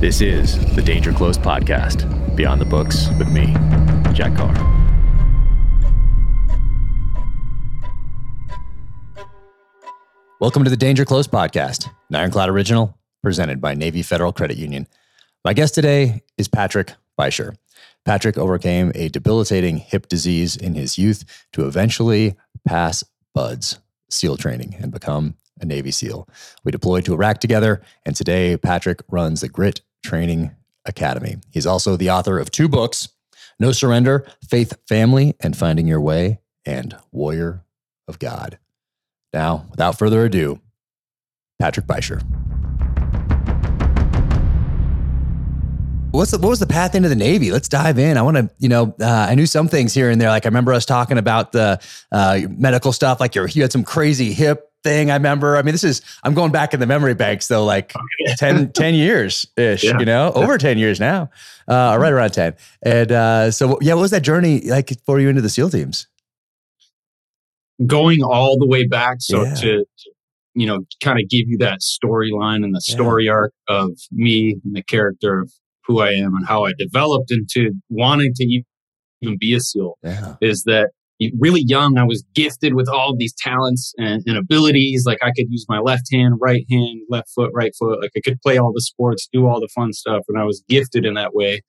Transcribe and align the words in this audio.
This 0.00 0.22
is 0.22 0.58
the 0.74 0.80
Danger 0.80 1.12
Close 1.12 1.36
podcast, 1.36 2.34
Beyond 2.34 2.58
the 2.58 2.64
Books 2.64 3.10
with 3.18 3.30
me, 3.30 3.48
Jack 4.14 4.34
Carr. 4.34 4.54
Welcome 10.40 10.64
to 10.64 10.70
the 10.70 10.76
Danger 10.78 11.04
Close 11.04 11.26
podcast, 11.26 11.90
an 12.08 12.16
Ironclad 12.16 12.48
original 12.48 12.98
presented 13.22 13.60
by 13.60 13.74
Navy 13.74 14.00
Federal 14.00 14.32
Credit 14.32 14.56
Union. 14.56 14.86
My 15.44 15.52
guest 15.52 15.74
today 15.74 16.22
is 16.38 16.48
Patrick 16.48 16.94
Bisher. 17.18 17.54
Patrick 18.06 18.38
overcame 18.38 18.92
a 18.94 19.10
debilitating 19.10 19.76
hip 19.76 20.08
disease 20.08 20.56
in 20.56 20.76
his 20.76 20.96
youth 20.96 21.46
to 21.52 21.66
eventually 21.66 22.36
pass 22.66 23.04
BUD/S 23.34 23.78
SEAL 24.08 24.38
training 24.38 24.76
and 24.80 24.92
become 24.92 25.34
a 25.60 25.66
Navy 25.66 25.90
SEAL. 25.90 26.26
We 26.64 26.72
deployed 26.72 27.04
to 27.04 27.12
Iraq 27.12 27.38
together, 27.38 27.82
and 28.06 28.16
today 28.16 28.56
Patrick 28.56 29.02
runs 29.10 29.42
the 29.42 29.48
Grit 29.50 29.82
Training 30.02 30.54
Academy. 30.84 31.36
He's 31.50 31.66
also 31.66 31.96
the 31.96 32.10
author 32.10 32.38
of 32.38 32.50
two 32.50 32.68
books 32.68 33.08
No 33.58 33.72
Surrender, 33.72 34.26
Faith, 34.48 34.74
Family, 34.88 35.34
and 35.40 35.56
Finding 35.56 35.86
Your 35.86 36.00
Way, 36.00 36.40
and 36.64 36.96
Warrior 37.12 37.64
of 38.08 38.18
God. 38.18 38.58
Now, 39.32 39.66
without 39.70 39.98
further 39.98 40.24
ado, 40.24 40.60
Patrick 41.58 41.86
Bisher. 41.86 42.22
What's 46.10 46.32
the, 46.32 46.38
what 46.38 46.48
was 46.48 46.58
the 46.58 46.66
path 46.66 46.96
into 46.96 47.08
the 47.08 47.14
Navy? 47.14 47.52
Let's 47.52 47.68
dive 47.68 47.98
in. 47.98 48.16
I 48.16 48.22
want 48.22 48.36
to, 48.36 48.50
you 48.58 48.68
know, 48.68 48.94
uh, 49.00 49.26
I 49.30 49.36
knew 49.36 49.46
some 49.46 49.68
things 49.68 49.94
here 49.94 50.10
and 50.10 50.20
there. 50.20 50.28
Like 50.28 50.44
I 50.44 50.48
remember 50.48 50.72
us 50.72 50.84
talking 50.84 51.18
about 51.18 51.52
the 51.52 51.80
uh, 52.10 52.40
medical 52.48 52.92
stuff. 52.92 53.20
Like 53.20 53.36
you 53.36 53.46
you 53.46 53.62
had 53.62 53.70
some 53.70 53.84
crazy 53.84 54.32
hip 54.32 54.69
thing. 54.82 55.10
I 55.10 55.14
remember. 55.14 55.56
I 55.56 55.62
mean, 55.62 55.72
this 55.72 55.84
is 55.84 56.02
I'm 56.22 56.34
going 56.34 56.52
back 56.52 56.74
in 56.74 56.80
the 56.80 56.86
memory 56.86 57.14
banks 57.14 57.48
though, 57.48 57.64
like 57.64 57.92
10, 58.38 58.72
10 58.72 58.94
years 58.94 59.46
ish. 59.56 59.84
Yeah. 59.84 59.98
You 59.98 60.04
know, 60.04 60.32
over 60.34 60.58
ten 60.58 60.78
years 60.78 61.00
now, 61.00 61.30
uh, 61.68 61.96
right 62.00 62.12
around 62.12 62.30
ten. 62.30 62.54
And 62.82 63.12
uh, 63.12 63.50
so, 63.50 63.78
yeah, 63.80 63.94
what 63.94 64.02
was 64.02 64.10
that 64.10 64.22
journey 64.22 64.62
like 64.62 64.92
for 65.04 65.20
you 65.20 65.28
into 65.28 65.42
the 65.42 65.48
SEAL 65.48 65.70
teams? 65.70 66.06
Going 67.86 68.22
all 68.22 68.58
the 68.58 68.66
way 68.66 68.86
back, 68.86 69.16
so 69.20 69.44
yeah. 69.44 69.54
to, 69.54 69.84
to 69.84 70.10
you 70.54 70.66
know, 70.66 70.80
kind 71.02 71.18
of 71.18 71.28
give 71.28 71.48
you 71.48 71.58
that 71.58 71.80
storyline 71.80 72.64
and 72.64 72.74
the 72.74 72.80
story 72.80 73.28
arc 73.28 73.52
of 73.68 73.92
me 74.12 74.56
and 74.64 74.74
the 74.74 74.82
character 74.82 75.40
of 75.40 75.52
who 75.86 76.00
I 76.00 76.10
am 76.10 76.34
and 76.34 76.46
how 76.46 76.64
I 76.64 76.72
developed 76.78 77.30
into 77.30 77.72
wanting 77.88 78.32
to 78.34 78.62
even 79.22 79.38
be 79.38 79.54
a 79.54 79.60
SEAL 79.60 79.96
yeah. 80.02 80.36
is 80.40 80.64
that 80.64 80.90
really 81.38 81.62
young, 81.66 81.98
I 81.98 82.04
was 82.04 82.24
gifted 82.34 82.74
with 82.74 82.88
all 82.88 83.14
these 83.16 83.34
talents 83.36 83.92
and, 83.98 84.22
and, 84.26 84.38
abilities. 84.38 85.04
Like 85.06 85.18
I 85.22 85.32
could 85.36 85.46
use 85.50 85.66
my 85.68 85.78
left 85.78 86.04
hand, 86.12 86.34
right 86.40 86.64
hand, 86.70 87.00
left 87.08 87.28
foot, 87.34 87.50
right 87.54 87.72
foot. 87.78 88.00
Like 88.00 88.12
I 88.16 88.20
could 88.20 88.40
play 88.40 88.58
all 88.58 88.72
the 88.72 88.80
sports, 88.80 89.28
do 89.32 89.46
all 89.46 89.60
the 89.60 89.68
fun 89.74 89.92
stuff. 89.92 90.22
And 90.28 90.38
I 90.38 90.44
was 90.44 90.64
gifted 90.68 91.04
in 91.04 91.14
that 91.14 91.34
way. 91.34 91.62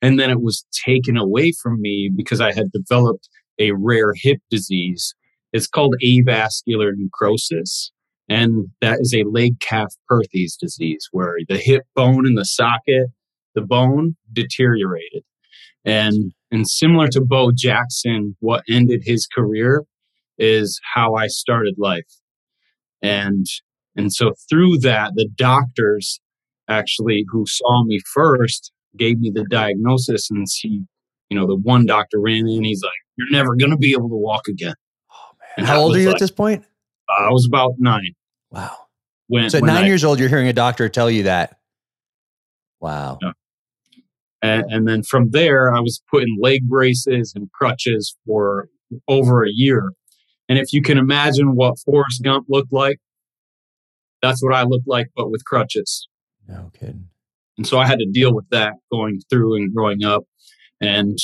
And 0.00 0.18
then 0.18 0.30
it 0.30 0.40
was 0.40 0.66
taken 0.86 1.16
away 1.16 1.52
from 1.62 1.80
me 1.80 2.10
because 2.14 2.40
I 2.40 2.52
had 2.52 2.72
developed 2.72 3.28
a 3.58 3.72
rare 3.72 4.12
hip 4.14 4.38
disease. 4.50 5.14
It's 5.52 5.66
called 5.66 5.96
avascular 6.02 6.92
necrosis. 6.96 7.92
And 8.28 8.68
that 8.80 9.00
is 9.00 9.14
a 9.14 9.24
leg 9.24 9.60
calf 9.60 9.92
Perthes 10.08 10.56
disease 10.58 11.08
where 11.12 11.36
the 11.48 11.58
hip 11.58 11.82
bone 11.94 12.26
in 12.26 12.34
the 12.34 12.44
socket 12.44 13.08
the 13.54 13.62
bone 13.62 14.16
deteriorated. 14.32 15.22
And 15.84 16.32
and 16.50 16.68
similar 16.68 17.08
to 17.08 17.20
Bo 17.20 17.50
Jackson, 17.54 18.36
what 18.40 18.62
ended 18.68 19.02
his 19.04 19.26
career 19.26 19.84
is 20.38 20.80
how 20.94 21.14
I 21.14 21.26
started 21.26 21.74
life. 21.78 22.06
And 23.02 23.46
and 23.96 24.12
so 24.12 24.32
through 24.48 24.78
that, 24.78 25.12
the 25.14 25.28
doctors 25.36 26.20
actually 26.68 27.24
who 27.28 27.44
saw 27.46 27.84
me 27.84 28.00
first 28.12 28.72
gave 28.96 29.18
me 29.18 29.30
the 29.32 29.44
diagnosis 29.50 30.30
and 30.30 30.46
he, 30.50 30.84
you 31.28 31.38
know, 31.38 31.46
the 31.46 31.56
one 31.56 31.86
doctor 31.86 32.18
ran 32.20 32.48
in, 32.48 32.64
he's 32.64 32.82
like, 32.82 32.92
You're 33.16 33.30
never 33.30 33.54
gonna 33.56 33.76
be 33.76 33.92
able 33.92 34.08
to 34.08 34.16
walk 34.16 34.48
again. 34.48 34.74
Oh 35.12 35.36
man. 35.38 35.48
And 35.58 35.66
How 35.66 35.80
old 35.80 35.94
are 35.94 35.98
you 35.98 36.06
like, 36.06 36.16
at 36.16 36.20
this 36.20 36.30
point? 36.30 36.64
I 37.08 37.30
was 37.30 37.46
about 37.46 37.72
nine. 37.78 38.14
Wow. 38.50 38.76
When, 39.26 39.50
so 39.50 39.58
at 39.58 39.64
nine 39.64 39.84
I, 39.84 39.86
years 39.86 40.04
old, 40.04 40.18
you're 40.18 40.28
hearing 40.28 40.48
a 40.48 40.52
doctor 40.52 40.88
tell 40.88 41.10
you 41.10 41.24
that. 41.24 41.58
Wow. 42.80 43.18
Yeah. 43.22 43.32
And, 44.44 44.70
and 44.70 44.86
then 44.86 45.02
from 45.02 45.30
there, 45.30 45.74
I 45.74 45.80
was 45.80 46.02
put 46.10 46.22
in 46.22 46.36
leg 46.38 46.68
braces 46.68 47.32
and 47.34 47.50
crutches 47.52 48.14
for 48.26 48.68
over 49.08 49.42
a 49.42 49.50
year. 49.50 49.92
And 50.50 50.58
if 50.58 50.70
you 50.70 50.82
can 50.82 50.98
imagine 50.98 51.56
what 51.56 51.78
Forrest 51.78 52.22
Gump 52.22 52.44
looked 52.50 52.72
like, 52.72 52.98
that's 54.20 54.42
what 54.42 54.54
I 54.54 54.64
looked 54.64 54.86
like, 54.86 55.06
but 55.16 55.30
with 55.30 55.46
crutches. 55.46 56.08
No 56.46 56.70
kidding. 56.78 57.08
And 57.56 57.66
so 57.66 57.78
I 57.78 57.86
had 57.86 57.98
to 58.00 58.06
deal 58.06 58.34
with 58.34 58.46
that 58.50 58.74
going 58.92 59.22
through 59.30 59.56
and 59.56 59.74
growing 59.74 60.04
up. 60.04 60.24
And 60.78 61.16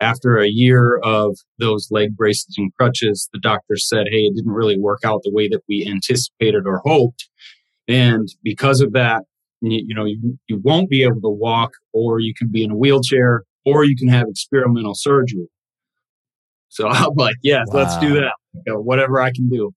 after 0.00 0.38
a 0.38 0.48
year 0.48 0.98
of 1.04 1.38
those 1.60 1.92
leg 1.92 2.16
braces 2.16 2.56
and 2.58 2.74
crutches, 2.74 3.28
the 3.32 3.38
doctor 3.38 3.76
said, 3.76 4.06
Hey, 4.10 4.22
it 4.22 4.34
didn't 4.34 4.50
really 4.50 4.80
work 4.80 5.04
out 5.04 5.20
the 5.22 5.32
way 5.32 5.46
that 5.46 5.62
we 5.68 5.86
anticipated 5.86 6.66
or 6.66 6.82
hoped. 6.84 7.28
And 7.86 8.28
because 8.42 8.80
of 8.80 8.94
that, 8.94 9.22
you, 9.72 9.84
you 9.86 9.94
know, 9.94 10.04
you, 10.04 10.38
you 10.48 10.60
won't 10.62 10.90
be 10.90 11.02
able 11.02 11.20
to 11.20 11.28
walk, 11.28 11.72
or 11.92 12.20
you 12.20 12.34
can 12.34 12.48
be 12.48 12.64
in 12.64 12.70
a 12.70 12.76
wheelchair, 12.76 13.44
or 13.64 13.84
you 13.84 13.96
can 13.96 14.08
have 14.08 14.26
experimental 14.28 14.94
surgery. 14.94 15.48
So 16.68 16.88
I'm 16.90 17.14
like, 17.14 17.36
yes, 17.42 17.66
wow. 17.68 17.80
let's 17.80 17.98
do 17.98 18.14
that. 18.14 18.34
You 18.66 18.74
know, 18.74 18.80
whatever 18.80 19.20
I 19.20 19.30
can 19.32 19.48
do. 19.48 19.72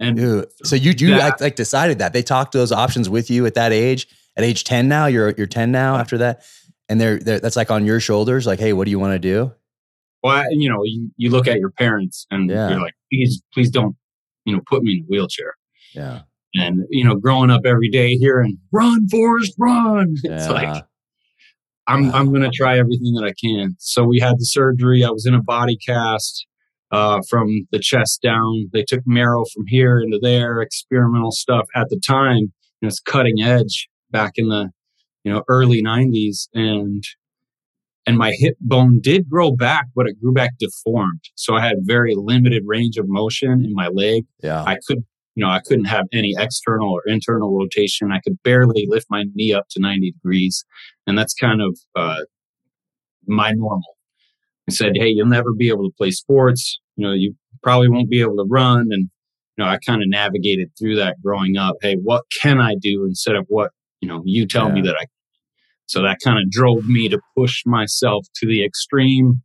And 0.00 0.16
Dude, 0.16 0.46
so 0.62 0.76
you 0.76 0.92
you 0.96 1.16
that, 1.16 1.40
like 1.40 1.56
decided 1.56 1.98
that 1.98 2.12
they 2.12 2.22
talked 2.22 2.52
those 2.52 2.70
options 2.70 3.08
with 3.08 3.30
you 3.30 3.46
at 3.46 3.54
that 3.54 3.72
age, 3.72 4.06
at 4.36 4.44
age 4.44 4.62
ten 4.62 4.86
now. 4.86 5.06
You're 5.06 5.34
you're 5.36 5.48
ten 5.48 5.72
now 5.72 5.94
uh-huh. 5.94 6.00
after 6.00 6.18
that, 6.18 6.44
and 6.88 7.00
they're, 7.00 7.18
they're 7.18 7.40
that's 7.40 7.56
like 7.56 7.72
on 7.72 7.84
your 7.84 7.98
shoulders. 7.98 8.46
Like, 8.46 8.60
hey, 8.60 8.72
what 8.72 8.84
do 8.84 8.92
you 8.92 8.98
want 9.00 9.14
to 9.14 9.18
do? 9.18 9.52
Well, 10.22 10.44
you 10.52 10.68
know, 10.68 10.82
you, 10.84 11.10
you 11.16 11.30
look 11.30 11.46
at 11.46 11.58
your 11.58 11.70
parents 11.70 12.26
and 12.30 12.50
yeah. 12.50 12.70
you're 12.70 12.80
like, 12.80 12.94
please, 13.10 13.42
please 13.52 13.70
don't, 13.70 13.96
you 14.44 14.54
know, 14.54 14.62
put 14.66 14.82
me 14.82 14.94
in 14.94 14.98
a 15.00 15.06
wheelchair. 15.06 15.54
Yeah. 15.94 16.22
And, 16.54 16.84
you 16.90 17.04
know, 17.04 17.14
growing 17.16 17.50
up 17.50 17.62
every 17.64 17.90
day 17.90 18.14
here 18.16 18.40
and 18.40 18.58
run, 18.72 19.08
Forrest, 19.08 19.54
run. 19.58 20.14
Yeah. 20.24 20.32
It's 20.36 20.48
like, 20.48 20.84
I'm, 21.86 22.12
I'm 22.14 22.28
going 22.28 22.42
to 22.42 22.50
try 22.50 22.78
everything 22.78 23.14
that 23.14 23.24
I 23.24 23.32
can. 23.42 23.74
So 23.78 24.04
we 24.04 24.20
had 24.20 24.34
the 24.38 24.44
surgery. 24.44 25.04
I 25.04 25.10
was 25.10 25.24
in 25.26 25.34
a 25.34 25.42
body 25.42 25.76
cast 25.76 26.46
uh, 26.90 27.20
from 27.28 27.66
the 27.72 27.78
chest 27.78 28.20
down. 28.22 28.68
They 28.72 28.84
took 28.86 29.00
marrow 29.06 29.44
from 29.54 29.64
here 29.66 29.98
into 30.00 30.18
there, 30.20 30.60
experimental 30.60 31.32
stuff 31.32 31.66
at 31.74 31.88
the 31.88 31.98
time. 31.98 32.36
You 32.36 32.82
know, 32.82 32.88
it's 32.88 33.00
cutting 33.00 33.40
edge 33.42 33.88
back 34.10 34.32
in 34.36 34.48
the, 34.48 34.70
you 35.24 35.32
know, 35.32 35.44
early 35.48 35.82
90s. 35.82 36.48
And 36.54 37.02
and 38.08 38.16
my 38.16 38.32
hip 38.32 38.56
bone 38.58 39.00
did 39.02 39.28
grow 39.28 39.52
back, 39.52 39.88
but 39.94 40.06
it 40.06 40.18
grew 40.18 40.32
back 40.32 40.52
deformed. 40.58 41.20
So 41.34 41.54
I 41.54 41.66
had 41.66 41.76
very 41.80 42.14
limited 42.16 42.62
range 42.64 42.96
of 42.96 43.04
motion 43.06 43.66
in 43.66 43.74
my 43.74 43.88
leg. 43.88 44.24
Yeah. 44.42 44.62
I 44.62 44.78
could 44.86 45.04
you 45.38 45.44
know, 45.44 45.50
I 45.50 45.60
couldn't 45.60 45.84
have 45.84 46.06
any 46.12 46.34
external 46.36 46.90
or 46.90 47.02
internal 47.06 47.56
rotation. 47.56 48.10
I 48.10 48.18
could 48.18 48.42
barely 48.42 48.86
lift 48.88 49.06
my 49.08 49.24
knee 49.36 49.52
up 49.52 49.68
to 49.70 49.80
90 49.80 50.10
degrees. 50.10 50.64
And 51.06 51.16
that's 51.16 51.32
kind 51.32 51.62
of 51.62 51.78
uh, 51.94 52.24
my 53.28 53.52
normal. 53.52 53.96
I 54.68 54.72
said, 54.72 54.94
Hey, 54.96 55.10
you'll 55.10 55.28
never 55.28 55.52
be 55.52 55.68
able 55.68 55.84
to 55.84 55.94
play 55.96 56.10
sports. 56.10 56.80
You 56.96 57.06
know, 57.06 57.12
you 57.12 57.36
probably 57.62 57.88
won't 57.88 58.10
be 58.10 58.20
able 58.20 58.34
to 58.34 58.46
run. 58.50 58.88
And, 58.90 59.08
you 59.56 59.64
know, 59.64 59.66
I 59.66 59.78
kind 59.86 60.02
of 60.02 60.08
navigated 60.08 60.72
through 60.76 60.96
that 60.96 61.22
growing 61.22 61.56
up. 61.56 61.76
Hey, 61.82 61.94
what 62.02 62.24
can 62.42 62.60
I 62.60 62.74
do 62.74 63.04
instead 63.04 63.36
of 63.36 63.46
what, 63.46 63.70
you 64.00 64.08
know, 64.08 64.22
you 64.24 64.44
tell 64.44 64.66
yeah. 64.66 64.74
me 64.74 64.82
that 64.82 64.96
I 65.00 65.04
so 65.86 66.02
that 66.02 66.18
kind 66.22 66.42
of 66.42 66.50
drove 66.50 66.88
me 66.88 67.08
to 67.10 67.20
push 67.36 67.62
myself 67.64 68.26
to 68.40 68.46
the 68.48 68.64
extreme. 68.64 69.40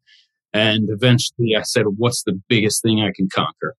And 0.54 0.90
eventually 0.90 1.56
I 1.56 1.62
said, 1.62 1.84
what's 1.98 2.24
the 2.24 2.42
biggest 2.50 2.82
thing 2.82 3.00
I 3.02 3.12
can 3.16 3.30
conquer? 3.32 3.76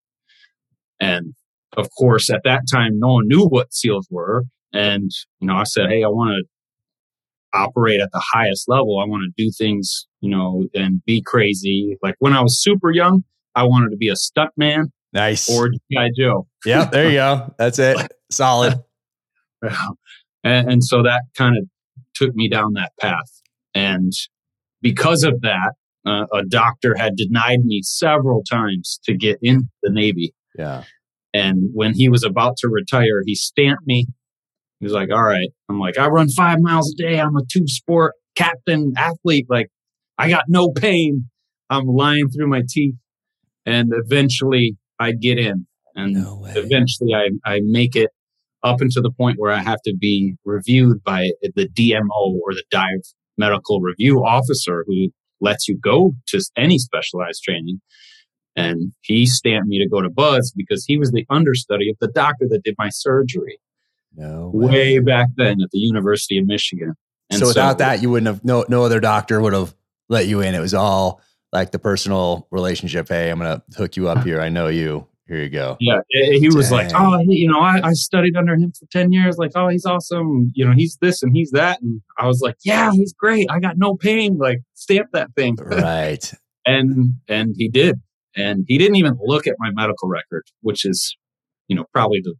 And 1.01 1.35
of 1.77 1.89
course, 1.97 2.31
at 2.31 2.43
that 2.45 2.63
time, 2.72 2.98
no 2.98 3.15
one 3.15 3.28
knew 3.28 3.47
what 3.47 3.72
SEALs 3.72 4.09
were. 4.10 4.45
And, 4.72 5.10
you 5.41 5.48
know, 5.48 5.57
I 5.57 5.65
said, 5.65 5.89
Hey, 5.89 6.03
I 6.03 6.09
want 6.09 6.31
to 6.31 6.45
operate 7.59 8.01
at 8.01 8.10
the 8.13 8.22
highest 8.33 8.69
level. 8.69 8.98
I 9.01 9.07
want 9.07 9.22
to 9.25 9.43
do 9.43 9.51
things, 9.57 10.07
you 10.21 10.31
know, 10.31 10.65
and 10.75 11.03
be 11.04 11.22
crazy. 11.25 11.97
Like 12.03 12.16
when 12.19 12.33
I 12.33 12.41
was 12.41 12.60
super 12.60 12.91
young, 12.91 13.25
I 13.54 13.63
wanted 13.63 13.91
to 13.91 13.97
be 13.97 14.09
a 14.09 14.16
stunt 14.16 14.51
man. 14.57 14.93
Nice. 15.13 15.48
Or 15.48 15.69
G.I. 15.69 16.10
Joe. 16.19 16.48
yeah, 16.66 16.87
there 16.87 17.09
you 17.09 17.15
go. 17.15 17.54
That's 17.59 17.78
it. 17.78 17.97
Solid. 18.31 18.75
and, 19.63 20.72
and 20.72 20.84
so 20.84 21.04
that 21.04 21.22
kind 21.39 21.57
of 21.57 21.69
took 22.15 22.34
me 22.34 22.48
down 22.48 22.72
that 22.75 22.93
path. 23.01 23.43
And 23.75 24.13
because 24.83 25.22
of 25.22 25.41
that, 25.43 25.75
uh, 26.04 26.27
a 26.33 26.45
doctor 26.45 26.97
had 26.97 27.16
denied 27.16 27.60
me 27.60 27.81
several 27.83 28.43
times 28.43 29.01
to 29.04 29.16
get 29.16 29.39
in 29.41 29.71
the 29.83 29.91
Navy. 29.91 30.34
Yeah. 30.59 30.83
And 31.34 31.71
when 31.75 31.95
he 31.95 32.09
was 32.09 32.22
about 32.22 32.57
to 32.59 32.69
retire, 32.69 33.22
he 33.27 33.34
stamped 33.34 33.86
me. 33.86 34.07
He 34.78 34.86
was 34.86 34.92
like, 34.92 35.10
all 35.13 35.25
right. 35.25 35.48
I'm 35.69 35.81
like, 35.81 35.98
I 35.98 36.07
run 36.07 36.28
five 36.28 36.60
miles 36.60 36.95
a 36.95 37.03
day. 37.03 37.21
I'm 37.21 37.36
a 37.36 37.42
two 37.53 37.66
sport 37.66 38.15
captain 38.36 38.92
athlete. 38.97 39.47
Like, 39.51 39.66
I 40.16 40.31
got 40.31 40.45
no 40.48 40.71
pain. 40.71 41.27
I'm 41.69 41.86
lying 41.86 42.28
through 42.28 42.48
my 42.48 42.63
teeth. 42.69 42.95
And 43.66 43.92
eventually 43.92 44.77
I 45.01 45.13
get 45.13 45.39
in. 45.39 45.66
And 45.97 46.15
no 46.15 46.45
eventually 46.47 47.15
I, 47.15 47.31
I 47.45 47.60
make 47.65 47.97
it 47.97 48.10
up 48.63 48.81
until 48.81 49.03
the 49.03 49.10
point 49.10 49.36
where 49.39 49.53
I 49.53 49.60
have 49.60 49.81
to 49.84 49.95
be 49.98 50.36
reviewed 50.45 51.03
by 51.04 51.31
the 51.42 51.69
DMO 51.69 52.39
or 52.42 52.53
the 52.53 52.65
dive 52.71 53.03
medical 53.36 53.81
review 53.81 54.25
officer 54.25 54.84
who 54.86 55.09
lets 55.41 55.69
you 55.69 55.78
go 55.78 56.15
to 56.28 56.41
any 56.57 56.78
specialized 56.78 57.42
training. 57.42 57.81
And 58.56 58.92
he 59.01 59.27
stamped 59.27 59.66
me 59.66 59.78
to 59.78 59.89
go 59.89 60.01
to 60.01 60.09
BUD/S 60.09 60.53
because 60.56 60.84
he 60.84 60.97
was 60.97 61.10
the 61.10 61.27
understudy 61.28 61.91
of 61.91 61.97
the 62.01 62.09
doctor 62.09 62.47
that 62.51 62.62
did 62.62 62.74
my 62.78 62.89
surgery. 62.89 63.59
No 64.16 64.51
way, 64.54 64.71
way 64.71 64.98
back 65.01 65.28
then 65.36 65.60
at 65.60 65.71
the 65.72 65.78
University 65.78 66.39
of 66.39 66.47
Michigan. 66.47 66.95
And 67.30 67.41
so 67.41 67.48
without 67.48 67.72
so, 67.72 67.78
that, 67.78 68.03
you 68.03 68.10
wouldn't 68.10 68.28
have 68.28 68.45
no 68.45 68.65
no 68.68 68.84
other 68.84 69.01
doctor 69.01 69.41
would 69.41 69.54
have 69.54 69.74
let 70.09 70.28
you 70.28 70.41
in. 70.41 70.54
It 70.54 70.60
was 70.60 70.74
all 70.74 71.21
like 71.53 71.72
the 71.72 71.78
personal 71.78 72.47
relationship. 72.51 73.09
Hey, 73.09 73.30
I'm 73.30 73.39
gonna 73.39 73.62
hook 73.77 73.97
you 73.97 74.09
up 74.09 74.24
here. 74.24 74.41
I 74.41 74.48
know 74.51 74.68
you. 74.68 75.07
Here 75.27 75.39
you 75.39 75.48
go. 75.48 75.78
Yeah, 75.80 76.00
he 76.10 76.50
was 76.50 76.68
Dang. 76.68 76.91
like, 76.91 76.92
oh, 76.95 77.18
you 77.27 77.48
know, 77.48 77.59
I, 77.59 77.80
I 77.83 77.92
studied 77.95 78.36
under 78.36 78.57
him 78.57 78.72
for 78.72 78.84
ten 78.91 79.10
years. 79.10 79.39
Like, 79.39 79.53
oh, 79.54 79.68
he's 79.68 79.86
awesome. 79.86 80.53
You 80.54 80.66
know, 80.66 80.72
he's 80.72 80.98
this 81.00 81.22
and 81.22 81.34
he's 81.34 81.50
that. 81.53 81.80
And 81.80 82.03
I 82.18 82.27
was 82.27 82.41
like, 82.42 82.57
yeah, 82.62 82.92
he's 82.92 83.15
great. 83.15 83.47
I 83.50 83.59
got 83.59 83.78
no 83.78 83.97
pain. 83.97 84.36
Like, 84.36 84.60
stamp 84.74 85.12
that 85.12 85.34
thing. 85.34 85.57
Right. 85.65 86.30
and 86.66 87.15
and 87.27 87.54
he 87.57 87.68
did, 87.68 88.00
and 88.36 88.65
he 88.69 88.78
didn't 88.78 88.97
even 88.97 89.19
look 89.22 89.47
at 89.47 89.57
my 89.59 89.71
medical 89.71 90.09
record, 90.09 90.45
which 90.60 90.84
is, 90.84 91.16
you 91.69 91.77
know, 91.77 91.84
probably 91.92 92.21
the 92.22 92.34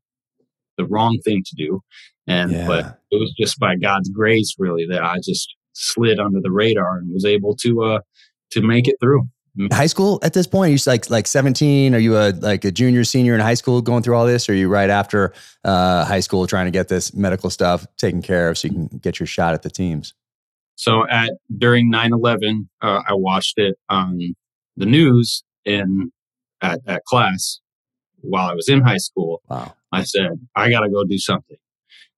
the 0.77 0.85
wrong 0.87 1.19
thing 1.25 1.43
to 1.47 1.55
do. 1.57 1.81
And 2.27 2.53
yeah. 2.53 2.67
but 2.67 3.01
it 3.11 3.21
was 3.21 3.33
just 3.39 3.59
by 3.59 3.77
God's 3.77 4.09
grace, 4.09 4.55
really, 4.59 4.87
that 4.91 5.03
I 5.03 5.17
just 5.17 5.55
slid 5.73 6.19
under 6.19 6.41
the 6.41 6.51
radar 6.51 6.99
and 6.99 7.13
was 7.13 7.25
able 7.25 7.57
to 7.57 7.83
uh 7.83 8.01
to 8.51 8.63
make 8.63 8.89
it 8.89 8.97
through. 9.01 9.29
High 9.73 9.87
school 9.87 10.19
at 10.25 10.33
this 10.33 10.49
point, 10.49 10.71
are 10.71 10.73
you 10.73 10.79
like 10.87 11.11
like 11.11 11.27
17? 11.29 11.95
Are 11.95 11.99
you 11.99 12.17
a 12.17 12.33
like 12.33 12.65
a 12.65 12.73
junior, 12.73 13.05
senior 13.05 13.35
in 13.35 13.41
high 13.41 13.55
school 13.55 13.83
going 13.83 14.03
through 14.03 14.17
all 14.17 14.27
this? 14.27 14.49
Or 14.49 14.53
are 14.53 14.57
you 14.57 14.69
right 14.69 14.91
after 14.91 15.33
uh, 15.63 16.05
high 16.05 16.21
school 16.21 16.47
trying 16.49 16.65
to 16.65 16.73
get 16.73 16.89
this 16.89 17.15
medical 17.15 17.51
stuff 17.51 17.87
taken 17.97 18.21
care 18.21 18.49
of 18.49 18.59
so 18.59 18.67
you 18.67 18.75
can 18.75 18.99
get 18.99 19.21
your 19.21 19.29
shot 19.29 19.55
at 19.55 19.63
the 19.63 19.71
teams? 19.71 20.13
So 20.77 21.09
at 21.09 21.31
during 21.57 21.93
9-11, 21.93 22.67
uh, 22.83 23.03
I 23.09 23.15
watched 23.15 23.59
it 23.59 23.77
on 23.89 24.35
the 24.77 24.87
news 24.87 25.45
in 25.65 26.13
at, 26.61 26.81
at 26.87 27.05
class 27.05 27.61
while 28.21 28.49
I 28.49 28.55
was 28.55 28.69
in 28.69 28.81
high 28.81 28.99
school. 28.99 29.43
Wow. 29.49 29.75
I 29.93 30.03
said, 30.03 30.31
I 30.57 30.71
got 30.71 30.81
to 30.81 30.91
go 30.91 31.05
do 31.05 31.19
something. 31.19 31.57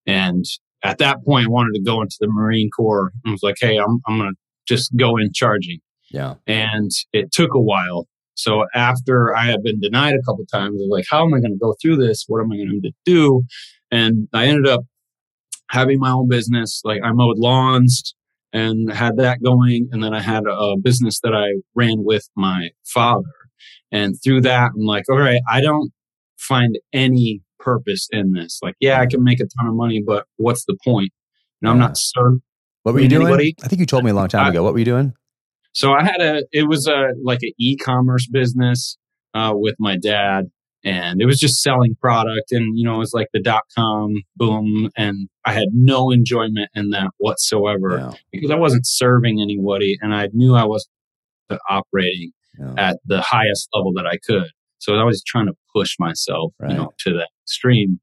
And 0.06 0.44
at 0.82 0.98
that 0.98 1.24
point, 1.24 1.46
I 1.46 1.50
wanted 1.50 1.74
to 1.74 1.82
go 1.82 2.00
into 2.00 2.16
the 2.20 2.28
Marine 2.28 2.70
Corps. 2.70 3.10
I 3.26 3.30
was 3.30 3.42
like, 3.42 3.56
hey, 3.60 3.76
I'm, 3.76 4.00
I'm 4.06 4.18
going 4.18 4.30
to 4.30 4.36
just 4.66 4.94
go 4.96 5.16
in 5.16 5.32
charging. 5.32 5.80
Yeah. 6.10 6.34
And 6.46 6.90
it 7.12 7.32
took 7.32 7.54
a 7.54 7.60
while. 7.60 8.06
So 8.34 8.66
after 8.74 9.34
I 9.34 9.46
had 9.46 9.62
been 9.62 9.80
denied 9.80 10.14
a 10.14 10.22
couple 10.22 10.44
times, 10.46 10.74
I 10.74 10.82
was 10.82 10.88
like, 10.90 11.06
how 11.10 11.24
am 11.24 11.34
I 11.34 11.40
going 11.40 11.52
to 11.52 11.58
go 11.58 11.74
through 11.80 11.96
this? 11.96 12.24
What 12.28 12.40
am 12.40 12.52
I 12.52 12.56
going 12.56 12.80
to 12.82 12.92
do? 13.04 13.42
And 13.90 14.28
I 14.32 14.46
ended 14.46 14.68
up 14.68 14.82
having 15.70 15.98
my 15.98 16.10
own 16.10 16.28
business. 16.28 16.82
Like 16.84 17.00
I 17.02 17.12
mowed 17.12 17.38
lawns 17.38 18.14
and 18.52 18.92
had 18.92 19.16
that 19.16 19.42
going. 19.42 19.88
And 19.92 20.02
then 20.02 20.14
I 20.14 20.20
had 20.20 20.44
a 20.46 20.76
business 20.82 21.20
that 21.20 21.34
I 21.34 21.60
ran 21.74 22.04
with 22.04 22.28
my 22.36 22.70
father. 22.84 23.28
And 23.92 24.14
through 24.22 24.42
that, 24.42 24.72
I'm 24.74 24.84
like, 24.84 25.04
all 25.10 25.18
right, 25.18 25.40
I 25.50 25.60
don't 25.60 25.92
find 26.38 26.78
any 26.92 27.42
purpose 27.58 28.08
in 28.12 28.32
this. 28.32 28.60
Like, 28.62 28.74
yeah, 28.80 29.00
I 29.00 29.06
can 29.06 29.24
make 29.24 29.40
a 29.40 29.46
ton 29.58 29.68
of 29.68 29.74
money, 29.74 30.02
but 30.04 30.26
what's 30.36 30.64
the 30.66 30.76
point? 30.84 31.10
Know, 31.62 31.70
I'm 31.70 31.78
not 31.78 31.96
serving. 31.96 32.42
What 32.82 32.94
were 32.94 33.00
you 33.00 33.08
doing? 33.08 33.26
Anybody. 33.26 33.56
I 33.64 33.68
think 33.68 33.80
you 33.80 33.86
told 33.86 34.04
me 34.04 34.10
a 34.10 34.14
long 34.14 34.28
time 34.28 34.46
I, 34.46 34.48
ago. 34.50 34.62
What 34.62 34.72
were 34.72 34.78
you 34.78 34.84
doing? 34.84 35.12
So 35.72 35.92
I 35.92 36.04
had 36.04 36.20
a, 36.20 36.44
it 36.52 36.68
was 36.68 36.86
a 36.86 37.08
like 37.22 37.40
an 37.42 37.52
e-commerce 37.58 38.28
business 38.28 38.96
uh, 39.34 39.52
with 39.54 39.74
my 39.78 39.96
dad, 39.96 40.50
and 40.86 41.20
it 41.20 41.26
was 41.26 41.38
just 41.38 41.60
selling 41.60 41.94
product, 42.00 42.50
and 42.52 42.78
you 42.78 42.84
know, 42.84 42.94
it 42.94 42.98
was 42.98 43.12
like 43.12 43.28
the 43.34 43.42
dot 43.42 43.64
com 43.76 44.14
boom, 44.36 44.88
and 44.96 45.28
I 45.44 45.52
had 45.52 45.68
no 45.74 46.10
enjoyment 46.10 46.70
in 46.74 46.88
that 46.90 47.10
whatsoever 47.18 47.98
yeah. 47.98 48.12
because 48.32 48.50
I 48.50 48.56
wasn't 48.56 48.86
serving 48.86 49.42
anybody, 49.42 49.98
and 50.00 50.14
I 50.14 50.30
knew 50.32 50.54
I 50.54 50.64
was 50.64 50.88
operating 51.68 52.32
yeah. 52.58 52.72
at 52.78 52.98
the 53.04 53.20
highest 53.20 53.68
level 53.74 53.92
that 53.96 54.06
I 54.06 54.16
could. 54.16 54.50
So 54.78 54.94
I 54.94 55.04
was 55.04 55.22
trying 55.26 55.46
to 55.46 55.54
push 55.74 55.96
myself, 55.98 56.54
right. 56.58 56.70
you 56.70 56.76
know, 56.78 56.92
to 57.00 57.12
that 57.14 57.28
extreme, 57.44 58.00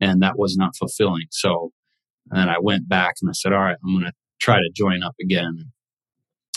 and 0.00 0.22
that 0.22 0.38
was 0.38 0.56
not 0.56 0.76
fulfilling. 0.76 1.26
So 1.30 1.72
and 2.30 2.40
then 2.40 2.48
I 2.48 2.58
went 2.60 2.88
back 2.88 3.14
and 3.20 3.30
I 3.30 3.32
said, 3.32 3.52
all 3.52 3.60
right, 3.60 3.76
I'm 3.84 3.92
going 3.92 4.04
to 4.04 4.12
try 4.40 4.56
to 4.56 4.70
join 4.74 5.02
up 5.02 5.14
again. 5.20 5.72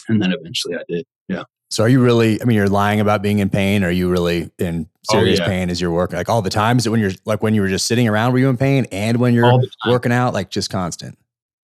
And 0.07 0.21
then 0.21 0.31
eventually 0.31 0.75
I 0.75 0.81
did. 0.87 1.05
Yeah. 1.27 1.43
So 1.69 1.83
are 1.83 1.89
you 1.89 2.01
really, 2.01 2.41
I 2.41 2.45
mean, 2.45 2.57
you're 2.57 2.67
lying 2.67 2.99
about 2.99 3.21
being 3.21 3.39
in 3.39 3.49
pain. 3.49 3.83
Are 3.83 3.91
you 3.91 4.09
really 4.09 4.51
in 4.57 4.89
serious 5.09 5.39
oh, 5.39 5.43
yeah. 5.43 5.49
pain 5.49 5.69
as 5.69 5.79
you're 5.81 5.91
working? 5.91 6.17
Like 6.17 6.29
all 6.29 6.41
the 6.41 6.49
time? 6.49 6.77
Is 6.77 6.85
it 6.85 6.89
when 6.89 6.99
you're 6.99 7.11
like 7.25 7.41
when 7.43 7.53
you 7.53 7.61
were 7.61 7.67
just 7.67 7.87
sitting 7.87 8.07
around, 8.07 8.33
were 8.33 8.39
you 8.39 8.49
in 8.49 8.57
pain? 8.57 8.85
And 8.91 9.17
when 9.17 9.33
you're 9.33 9.59
working 9.87 10.11
out, 10.11 10.33
like 10.33 10.49
just 10.49 10.69
constant? 10.69 11.17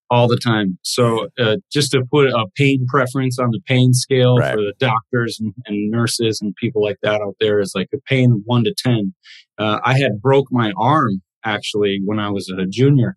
All 0.08 0.28
the 0.28 0.36
time. 0.36 0.78
So 0.82 1.28
uh, 1.38 1.56
just 1.72 1.90
to 1.90 2.04
put 2.12 2.28
a 2.28 2.46
pain 2.56 2.86
preference 2.88 3.40
on 3.40 3.50
the 3.50 3.60
pain 3.66 3.92
scale 3.92 4.36
right. 4.36 4.54
for 4.54 4.60
the 4.60 4.72
doctors 4.78 5.38
and, 5.40 5.52
and, 5.66 5.90
nurses 5.90 6.40
and 6.40 6.54
people 6.54 6.80
like 6.80 6.98
that 7.02 7.20
out 7.20 7.34
there 7.40 7.58
is 7.58 7.72
like 7.74 7.88
a 7.92 7.98
pain 8.06 8.42
one 8.44 8.62
to 8.64 8.74
10. 8.78 9.12
Uh, 9.58 9.80
I 9.84 9.98
had 9.98 10.22
broke 10.22 10.46
my 10.52 10.72
arm 10.78 11.22
actually 11.44 12.00
when 12.04 12.20
I 12.20 12.30
was 12.30 12.48
a 12.48 12.66
junior 12.66 13.16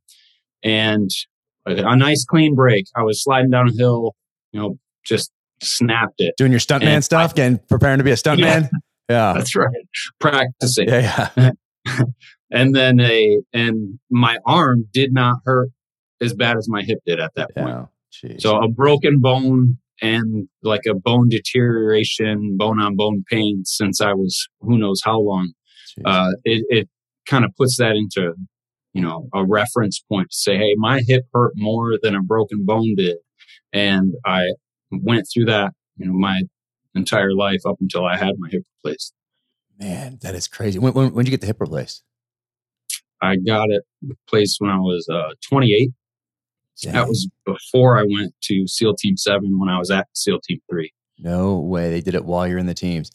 and 0.63 1.11
a 1.67 1.95
nice 1.95 2.25
clean 2.25 2.55
break. 2.55 2.85
I 2.95 3.03
was 3.03 3.23
sliding 3.23 3.51
down 3.51 3.69
a 3.69 3.71
hill, 3.71 4.15
you 4.51 4.59
know, 4.59 4.79
just 5.05 5.31
snapped 5.61 6.15
it. 6.19 6.35
Doing 6.37 6.51
your 6.51 6.59
stuntman 6.59 6.87
and 6.87 7.03
stuff, 7.03 7.31
I, 7.31 7.35
getting 7.35 7.57
preparing 7.69 7.97
to 7.99 8.03
be 8.03 8.11
a 8.11 8.15
stuntman. 8.15 8.63
Yeah, 8.63 8.79
yeah, 9.09 9.33
that's 9.33 9.56
right. 9.56 9.69
Practicing. 10.19 10.89
Yeah, 10.89 11.29
yeah. 11.35 11.51
and 12.51 12.75
then 12.75 13.00
a 13.00 13.39
and 13.53 14.00
my 14.09 14.38
arm 14.45 14.88
did 14.91 15.13
not 15.13 15.38
hurt 15.45 15.69
as 16.21 16.33
bad 16.33 16.57
as 16.57 16.67
my 16.69 16.83
hip 16.83 17.00
did 17.06 17.19
at 17.19 17.33
that 17.35 17.56
point. 17.56 17.88
So 18.39 18.57
a 18.57 18.67
broken 18.67 19.19
bone 19.19 19.77
and 20.01 20.47
like 20.63 20.85
a 20.89 20.94
bone 20.94 21.29
deterioration, 21.29 22.57
bone 22.57 22.79
on 22.79 22.95
bone 22.95 23.23
pain 23.29 23.63
since 23.65 24.01
I 24.01 24.13
was 24.13 24.47
who 24.61 24.77
knows 24.77 25.01
how 25.03 25.19
long. 25.19 25.53
Uh, 26.05 26.31
it, 26.45 26.65
it 26.69 26.89
kind 27.27 27.44
of 27.44 27.51
puts 27.57 27.77
that 27.77 27.95
into 27.95 28.33
you 28.94 29.01
know, 29.01 29.27
a 29.33 29.45
reference 29.45 30.00
point 30.09 30.29
to 30.31 30.35
say, 30.35 30.57
hey, 30.57 30.75
my 30.77 31.01
hip 31.07 31.23
hurt 31.33 31.53
more 31.55 31.97
than 32.01 32.15
a 32.15 32.21
broken 32.21 32.65
bone 32.65 32.95
did. 32.95 33.17
And 33.71 34.13
I 34.25 34.44
went 34.91 35.27
through 35.31 35.45
that, 35.45 35.73
you 35.97 36.07
know, 36.07 36.13
my 36.13 36.41
entire 37.00 37.34
life 37.34 37.62
up 37.66 37.78
until 37.81 38.06
I 38.06 38.18
had 38.18 38.36
my 38.38 38.50
hip 38.50 38.63
replaced. 38.78 39.13
Man, 39.80 40.19
that 40.22 40.36
is 40.36 40.48
crazy. 40.48 40.78
When, 40.80 40.94
when, 40.94 41.13
when 41.13 41.25
did 41.25 41.31
you 41.31 41.38
get 41.38 41.42
the 41.42 41.48
hip 41.48 41.60
replaced? 41.60 42.04
I 43.22 43.38
got 43.38 43.69
it 43.69 43.84
replaced 44.01 44.58
when 44.60 44.70
I 44.70 44.77
was 44.77 45.08
uh, 45.10 45.34
28. 45.48 45.91
Dang. 46.82 46.94
That 46.94 47.08
was 47.08 47.27
before 47.46 47.98
I 47.98 48.03
went 48.03 48.34
to 48.44 48.68
SEAL 48.68 48.96
Team 48.96 49.18
7 49.18 49.60
when 49.60 49.70
I 49.70 49.77
was 49.77 49.91
at 49.91 50.08
SEAL 50.13 50.39
Team 50.41 50.60
3. 50.70 50.91
No 51.18 51.60
way. 51.60 51.89
They 51.89 52.01
did 52.01 52.15
it 52.15 52.24
while 52.24 52.48
you're 52.48 52.58
in 52.58 52.68
the 52.68 52.74
teams. 52.74 53.12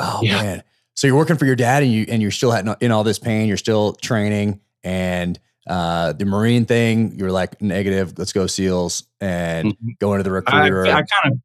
Oh, 0.00 0.20
yeah. 0.22 0.42
man. 0.42 0.62
So 0.94 1.06
you're 1.06 1.16
working 1.16 1.36
for 1.36 1.44
your 1.44 1.56
dad 1.56 1.82
and 1.82 1.92
you 1.92 2.06
and 2.08 2.22
you're 2.22 2.30
still 2.30 2.52
in 2.52 2.90
all 2.92 3.04
this 3.04 3.18
pain, 3.18 3.48
you're 3.48 3.56
still 3.56 3.94
training 3.94 4.60
and 4.84 5.38
uh, 5.66 6.12
the 6.12 6.24
Marine 6.24 6.66
thing, 6.66 7.16
you 7.16 7.24
were 7.24 7.32
like 7.32 7.60
negative. 7.60 8.18
Let's 8.18 8.32
go 8.32 8.46
SEALs 8.46 9.04
and 9.20 9.68
mm-hmm. 9.68 9.88
go 9.98 10.12
into 10.12 10.24
the 10.24 10.30
recruiter. 10.30 10.86
I, 10.86 10.90
I 10.90 10.92
kind 10.92 11.32
of 11.32 11.38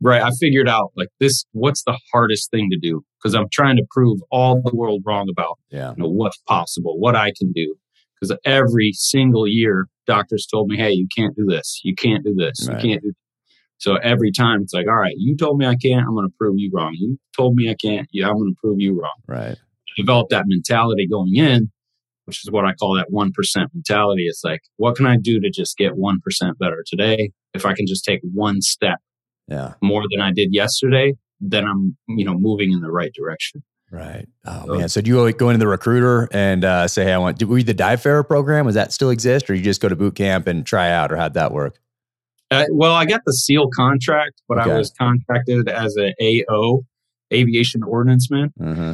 right. 0.00 0.22
I 0.22 0.30
figured 0.38 0.68
out 0.68 0.92
like 0.96 1.08
this. 1.18 1.44
What's 1.52 1.82
the 1.84 1.98
hardest 2.12 2.50
thing 2.50 2.68
to 2.70 2.78
do? 2.78 3.02
Because 3.18 3.34
I'm 3.34 3.48
trying 3.52 3.76
to 3.76 3.84
prove 3.90 4.20
all 4.30 4.60
the 4.62 4.74
world 4.74 5.02
wrong 5.04 5.28
about 5.30 5.58
yeah. 5.70 5.92
you 5.96 6.02
know, 6.02 6.08
what's 6.08 6.38
possible, 6.48 6.98
what 6.98 7.16
I 7.16 7.32
can 7.38 7.52
do. 7.52 7.74
Because 8.20 8.36
every 8.44 8.92
single 8.92 9.46
year, 9.48 9.86
doctors 10.06 10.46
told 10.46 10.68
me, 10.68 10.76
"Hey, 10.76 10.92
you 10.92 11.06
can't 11.14 11.34
do 11.36 11.46
this. 11.46 11.80
You 11.84 11.94
can't 11.94 12.22
do 12.24 12.34
this. 12.34 12.68
Right. 12.68 12.82
You 12.82 12.90
can't 12.90 13.02
do." 13.02 13.12
So 13.78 13.96
every 13.96 14.30
time 14.30 14.60
it's 14.62 14.74
like, 14.74 14.86
"All 14.86 14.96
right, 14.96 15.14
you 15.16 15.36
told 15.36 15.58
me 15.58 15.66
I 15.66 15.76
can't. 15.76 16.06
I'm 16.06 16.14
going 16.14 16.28
to 16.28 16.34
prove 16.38 16.56
you 16.58 16.70
wrong. 16.72 16.92
You 16.94 17.18
told 17.36 17.54
me 17.54 17.70
I 17.70 17.76
can't. 17.80 18.06
Yeah, 18.12 18.28
I'm 18.28 18.36
going 18.36 18.52
to 18.52 18.60
prove 18.60 18.80
you 18.80 19.00
wrong." 19.00 19.16
Right. 19.26 19.56
Develop 19.96 20.28
that 20.30 20.44
mentality 20.46 21.08
going 21.08 21.34
in 21.34 21.70
which 22.30 22.44
is 22.44 22.50
what 22.52 22.64
I 22.64 22.74
call 22.74 22.94
that 22.94 23.10
1% 23.10 23.32
mentality. 23.74 24.26
It's 24.26 24.44
like, 24.44 24.60
what 24.76 24.94
can 24.94 25.04
I 25.04 25.16
do 25.16 25.40
to 25.40 25.50
just 25.50 25.76
get 25.76 25.94
1% 25.94 26.58
better 26.60 26.84
today? 26.86 27.32
If 27.54 27.66
I 27.66 27.74
can 27.74 27.88
just 27.88 28.04
take 28.04 28.20
one 28.32 28.62
step 28.62 28.98
yeah. 29.50 29.74
more 29.82 30.04
than 30.10 30.20
I 30.20 30.32
did 30.32 30.54
yesterday, 30.54 31.14
then 31.40 31.66
I'm, 31.66 31.96
you 32.08 32.24
know, 32.24 32.34
moving 32.34 32.72
in 32.72 32.80
the 32.80 32.90
right 32.90 33.12
direction. 33.12 33.62
Right. 33.90 34.26
Oh 34.46 34.66
so, 34.66 34.74
man. 34.74 34.88
So 34.88 35.00
do 35.00 35.10
you 35.10 35.32
go 35.32 35.48
into 35.48 35.58
the 35.58 35.66
recruiter 35.66 36.28
and 36.30 36.64
uh, 36.64 36.86
say, 36.86 37.04
"Hey, 37.04 37.12
I 37.12 37.18
want"? 37.18 37.38
Do 37.38 37.48
we 37.48 37.64
the 37.64 37.74
dive 37.74 38.00
fair 38.00 38.22
program? 38.22 38.66
Does 38.66 38.76
that 38.76 38.92
still 38.92 39.10
exist, 39.10 39.50
or 39.50 39.54
you 39.54 39.62
just 39.62 39.80
go 39.80 39.88
to 39.88 39.96
boot 39.96 40.14
camp 40.14 40.46
and 40.46 40.64
try 40.64 40.92
out, 40.92 41.10
or 41.10 41.16
how'd 41.16 41.34
that 41.34 41.50
work? 41.50 41.80
Uh, 42.52 42.66
well, 42.70 42.94
I 42.94 43.04
got 43.04 43.22
the 43.26 43.32
SEAL 43.32 43.70
contract, 43.74 44.42
but 44.48 44.58
okay. 44.58 44.70
I 44.70 44.78
was 44.78 44.92
contracted 44.96 45.68
as 45.68 45.96
an 45.96 46.14
AO, 46.22 46.82
aviation 47.32 47.82
ordnanceman. 47.82 48.52
Mm-hmm. 48.60 48.92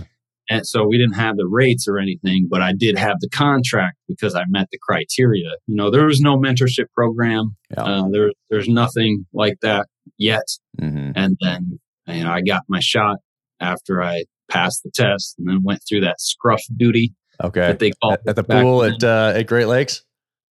And 0.49 0.67
so 0.67 0.87
we 0.87 0.97
didn't 0.97 1.17
have 1.17 1.37
the 1.37 1.47
rates 1.47 1.89
or 1.89 1.99
anything, 1.99 2.47
but 2.49 2.63
I 2.63 2.73
did 2.73 2.97
have 2.97 3.17
the 3.21 3.29
contract 3.29 3.97
because 4.07 4.35
I 4.35 4.45
met 4.49 4.69
the 4.71 4.79
criteria. 4.81 5.51
You 5.67 5.75
know, 5.75 5.91
there 5.91 6.07
was 6.07 6.21
no 6.21 6.37
mentorship 6.37 6.87
program. 6.95 7.57
Yeah. 7.71 7.83
Uh, 7.83 8.09
there, 8.11 8.31
there's 8.51 8.69
nothing 8.69 9.27
like 9.33 9.59
that 9.63 9.89
yet. 10.19 10.45
Mm-hmm. 10.81 11.13
And 11.17 11.37
then, 11.41 11.81
you 12.07 12.25
know, 12.25 12.31
I 12.31 12.43
got 12.43 12.63
my 12.69 12.81
shot 12.81 13.17
after 13.61 14.03
I 14.03 14.25
passed 14.49 14.83
the 14.85 14.91
test 14.95 15.35
and 15.39 15.49
then 15.49 15.63
went 15.65 15.83
through 15.89 16.03
that 16.03 16.21
scruff 16.21 16.63
duty. 16.77 17.15
Okay. 17.43 17.61
That 17.61 17.79
they 17.81 17.91
call 18.03 18.13
at, 18.13 18.21
at 18.27 18.37
the 18.37 18.45
pool 18.45 18.85
at 18.85 19.03
uh, 19.03 19.33
at 19.35 19.47
Great 19.49 19.67
Lakes. 19.67 20.05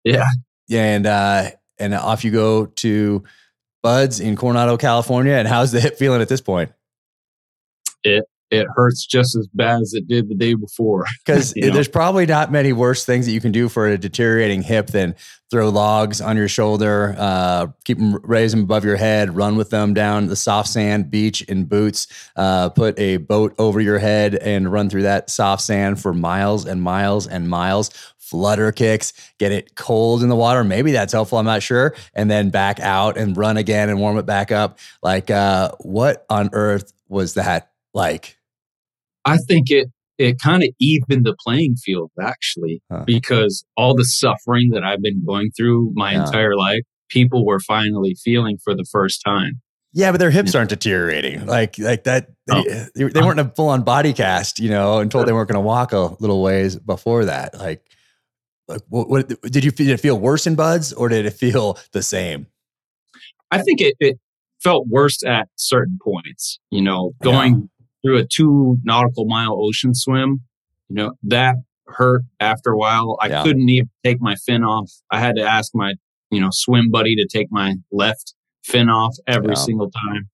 Yeah. 0.03 0.25
Yeah, 0.67 0.83
and 0.83 1.05
uh, 1.05 1.51
and 1.77 1.93
off 1.93 2.23
you 2.23 2.31
go 2.31 2.65
to 2.65 3.23
BUD/S 3.83 4.19
in 4.19 4.35
Coronado, 4.35 4.77
California. 4.77 5.33
And 5.33 5.47
how's 5.47 5.71
the 5.71 5.79
hip 5.79 5.97
feeling 5.97 6.21
at 6.21 6.27
this 6.27 6.41
point? 6.41 6.71
It 8.03 8.25
it 8.51 8.67
hurts 8.75 9.05
just 9.05 9.35
as 9.35 9.47
bad 9.53 9.81
as 9.81 9.93
it 9.93 10.07
did 10.07 10.29
the 10.29 10.35
day 10.35 10.53
before. 10.53 11.05
Because 11.25 11.53
there's 11.53 11.87
probably 11.87 12.27
not 12.27 12.51
many 12.51 12.71
worse 12.71 13.03
things 13.03 13.25
that 13.25 13.31
you 13.31 13.41
can 13.41 13.51
do 13.51 13.67
for 13.67 13.87
a 13.87 13.97
deteriorating 13.97 14.61
hip 14.61 14.87
than 14.87 15.15
throw 15.49 15.69
logs 15.69 16.21
on 16.21 16.37
your 16.37 16.47
shoulder, 16.47 17.15
uh, 17.17 17.67
keep 17.83 17.97
them 17.97 18.19
raise 18.23 18.51
them 18.51 18.61
above 18.61 18.85
your 18.85 18.95
head, 18.95 19.35
run 19.35 19.55
with 19.55 19.71
them 19.71 19.93
down 19.93 20.27
the 20.27 20.35
soft 20.35 20.69
sand 20.69 21.09
beach 21.09 21.41
in 21.43 21.65
boots, 21.65 22.07
uh, 22.35 22.69
put 22.69 22.97
a 22.99 23.17
boat 23.17 23.55
over 23.57 23.81
your 23.81 23.97
head 23.97 24.35
and 24.35 24.71
run 24.71 24.89
through 24.89 25.03
that 25.03 25.29
soft 25.29 25.63
sand 25.63 25.99
for 25.99 26.13
miles 26.13 26.65
and 26.65 26.81
miles 26.81 27.25
and 27.25 27.49
miles. 27.49 27.89
Flutter 28.17 28.71
kicks, 28.71 29.13
get 29.39 29.51
it 29.51 29.75
cold 29.75 30.21
in 30.23 30.29
the 30.29 30.35
water. 30.35 30.63
Maybe 30.63 30.91
that's 30.91 31.13
helpful. 31.13 31.37
I'm 31.37 31.45
not 31.45 31.63
sure. 31.63 31.95
And 32.13 32.29
then 32.29 32.49
back 32.49 32.79
out 32.79 33.17
and 33.17 33.37
run 33.37 33.57
again 33.57 33.89
and 33.89 33.99
warm 33.99 34.17
it 34.17 34.25
back 34.25 34.51
up. 34.51 34.79
Like, 35.01 35.29
uh, 35.31 35.71
what 35.79 36.25
on 36.29 36.49
earth 36.53 36.91
was 37.07 37.35
that 37.35 37.71
like? 37.95 38.37
I 39.25 39.37
think 39.37 39.71
it 39.71 39.89
it 40.17 40.39
kind 40.39 40.63
of 40.63 40.69
evened 40.79 41.25
the 41.25 41.35
playing 41.43 41.75
field 41.75 42.11
actually 42.21 42.81
huh. 42.91 43.03
because 43.05 43.65
all 43.75 43.95
the 43.95 44.05
suffering 44.05 44.69
that 44.71 44.83
I've 44.83 45.01
been 45.01 45.25
going 45.25 45.51
through 45.57 45.91
my 45.93 46.13
yeah. 46.13 46.25
entire 46.25 46.55
life, 46.55 46.83
people 47.09 47.45
were 47.45 47.59
finally 47.59 48.15
feeling 48.23 48.57
for 48.63 48.75
the 48.75 48.85
first 48.91 49.21
time. 49.25 49.61
Yeah, 49.91 50.11
but 50.11 50.17
their 50.17 50.29
hips 50.29 50.53
aren't 50.55 50.69
deteriorating 50.69 51.45
like 51.45 51.79
like 51.79 52.03
that. 52.03 52.31
Oh. 52.49 52.63
They, 52.63 52.87
they, 52.95 53.05
uh-huh. 53.05 53.25
weren't 53.25 53.39
a 53.39 53.45
full 53.55 53.69
on 53.69 53.83
body 53.83 54.11
cast, 54.11 54.59
you 54.59 54.69
know, 54.69 54.99
and 54.99 55.09
told 55.09 55.25
they 55.25 55.33
weren't 55.33 55.47
going 55.47 55.55
to 55.55 55.65
walk 55.65 55.93
a 55.93 56.15
little 56.19 56.43
ways 56.43 56.75
before 56.75 57.25
that. 57.25 57.57
Like, 57.57 57.81
like 58.67 58.81
what, 58.89 59.09
what 59.09 59.41
did 59.43 59.63
you 59.63 59.71
did 59.71 59.87
it 59.87 60.01
feel 60.01 60.19
worse 60.19 60.45
in 60.47 60.55
BUD/S 60.55 60.91
or 60.91 61.07
did 61.07 61.25
it 61.25 61.31
feel 61.31 61.79
the 61.93 62.03
same? 62.03 62.47
I 63.51 63.61
think 63.61 63.79
it, 63.79 63.95
it 64.01 64.19
felt 64.61 64.85
worse 64.87 65.23
at 65.23 65.47
certain 65.55 65.97
points. 66.03 66.59
You 66.71 66.81
know, 66.81 67.13
going 67.23 67.69
through 68.05 68.19
a 68.19 68.25
two 68.25 68.77
nautical 68.83 69.25
mile 69.25 69.57
ocean 69.59 69.95
swim, 69.95 70.41
you 70.89 70.95
know, 70.95 71.13
that 71.23 71.55
hurt 71.87 72.21
after 72.39 72.71
a 72.71 72.77
while. 72.77 73.17
I 73.19 73.27
yeah. 73.27 73.43
couldn't 73.43 73.67
even 73.67 73.89
take 74.03 74.21
my 74.21 74.35
fin 74.35 74.63
off. 74.63 74.91
I 75.11 75.19
had 75.19 75.35
to 75.37 75.41
ask 75.41 75.71
my, 75.73 75.93
you 76.29 76.39
know, 76.39 76.49
swim 76.51 76.91
buddy 76.91 77.15
to 77.15 77.27
take 77.27 77.47
my 77.49 77.75
left 77.91 78.35
fin 78.63 78.89
off 78.89 79.15
every 79.27 79.49
yeah. 79.49 79.55
single 79.55 79.89
time. 79.89 80.29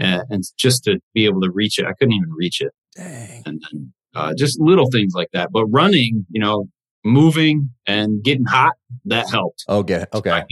Uh, 0.00 0.24
and 0.30 0.42
just 0.58 0.84
to 0.84 0.98
be 1.14 1.24
able 1.24 1.40
to 1.40 1.50
reach 1.52 1.78
it, 1.78 1.84
I 1.84 1.92
couldn't 1.92 2.14
even 2.14 2.30
reach 2.36 2.60
it. 2.60 2.72
Dang. 2.96 3.42
And 3.46 3.62
then, 3.70 3.92
uh, 4.14 4.32
just 4.36 4.60
little 4.60 4.88
things 4.90 5.12
like 5.14 5.28
that. 5.32 5.50
But 5.52 5.66
running, 5.66 6.26
you 6.30 6.40
know, 6.40 6.66
moving 7.04 7.70
and 7.86 8.22
getting 8.22 8.46
hot, 8.46 8.74
that 9.04 9.28
helped. 9.28 9.64
Okay. 9.68 10.04
Okay. 10.14 10.42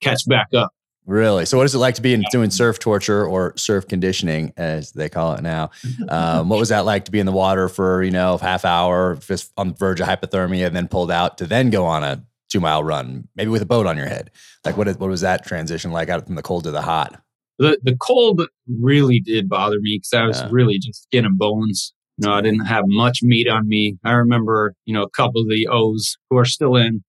catch 0.00 0.22
back 0.26 0.48
up. 0.54 0.72
Really? 1.04 1.46
So, 1.46 1.56
what 1.56 1.64
is 1.64 1.74
it 1.74 1.78
like 1.78 1.96
to 1.96 2.02
be 2.02 2.14
in, 2.14 2.22
doing 2.30 2.50
surf 2.50 2.78
torture 2.78 3.26
or 3.26 3.54
surf 3.56 3.88
conditioning, 3.88 4.52
as 4.56 4.92
they 4.92 5.08
call 5.08 5.34
it 5.34 5.42
now? 5.42 5.70
Um, 6.08 6.48
what 6.48 6.58
was 6.58 6.68
that 6.68 6.84
like 6.84 7.06
to 7.06 7.10
be 7.10 7.18
in 7.18 7.26
the 7.26 7.32
water 7.32 7.68
for 7.68 8.02
you 8.02 8.10
know 8.10 8.38
half 8.38 8.64
hour, 8.64 9.16
just 9.16 9.52
on 9.56 9.68
the 9.68 9.74
verge 9.74 10.00
of 10.00 10.06
hypothermia, 10.06 10.66
and 10.66 10.76
then 10.76 10.86
pulled 10.88 11.10
out 11.10 11.38
to 11.38 11.46
then 11.46 11.70
go 11.70 11.84
on 11.86 12.04
a 12.04 12.24
two 12.48 12.60
mile 12.60 12.84
run, 12.84 13.26
maybe 13.34 13.50
with 13.50 13.62
a 13.62 13.66
boat 13.66 13.86
on 13.86 13.96
your 13.96 14.06
head? 14.06 14.30
Like, 14.64 14.76
what 14.76 14.86
what 14.86 15.10
was 15.10 15.22
that 15.22 15.44
transition 15.44 15.90
like 15.90 16.08
out 16.08 16.24
from 16.26 16.36
the 16.36 16.42
cold 16.42 16.64
to 16.64 16.70
the 16.70 16.82
hot? 16.82 17.20
The 17.58 17.78
the 17.82 17.96
cold 17.96 18.42
really 18.68 19.18
did 19.18 19.48
bother 19.48 19.80
me 19.80 19.96
because 19.96 20.12
I 20.12 20.26
was 20.26 20.40
yeah. 20.40 20.48
really 20.52 20.78
just 20.78 21.04
skin 21.04 21.24
and 21.24 21.36
bones. 21.36 21.92
You 22.18 22.28
know, 22.28 22.34
I 22.34 22.42
didn't 22.42 22.66
have 22.66 22.84
much 22.86 23.20
meat 23.22 23.48
on 23.48 23.66
me. 23.66 23.96
I 24.04 24.12
remember, 24.12 24.74
you 24.84 24.94
know, 24.94 25.02
a 25.02 25.10
couple 25.10 25.40
of 25.40 25.48
the 25.48 25.66
O's 25.66 26.16
who 26.30 26.36
are 26.36 26.44
still 26.44 26.76
in. 26.76 27.02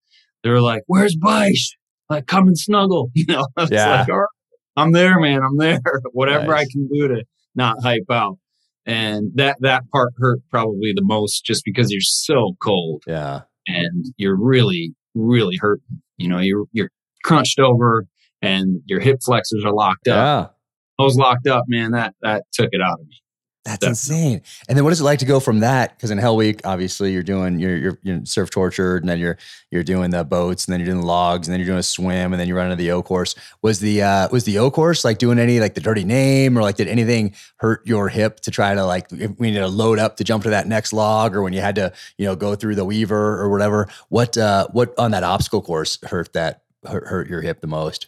They 0.44 0.50
were 0.50 0.62
like, 0.62 0.84
"Where's 0.88 1.16
Bice?" 1.16 1.76
Like 2.14 2.28
come 2.28 2.48
and 2.48 2.58
snuggle. 2.58 3.12
You 3.16 3.26
know, 3.28 3.48
it's 3.58 3.72
yeah. 3.72 4.02
like, 4.02 4.10
all 4.10 4.20
right, 4.20 4.28
I'm 4.76 4.92
there, 4.92 5.20
man. 5.20 5.42
I'm 5.44 5.58
there. 5.58 5.80
Whatever 6.12 6.48
nice. 6.48 6.62
I 6.62 6.72
can 6.72 6.88
do 6.88 7.08
to 7.08 7.24
not 7.56 7.78
hype 7.82 8.10
out. 8.12 8.38
And 8.86 9.32
that 9.36 9.58
that 9.62 9.84
part 9.94 10.14
hurt 10.18 10.40
probably 10.50 10.92
the 10.94 11.04
most 11.04 11.46
just 11.46 11.64
because 11.64 11.92
you're 11.92 12.02
so 12.02 12.56
cold. 12.62 13.04
Yeah. 13.08 13.42
And 13.68 14.06
you're 14.18 14.36
really, 14.36 14.94
really 15.16 15.58
hurt. 15.58 15.80
You 16.18 16.28
know, 16.28 16.40
you're 16.40 16.66
you're 16.74 16.90
crunched 17.24 17.60
over 17.60 18.06
and 18.42 18.82
your 18.86 19.00
hip 19.00 19.20
flexors 19.24 19.64
are 19.66 19.74
locked 19.74 20.08
up. 20.08 20.54
Yeah. 21.00 21.04
Was 21.04 21.18
locked 21.18 21.48
up, 21.48 21.64
man. 21.68 21.92
That 21.92 22.14
that 22.22 22.44
took 22.54 22.70
it 22.72 22.82
out 22.82 23.00
of 23.00 23.08
me. 23.08 23.23
That's 23.66 23.78
Definitely. 23.78 24.24
insane. 24.24 24.42
And 24.68 24.78
then 24.78 24.84
what 24.84 24.92
is 24.92 25.00
it 25.00 25.06
like 25.06 25.20
to 25.20 25.26
go 25.26 25.40
from 25.40 25.62
that? 25.62 25.96
Because 25.96 26.12
in 26.12 26.18
Hell 26.18 26.36
Week, 26.36 26.60
obviously 26.66 27.14
you're 27.14 27.24
doing 27.24 27.60
you're, 27.60 27.78
you're 27.78 28.00
you're 28.04 28.26
surf 28.26 28.50
tortured, 28.50 29.04
and 29.04 29.10
then 29.10 29.20
you're 29.20 29.38
you're 29.72 29.86
doing 29.86 30.12
the 30.12 30.26
boats, 30.26 30.66
and 30.66 30.74
then 30.74 30.82
you're 30.82 30.88
doing 30.88 31.00
the 31.00 31.08
logs, 31.08 31.48
and 31.48 31.54
then 31.54 31.62
you're 31.62 31.68
doing 31.68 31.80
a 31.80 31.84
swim, 31.84 32.34
and 32.34 32.40
then 32.42 32.48
you're 32.48 32.58
running 32.58 32.78
the 32.78 32.92
O 32.92 33.02
course. 33.02 33.36
Was 33.62 33.80
the 33.80 34.02
uh 34.02 34.28
was 34.34 34.44
the 34.44 34.58
O 34.60 34.70
course 34.70 35.06
like 35.06 35.18
doing 35.18 35.40
any 35.40 35.62
like 35.62 35.76
the 35.76 35.82
dirty 35.82 36.04
name 36.04 36.58
or 36.58 36.62
like 36.62 36.76
did 36.76 36.90
anything 36.90 37.36
hurt 37.58 37.88
your 37.88 38.10
hip 38.10 38.42
to 38.42 38.52
try 38.52 38.76
to 38.76 38.86
like 38.86 39.10
we 39.12 39.52
need 39.52 39.60
to 39.60 39.68
load 39.70 39.98
up 39.98 40.18
to 40.18 40.26
jump 40.26 40.44
to 40.44 40.50
that 40.50 40.68
next 40.68 40.92
log 40.92 41.34
or 41.34 41.42
when 41.42 41.54
you 41.54 41.62
had 41.62 41.76
to 41.76 41.94
you 42.18 42.26
know 42.26 42.36
go 42.36 42.56
through 42.56 42.76
the 42.76 42.84
weaver 42.84 43.40
or 43.42 43.50
whatever? 43.50 43.88
What 44.10 44.38
uh 44.38 44.68
what 44.72 44.94
on 45.00 45.12
that 45.12 45.24
obstacle 45.24 45.62
course 45.62 46.00
hurt 46.04 46.34
that 46.34 46.64
hurt, 46.86 47.08
hurt 47.08 47.30
your 47.30 47.42
hip 47.42 47.62
the 47.62 47.68
most? 47.68 48.08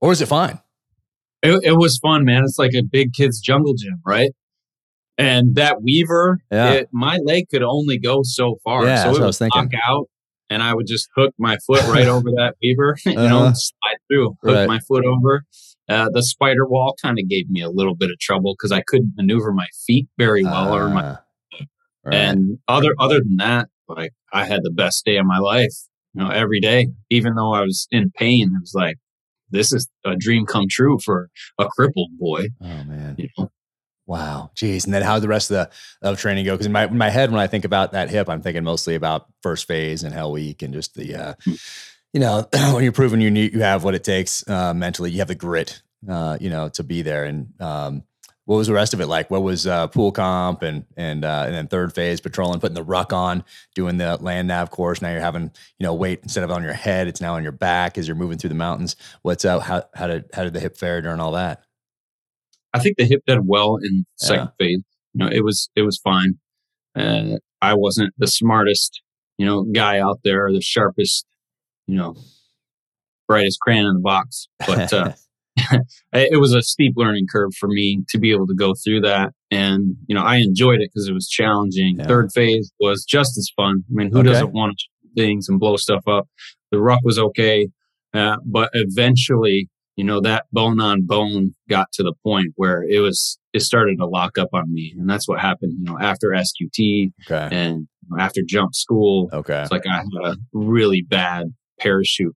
Or 0.00 0.10
is 0.10 0.20
it 0.20 0.26
fine? 0.26 0.58
It, 1.42 1.60
it 1.62 1.76
was 1.76 1.98
fun, 1.98 2.24
man. 2.24 2.42
It's 2.44 2.58
like 2.58 2.74
a 2.74 2.82
big 2.82 3.12
kids 3.12 3.40
jungle 3.40 3.74
gym, 3.74 4.00
right? 4.04 4.30
And 5.18 5.54
that 5.54 5.82
Weaver, 5.82 6.40
yeah. 6.50 6.72
it, 6.72 6.88
my 6.92 7.18
leg 7.24 7.44
could 7.50 7.62
only 7.62 7.98
go 7.98 8.20
so 8.22 8.56
far. 8.62 8.84
Yeah, 8.84 9.04
so 9.04 9.16
it 9.16 9.40
would 9.40 9.54
knock 9.54 9.70
out 9.88 10.08
and 10.50 10.62
I 10.62 10.74
would 10.74 10.86
just 10.86 11.08
hook 11.16 11.34
my 11.38 11.58
foot 11.66 11.82
right 11.84 12.06
over 12.06 12.30
that 12.36 12.54
Weaver, 12.62 12.96
you 13.06 13.12
uh-huh. 13.12 13.28
know, 13.28 13.52
slide 13.54 13.98
through, 14.08 14.36
hook 14.42 14.56
right. 14.56 14.68
my 14.68 14.78
foot 14.80 15.04
over. 15.04 15.44
Uh, 15.88 16.08
the 16.12 16.22
spider 16.22 16.66
wall 16.66 16.94
kind 17.00 17.18
of 17.18 17.28
gave 17.28 17.48
me 17.48 17.62
a 17.62 17.70
little 17.70 17.94
bit 17.94 18.10
of 18.10 18.18
trouble 18.18 18.54
because 18.54 18.72
I 18.72 18.82
couldn't 18.86 19.12
maneuver 19.16 19.52
my 19.52 19.68
feet 19.86 20.08
very 20.18 20.42
well, 20.42 20.72
uh, 20.72 20.78
or 20.78 20.88
my, 20.88 21.04
ah, 21.04 21.22
right. 22.04 22.14
and 22.14 22.58
other 22.66 22.92
other 22.98 23.20
than 23.20 23.36
that, 23.36 23.68
like 23.88 24.12
I 24.32 24.46
had 24.46 24.60
the 24.64 24.72
best 24.72 25.04
day 25.04 25.16
of 25.16 25.26
my 25.26 25.38
life. 25.38 25.74
You 26.12 26.24
know, 26.24 26.30
every 26.30 26.60
day, 26.60 26.88
even 27.10 27.34
though 27.34 27.52
I 27.52 27.60
was 27.60 27.86
in 27.92 28.10
pain, 28.10 28.50
it 28.56 28.60
was 28.60 28.72
like 28.74 28.96
this 29.50 29.72
is 29.72 29.88
a 30.04 30.16
dream 30.16 30.46
come 30.46 30.66
true 30.68 30.98
for 31.04 31.30
a 31.58 31.66
crippled 31.66 32.10
boy. 32.18 32.46
Oh 32.60 32.84
man. 32.84 33.14
You 33.18 33.28
know? 33.38 33.50
Wow. 34.06 34.50
Geez. 34.54 34.84
And 34.84 34.94
then 34.94 35.02
how 35.02 35.18
the 35.18 35.28
rest 35.28 35.50
of 35.50 35.56
the 35.56 36.08
of 36.08 36.18
training 36.18 36.44
go? 36.44 36.54
Because 36.54 36.66
in 36.66 36.72
my 36.72 36.86
in 36.86 36.98
my 36.98 37.10
head, 37.10 37.30
when 37.30 37.40
I 37.40 37.48
think 37.48 37.64
about 37.64 37.92
that 37.92 38.08
hip, 38.08 38.28
I'm 38.28 38.40
thinking 38.40 38.64
mostly 38.64 38.94
about 38.94 39.26
first 39.42 39.66
phase 39.66 40.04
and 40.04 40.14
hell 40.14 40.32
week 40.32 40.62
and 40.62 40.72
just 40.72 40.94
the 40.94 41.14
uh, 41.14 41.34
hmm. 41.44 41.54
you 42.12 42.20
know, 42.20 42.46
when 42.72 42.82
you're 42.84 42.92
proving 42.92 43.20
you 43.20 43.30
need 43.30 43.52
you 43.52 43.60
have 43.60 43.82
what 43.82 43.94
it 43.94 44.04
takes 44.04 44.48
uh, 44.48 44.72
mentally, 44.74 45.10
you 45.10 45.18
have 45.18 45.28
the 45.28 45.34
grit, 45.34 45.82
uh, 46.08 46.38
you 46.40 46.50
know, 46.50 46.68
to 46.70 46.84
be 46.84 47.02
there. 47.02 47.24
And 47.24 47.52
um, 47.60 48.04
what 48.46 48.56
was 48.56 48.68
the 48.68 48.72
rest 48.72 48.94
of 48.94 49.00
it 49.00 49.06
like? 49.06 49.28
What 49.28 49.42
was 49.42 49.66
uh, 49.66 49.88
pool 49.88 50.12
comp 50.12 50.62
and 50.62 50.84
and 50.96 51.24
uh, 51.24 51.42
and 51.46 51.54
then 51.54 51.66
third 51.66 51.92
phase 51.92 52.20
patrolling, 52.20 52.60
putting 52.60 52.76
the 52.76 52.82
ruck 52.82 53.12
on, 53.12 53.44
doing 53.74 53.98
the 53.98 54.16
land 54.18 54.48
nav 54.48 54.70
course. 54.70 55.02
Now 55.02 55.10
you're 55.10 55.20
having 55.20 55.50
you 55.78 55.84
know 55.84 55.92
weight 55.94 56.20
instead 56.22 56.44
of 56.44 56.50
on 56.52 56.62
your 56.62 56.72
head, 56.72 57.08
it's 57.08 57.20
now 57.20 57.34
on 57.34 57.42
your 57.42 57.52
back 57.52 57.98
as 57.98 58.06
you're 58.06 58.16
moving 58.16 58.38
through 58.38 58.48
the 58.48 58.54
mountains. 58.54 58.94
What's 59.22 59.44
uh, 59.44 59.58
how 59.58 59.84
how 59.94 60.06
did 60.06 60.26
how 60.32 60.44
did 60.44 60.54
the 60.54 60.60
hip 60.60 60.76
fare 60.76 61.02
during 61.02 61.20
all 61.20 61.32
that? 61.32 61.64
I 62.72 62.78
think 62.78 62.96
the 62.96 63.04
hip 63.04 63.22
did 63.26 63.40
well 63.44 63.76
in 63.82 64.06
second 64.14 64.50
yeah. 64.60 64.66
phase. 64.66 64.82
You 65.14 65.24
know, 65.24 65.28
it 65.28 65.44
was 65.44 65.68
it 65.74 65.82
was 65.82 65.98
fine. 65.98 66.38
Uh, 66.94 67.38
I 67.60 67.74
wasn't 67.74 68.14
the 68.16 68.28
smartest, 68.28 69.02
you 69.38 69.46
know, 69.46 69.64
guy 69.64 69.98
out 69.98 70.20
there, 70.22 70.52
the 70.52 70.62
sharpest, 70.62 71.26
you 71.88 71.96
know, 71.96 72.14
brightest 73.26 73.58
crayon 73.60 73.86
in 73.86 73.94
the 73.94 74.00
box, 74.00 74.46
but. 74.64 75.16
It 76.12 76.40
was 76.40 76.54
a 76.54 76.62
steep 76.62 76.94
learning 76.96 77.26
curve 77.30 77.54
for 77.54 77.68
me 77.68 78.02
to 78.08 78.18
be 78.18 78.32
able 78.32 78.46
to 78.46 78.54
go 78.54 78.74
through 78.74 79.02
that. 79.02 79.32
And, 79.50 79.96
you 80.06 80.14
know, 80.14 80.22
I 80.22 80.36
enjoyed 80.36 80.80
it 80.80 80.90
because 80.92 81.08
it 81.08 81.12
was 81.12 81.28
challenging. 81.28 81.96
Yeah. 81.98 82.06
Third 82.06 82.32
phase 82.32 82.72
was 82.80 83.04
just 83.04 83.36
as 83.36 83.50
fun. 83.54 83.84
I 83.90 83.92
mean, 83.92 84.10
who 84.10 84.20
okay. 84.20 84.30
doesn't 84.30 84.52
want 84.52 84.78
to 84.78 84.84
things 85.14 85.48
and 85.48 85.60
blow 85.60 85.76
stuff 85.76 86.08
up? 86.08 86.28
The 86.70 86.80
ruck 86.80 87.00
was 87.04 87.18
okay. 87.18 87.68
Uh, 88.14 88.36
but 88.46 88.70
eventually, 88.72 89.68
you 89.96 90.04
know, 90.04 90.20
that 90.20 90.46
bone 90.52 90.80
on 90.80 91.06
bone 91.06 91.54
got 91.68 91.92
to 91.92 92.02
the 92.02 92.14
point 92.22 92.52
where 92.56 92.82
it 92.82 93.00
was, 93.00 93.38
it 93.52 93.60
started 93.60 93.98
to 93.98 94.06
lock 94.06 94.38
up 94.38 94.48
on 94.54 94.72
me. 94.72 94.94
And 94.98 95.08
that's 95.08 95.28
what 95.28 95.40
happened, 95.40 95.74
you 95.78 95.84
know, 95.84 95.98
after 95.98 96.28
SQT 96.28 97.12
okay. 97.30 97.54
and 97.54 97.88
after 98.18 98.40
jump 98.46 98.74
school. 98.74 99.28
Okay. 99.32 99.60
It's 99.60 99.70
like 99.70 99.86
I 99.86 99.96
had 99.96 100.06
a 100.24 100.36
really 100.52 101.02
bad 101.02 101.54
parachute 101.78 102.34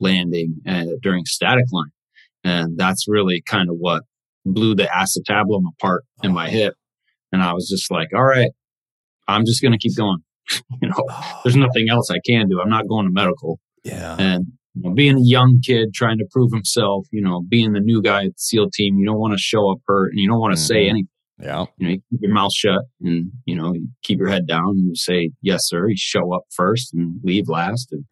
landing 0.00 0.56
uh, 0.68 0.84
during 1.00 1.24
static 1.24 1.64
line. 1.72 1.92
And 2.44 2.76
that's 2.76 3.06
really 3.08 3.42
kind 3.46 3.70
of 3.70 3.76
what 3.78 4.02
blew 4.44 4.74
the 4.74 4.84
acetabulum 4.84 5.62
apart 5.78 6.04
in 6.22 6.32
my 6.32 6.50
hip. 6.50 6.74
And 7.30 7.42
I 7.42 7.52
was 7.52 7.68
just 7.68 7.90
like, 7.90 8.08
all 8.14 8.24
right, 8.24 8.50
I'm 9.28 9.44
just 9.46 9.62
going 9.62 9.72
to 9.72 9.78
keep 9.78 9.96
going. 9.96 10.18
you 10.82 10.88
know, 10.88 11.04
there's 11.44 11.56
nothing 11.56 11.88
else 11.88 12.10
I 12.10 12.18
can 12.26 12.48
do. 12.48 12.60
I'm 12.60 12.68
not 12.68 12.88
going 12.88 13.06
to 13.06 13.12
medical. 13.12 13.58
Yeah. 13.84 14.16
And 14.18 14.46
you 14.74 14.82
know, 14.82 14.94
being 14.94 15.16
a 15.16 15.22
young 15.22 15.60
kid 15.64 15.92
trying 15.94 16.18
to 16.18 16.26
prove 16.30 16.52
himself, 16.52 17.06
you 17.10 17.22
know, 17.22 17.42
being 17.48 17.72
the 17.72 17.80
new 17.80 18.02
guy 18.02 18.24
at 18.24 18.32
the 18.32 18.38
SEAL 18.38 18.70
team, 18.70 18.98
you 18.98 19.06
don't 19.06 19.18
want 19.18 19.34
to 19.34 19.38
show 19.38 19.70
up 19.70 19.78
hurt 19.86 20.12
and 20.12 20.20
you 20.20 20.28
don't 20.28 20.40
want 20.40 20.54
to 20.54 20.60
mm-hmm. 20.60 20.66
say 20.66 20.88
anything. 20.88 21.08
Yeah. 21.38 21.64
You 21.76 21.86
know, 21.86 21.92
you 21.92 22.02
keep 22.10 22.20
your 22.22 22.32
mouth 22.32 22.52
shut 22.52 22.82
and, 23.00 23.32
you 23.46 23.56
know, 23.56 23.74
you 23.74 23.88
keep 24.02 24.18
your 24.18 24.28
head 24.28 24.46
down 24.46 24.70
and 24.70 24.88
you 24.88 24.94
say, 24.94 25.30
yes, 25.40 25.62
sir. 25.66 25.88
You 25.88 25.96
show 25.96 26.32
up 26.32 26.42
first 26.50 26.94
and 26.94 27.20
leave 27.24 27.48
last. 27.48 27.92
And 27.92 28.04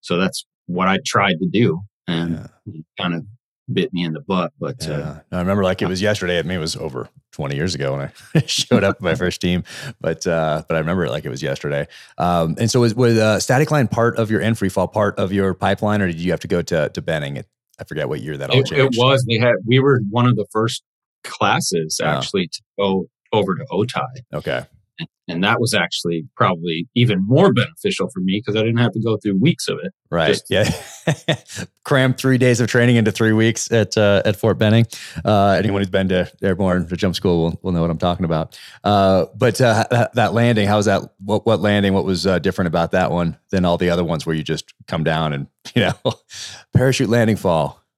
so 0.00 0.18
that's 0.18 0.44
what 0.66 0.88
I 0.88 0.98
tried 1.04 1.36
to 1.40 1.48
do. 1.50 1.80
And 2.06 2.48
yeah. 2.66 2.82
kind 3.00 3.14
of 3.14 3.24
bit 3.72 3.92
me 3.92 4.04
in 4.04 4.12
the 4.12 4.20
butt. 4.20 4.52
But 4.58 4.88
uh, 4.88 4.92
yeah. 4.92 4.96
uh, 4.98 5.20
I 5.32 5.38
remember 5.38 5.62
like 5.64 5.82
it 5.82 5.88
was 5.88 6.02
yesterday. 6.02 6.38
I 6.38 6.42
mean, 6.42 6.58
it 6.58 6.60
was 6.60 6.76
over 6.76 7.08
20 7.32 7.56
years 7.56 7.74
ago 7.74 7.96
when 7.96 8.12
I 8.34 8.40
showed 8.46 8.84
up 8.84 9.00
my 9.00 9.14
first 9.14 9.40
team, 9.40 9.64
but 10.00 10.26
uh, 10.26 10.62
but 10.68 10.76
I 10.76 10.78
remember 10.80 11.04
it 11.04 11.10
like 11.10 11.24
it 11.24 11.30
was 11.30 11.42
yesterday. 11.42 11.86
Um, 12.18 12.56
and 12.58 12.70
so 12.70 12.80
was 12.80 12.94
was 12.94 13.18
uh, 13.18 13.40
static 13.40 13.70
line 13.70 13.88
part 13.88 14.18
of 14.18 14.30
your 14.30 14.40
and 14.40 14.56
free 14.56 14.68
fall 14.68 14.88
part 14.88 15.18
of 15.18 15.32
your 15.32 15.54
pipeline, 15.54 16.02
or 16.02 16.06
did 16.06 16.20
you 16.20 16.30
have 16.30 16.40
to 16.40 16.48
go 16.48 16.62
to 16.62 16.88
to 16.88 17.02
Benning? 17.02 17.36
It, 17.36 17.46
I 17.78 17.84
forget 17.84 18.08
what 18.08 18.20
year 18.20 18.36
that 18.36 18.50
all 18.50 18.60
it, 18.60 18.66
changed. 18.66 18.96
It 18.96 19.00
was. 19.00 19.24
We 19.28 19.38
had 19.38 19.54
we 19.66 19.80
were 19.80 20.00
one 20.10 20.26
of 20.26 20.36
the 20.36 20.46
first 20.52 20.82
classes 21.24 22.00
actually 22.02 22.48
to 22.48 22.62
go 22.78 23.06
over 23.32 23.54
to 23.56 23.64
Otay. 23.72 24.22
Okay 24.34 24.64
and 25.28 25.42
that 25.42 25.60
was 25.60 25.72
actually 25.72 26.26
probably 26.36 26.86
even 26.94 27.24
more 27.26 27.52
beneficial 27.52 28.08
for 28.10 28.20
me 28.20 28.40
because 28.40 28.56
I 28.56 28.62
didn't 28.62 28.78
have 28.78 28.92
to 28.92 29.00
go 29.00 29.16
through 29.16 29.38
weeks 29.40 29.68
of 29.68 29.78
it. 29.82 29.92
Right. 30.10 30.28
Just, 30.28 30.50
yeah. 30.50 31.64
Cram 31.84 32.14
three 32.14 32.38
days 32.38 32.60
of 32.60 32.68
training 32.68 32.96
into 32.96 33.10
three 33.10 33.32
weeks 33.32 33.70
at 33.72 33.96
uh, 33.96 34.22
at 34.24 34.36
Fort 34.36 34.58
Benning. 34.58 34.86
Uh, 35.24 35.50
anyone 35.58 35.80
who's 35.80 35.90
been 35.90 36.08
to 36.08 36.30
airborne 36.42 36.86
to 36.88 36.96
jump 36.96 37.16
school 37.16 37.42
will, 37.42 37.60
will 37.62 37.72
know 37.72 37.80
what 37.80 37.90
I'm 37.90 37.98
talking 37.98 38.24
about. 38.24 38.58
Uh, 38.82 39.26
but 39.34 39.60
uh, 39.60 39.84
that, 39.90 40.14
that, 40.14 40.34
landing, 40.34 40.66
how 40.66 40.76
was 40.76 40.86
that? 40.86 41.02
What, 41.24 41.46
what 41.46 41.60
landing? 41.60 41.94
What 41.94 42.04
was 42.04 42.26
uh, 42.26 42.38
different 42.38 42.68
about 42.68 42.92
that 42.92 43.10
one 43.10 43.38
than 43.50 43.64
all 43.64 43.78
the 43.78 43.90
other 43.90 44.04
ones 44.04 44.26
where 44.26 44.36
you 44.36 44.42
just 44.42 44.72
come 44.86 45.04
down 45.04 45.32
and 45.32 45.46
you 45.74 45.82
know 45.82 46.12
parachute 46.74 47.08
landing 47.08 47.36
fall? 47.36 47.80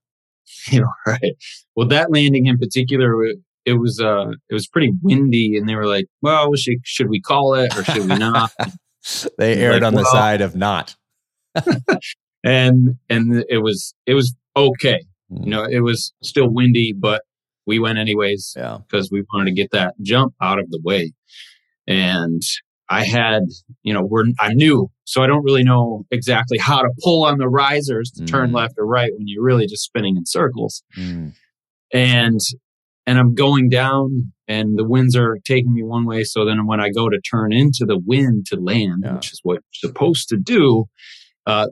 You 0.73 0.81
know, 0.81 0.91
right. 1.07 1.37
Well, 1.77 1.87
that 1.87 2.11
landing 2.11 2.47
in 2.47 2.59
particular 2.59 3.15
it 3.67 3.75
was 3.75 4.01
uh 4.01 4.31
it 4.49 4.55
was 4.55 4.67
pretty 4.67 4.93
windy 5.03 5.59
and 5.59 5.69
they 5.69 5.75
were 5.75 5.87
like 5.87 6.07
well 6.23 6.55
should, 6.55 6.79
should 6.85 7.11
we 7.11 7.21
call 7.21 7.55
it 7.55 7.77
or 7.77 7.85
should 7.85 8.09
we 8.09 8.17
not 8.17 8.51
they 9.37 9.57
aired 9.57 9.83
like, 9.83 9.83
on 9.83 9.95
well, 9.95 10.05
the 10.05 10.11
side 10.11 10.41
of 10.41 10.57
not 10.57 10.97
and 12.45 12.97
and 13.11 13.45
it 13.51 13.59
was 13.59 13.95
it 14.07 14.15
was 14.15 14.35
okay 14.57 15.05
mm. 15.31 15.45
you 15.45 15.51
know 15.51 15.65
it 15.65 15.81
was 15.81 16.15
still 16.23 16.49
windy 16.49 16.93
but 16.93 17.23
we 17.67 17.79
went 17.79 17.99
anyways 17.99 18.55
yeah 18.57 18.79
because 18.89 19.11
we 19.11 19.23
wanted 19.35 19.47
to 19.47 19.55
get 19.55 19.71
that 19.73 19.95
jump 20.01 20.33
out 20.41 20.59
of 20.59 20.71
the 20.71 20.81
way 20.85 21.13
and 21.89 22.43
i 22.89 23.05
had 23.05 23.43
you 23.83 23.93
know 23.93 24.05
we're 24.05 24.25
i'm 24.39 24.57
new 24.57 24.89
so 25.05 25.23
i 25.23 25.27
don't 25.27 25.45
really 25.45 25.65
know 25.65 26.05
exactly 26.11 26.59
how 26.59 26.81
to 26.83 26.91
pull 27.03 27.25
on 27.25 27.39
the 27.39 27.49
risers 27.49 28.11
to 28.11 28.23
mm. 28.23 28.29
turn 28.29 28.53
left 28.53 28.75
or 28.79 28.87
right 28.87 29.13
when 29.17 29.27
you're 29.27 29.43
really 29.43 29.67
just 29.67 29.83
spinning 29.83 30.17
in 30.17 30.25
circles 30.25 30.85
mm. 30.97 31.33
and 31.93 32.41
and 33.07 33.19
I'm 33.19 33.35
going 33.35 33.69
down 33.69 34.33
and 34.49 34.77
the 34.77 34.87
winds 34.87 35.17
are 35.17 35.39
taking 35.45 35.73
me 35.73 35.83
one 35.83 36.07
way. 36.07 36.25
So 36.25 36.45
then 36.45 36.67
when 36.67 36.81
I 36.81 36.91
go 36.91 37.09
to 37.09 37.21
turn 37.21 37.53
into 37.53 37.85
the 37.87 37.99
wind 37.99 38.47
to 38.47 38.57
land, 38.57 39.03
yeah. 39.05 39.15
which 39.15 39.33
is 39.33 39.41
what 39.43 39.55
you're 39.55 39.91
supposed 39.91 40.29
to 40.31 40.37
do, 40.37 40.87
uh, 41.47 41.69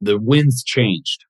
the 0.00 0.18
winds 0.18 0.64
changed. 0.64 1.24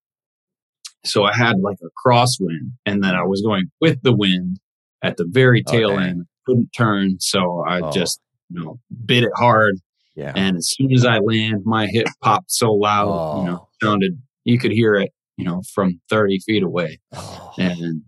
So 1.04 1.24
I 1.24 1.34
had 1.34 1.56
like 1.60 1.78
a 1.82 1.90
crosswind 2.06 2.72
and 2.86 3.02
then 3.02 3.14
I 3.14 3.22
was 3.22 3.42
going 3.42 3.70
with 3.80 4.02
the 4.02 4.14
wind 4.14 4.60
at 5.02 5.16
the 5.16 5.26
very 5.28 5.62
tail 5.62 5.92
okay. 5.92 6.04
end. 6.04 6.26
Couldn't 6.46 6.70
turn. 6.76 7.16
So 7.20 7.64
I 7.66 7.80
oh. 7.80 7.90
just, 7.90 8.20
you 8.50 8.62
know, 8.62 8.78
bit 9.04 9.24
it 9.24 9.32
hard. 9.36 9.76
Yeah. 10.14 10.32
And 10.36 10.56
as 10.56 10.74
soon 10.76 10.92
as 10.92 11.04
I 11.04 11.18
land, 11.18 11.62
my 11.64 11.86
hip 11.86 12.06
popped 12.22 12.52
so 12.52 12.72
loud, 12.72 13.08
oh. 13.08 13.40
you 13.40 13.46
know, 13.46 13.58
oh. 13.62 13.68
sounded, 13.82 14.20
you 14.44 14.58
could 14.58 14.72
hear 14.72 14.94
it, 14.94 15.10
you 15.36 15.44
know, 15.44 15.62
from 15.72 16.00
30 16.10 16.40
feet 16.40 16.62
away. 16.62 17.00
Oh. 17.12 17.52
And 17.58 18.02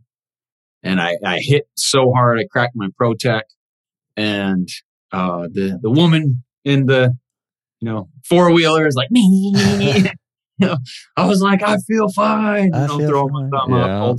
and 0.83 1.01
I, 1.01 1.17
I 1.25 1.39
hit 1.41 1.65
so 1.77 2.13
hard 2.13 2.39
I 2.39 2.45
cracked 2.51 2.75
my 2.75 2.89
Pro-Tec, 2.97 3.45
and 4.17 4.69
uh, 5.13 5.49
the 5.53 5.79
the 5.81 5.91
woman 5.91 6.43
in 6.65 6.87
the 6.87 7.17
you 7.81 7.89
know 7.89 8.09
four 8.29 8.53
wheeler 8.53 8.87
is 8.87 8.95
like 8.95 9.11
me. 9.11 9.53
you 10.59 10.67
know, 10.67 10.77
I 11.17 11.27
was 11.27 11.41
like, 11.41 11.63
I 11.63 11.77
feel 11.87 12.09
fine. 12.09 12.75
I 12.75 12.83
you 12.83 12.89
know, 12.89 12.99
feel 12.99 13.09
throw 13.09 13.29
fine. 13.29 13.51
my 13.51 13.59
thumb 13.59 13.73
yeah. 13.73 14.05
up. 14.05 14.17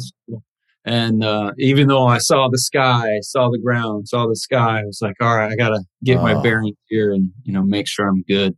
And 0.86 1.24
uh, 1.24 1.52
even 1.60 1.88
though 1.88 2.06
I 2.06 2.18
saw 2.18 2.50
the 2.50 2.58
sky, 2.58 3.20
saw 3.22 3.50
the 3.50 3.60
ground, 3.60 4.10
saw 4.10 4.28
the 4.28 4.36
sky, 4.36 4.82
I 4.82 4.84
was 4.86 5.00
like, 5.02 5.16
all 5.22 5.38
right, 5.38 5.50
I 5.50 5.56
gotta 5.56 5.84
get 6.04 6.18
oh. 6.18 6.24
my 6.24 6.42
bearings 6.42 6.76
here 6.88 7.14
and 7.14 7.32
you 7.44 7.54
know 7.54 7.64
make 7.64 7.88
sure 7.88 8.08
I'm 8.08 8.24
good. 8.24 8.56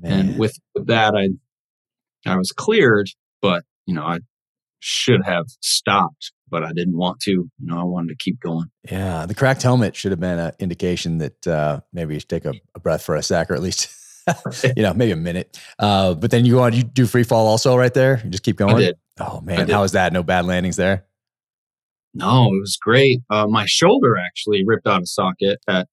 Man. 0.00 0.12
And 0.12 0.38
with, 0.38 0.58
with 0.74 0.86
that, 0.88 1.14
I 1.14 1.28
I 2.30 2.36
was 2.36 2.52
cleared, 2.52 3.08
but 3.40 3.64
you 3.86 3.94
know 3.94 4.04
I 4.04 4.18
should 4.80 5.24
have 5.24 5.46
stopped 5.60 6.32
but 6.52 6.62
I 6.62 6.72
didn't 6.72 6.96
want 6.96 7.18
to. 7.20 7.30
You 7.30 7.50
know, 7.58 7.80
I 7.80 7.82
wanted 7.82 8.10
to 8.10 8.16
keep 8.16 8.38
going. 8.38 8.66
Yeah, 8.88 9.26
the 9.26 9.34
cracked 9.34 9.62
helmet 9.62 9.96
should 9.96 10.12
have 10.12 10.20
been 10.20 10.38
an 10.38 10.52
indication 10.60 11.18
that 11.18 11.46
uh, 11.46 11.80
maybe 11.92 12.14
you 12.14 12.20
should 12.20 12.28
take 12.28 12.44
a, 12.44 12.52
a, 12.76 12.78
breath 12.78 13.02
for 13.02 13.16
a 13.16 13.22
sec, 13.22 13.50
or 13.50 13.54
at 13.54 13.62
least 13.62 13.88
you 14.76 14.82
know 14.82 14.94
maybe 14.94 15.10
a 15.10 15.16
minute. 15.16 15.58
Uh, 15.78 16.14
but 16.14 16.30
then 16.30 16.44
you 16.44 16.52
go 16.52 16.62
on, 16.62 16.74
you 16.74 16.84
do 16.84 17.06
free 17.06 17.24
fall 17.24 17.48
also 17.48 17.76
right 17.76 17.94
there. 17.94 18.20
You 18.22 18.30
just 18.30 18.44
keep 18.44 18.56
going. 18.56 18.92
Oh 19.18 19.40
man, 19.40 19.68
how 19.68 19.80
was 19.80 19.92
that? 19.92 20.12
No 20.12 20.22
bad 20.22 20.44
landings 20.44 20.76
there. 20.76 21.06
No, 22.14 22.46
it 22.46 22.60
was 22.60 22.76
great. 22.80 23.20
Uh, 23.30 23.46
my 23.46 23.64
shoulder 23.66 24.16
actually 24.18 24.62
ripped 24.66 24.86
out 24.86 25.00
of 25.00 25.08
socket 25.08 25.58
at 25.66 25.88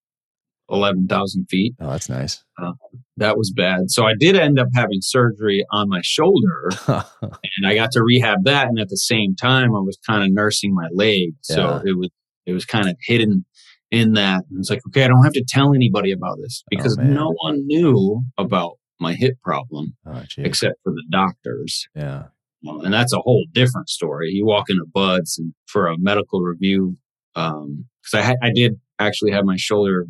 11,000 0.72 1.46
feet. 1.50 1.76
Oh, 1.80 1.90
that's 1.90 2.10
nice. 2.10 2.44
Uh, 2.62 2.74
that 3.18 3.38
was 3.38 3.52
bad. 3.52 3.90
So 3.90 4.06
I 4.06 4.14
did 4.18 4.36
end 4.36 4.60
up 4.60 4.68
having 4.74 5.00
surgery 5.02 5.66
on 5.72 5.90
my 5.90 6.02
shoulder 6.04 6.70
and 6.88 7.66
I 7.66 7.76
got 7.76 7.92
to 7.92 8.04
rehab 8.04 8.44
that. 8.46 8.68
And 8.68 8.80
at 8.80 8.90
the 8.90 8.98
same 8.98 9.36
time, 9.36 9.76
I 9.76 9.80
was 9.80 9.98
kind 10.06 10.24
of 10.24 10.32
nursing 10.32 10.74
my 10.74 10.88
leg. 10.94 11.34
So 11.42 11.62
yeah. 11.62 11.92
it 11.92 11.98
was, 11.98 12.10
it 12.46 12.54
was 12.54 12.66
kind 12.66 12.88
of 12.88 12.96
hidden 13.02 13.46
in 13.92 14.14
that. 14.14 14.44
And 14.50 14.60
it's 14.60 14.70
like, 14.70 14.82
okay, 14.88 15.04
I 15.04 15.08
don't 15.08 15.24
have 15.24 15.34
to 15.34 15.46
tell 15.48 15.74
anybody 15.74 16.12
about 16.12 16.38
this 16.42 16.64
oh, 16.64 16.68
because 16.70 16.98
oh, 16.98 17.04
no 17.04 17.34
one 17.42 17.66
knew 17.66 18.24
about 18.38 18.74
my 19.00 19.14
hip 19.14 19.36
problem 19.44 19.96
oh, 20.06 20.24
except 20.38 20.76
for 20.84 20.92
the 20.92 21.04
doctors. 21.10 21.88
Yeah. 21.96 22.26
Well, 22.64 22.82
and 22.82 22.94
that's 22.94 23.14
a 23.14 23.20
whole 23.20 23.46
different 23.54 23.90
story. 23.90 24.32
You 24.32 24.46
walk 24.46 24.70
into 24.70 24.86
BUD/S 24.94 25.38
and 25.40 25.54
for 25.68 25.88
a 25.88 25.98
medical 25.98 26.42
review, 26.42 26.98
um, 27.36 27.86
cause 28.04 28.22
I, 28.22 28.36
I 28.46 28.52
did 28.54 28.74
actually 29.00 29.32
have 29.32 29.46
my 29.46 29.56
shoulder 29.56 30.08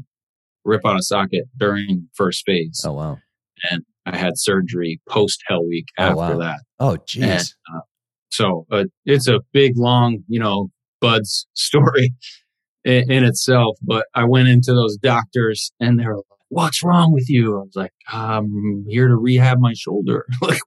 rip 0.69 0.85
out 0.85 0.97
a 0.97 1.01
socket 1.01 1.45
during 1.57 2.07
first 2.13 2.43
phase. 2.45 2.83
Oh 2.85 2.93
wow! 2.93 3.17
And 3.69 3.83
I 4.05 4.17
had 4.17 4.33
surgery 4.37 5.01
post 5.09 5.43
Hell 5.47 5.67
Week 5.67 5.87
oh, 5.97 6.03
after 6.03 6.15
wow. 6.15 6.37
that. 6.37 6.59
Oh 6.79 6.97
geez. 7.07 7.55
Uh, 7.73 7.79
so 8.31 8.65
uh, 8.71 8.85
it's 9.05 9.27
a 9.27 9.39
big 9.51 9.77
long, 9.77 10.19
you 10.27 10.39
know, 10.39 10.69
BUD/S 11.01 11.45
story 11.53 12.13
in, 12.83 13.11
in, 13.11 13.23
itself. 13.23 13.77
But 13.81 14.05
I 14.13 14.25
went 14.25 14.47
into 14.47 14.73
those 14.73 14.97
doctors 14.97 15.71
and 15.79 15.99
they 15.99 16.05
were 16.05 16.17
like, 16.17 16.39
"What's 16.49 16.83
wrong 16.83 17.11
with 17.11 17.29
you?" 17.29 17.57
I 17.57 17.61
was 17.63 17.75
like, 17.75 17.93
"I'm 18.07 18.85
here 18.87 19.07
to 19.07 19.15
rehab 19.15 19.59
my 19.59 19.73
shoulder." 19.73 20.25
like. 20.41 20.59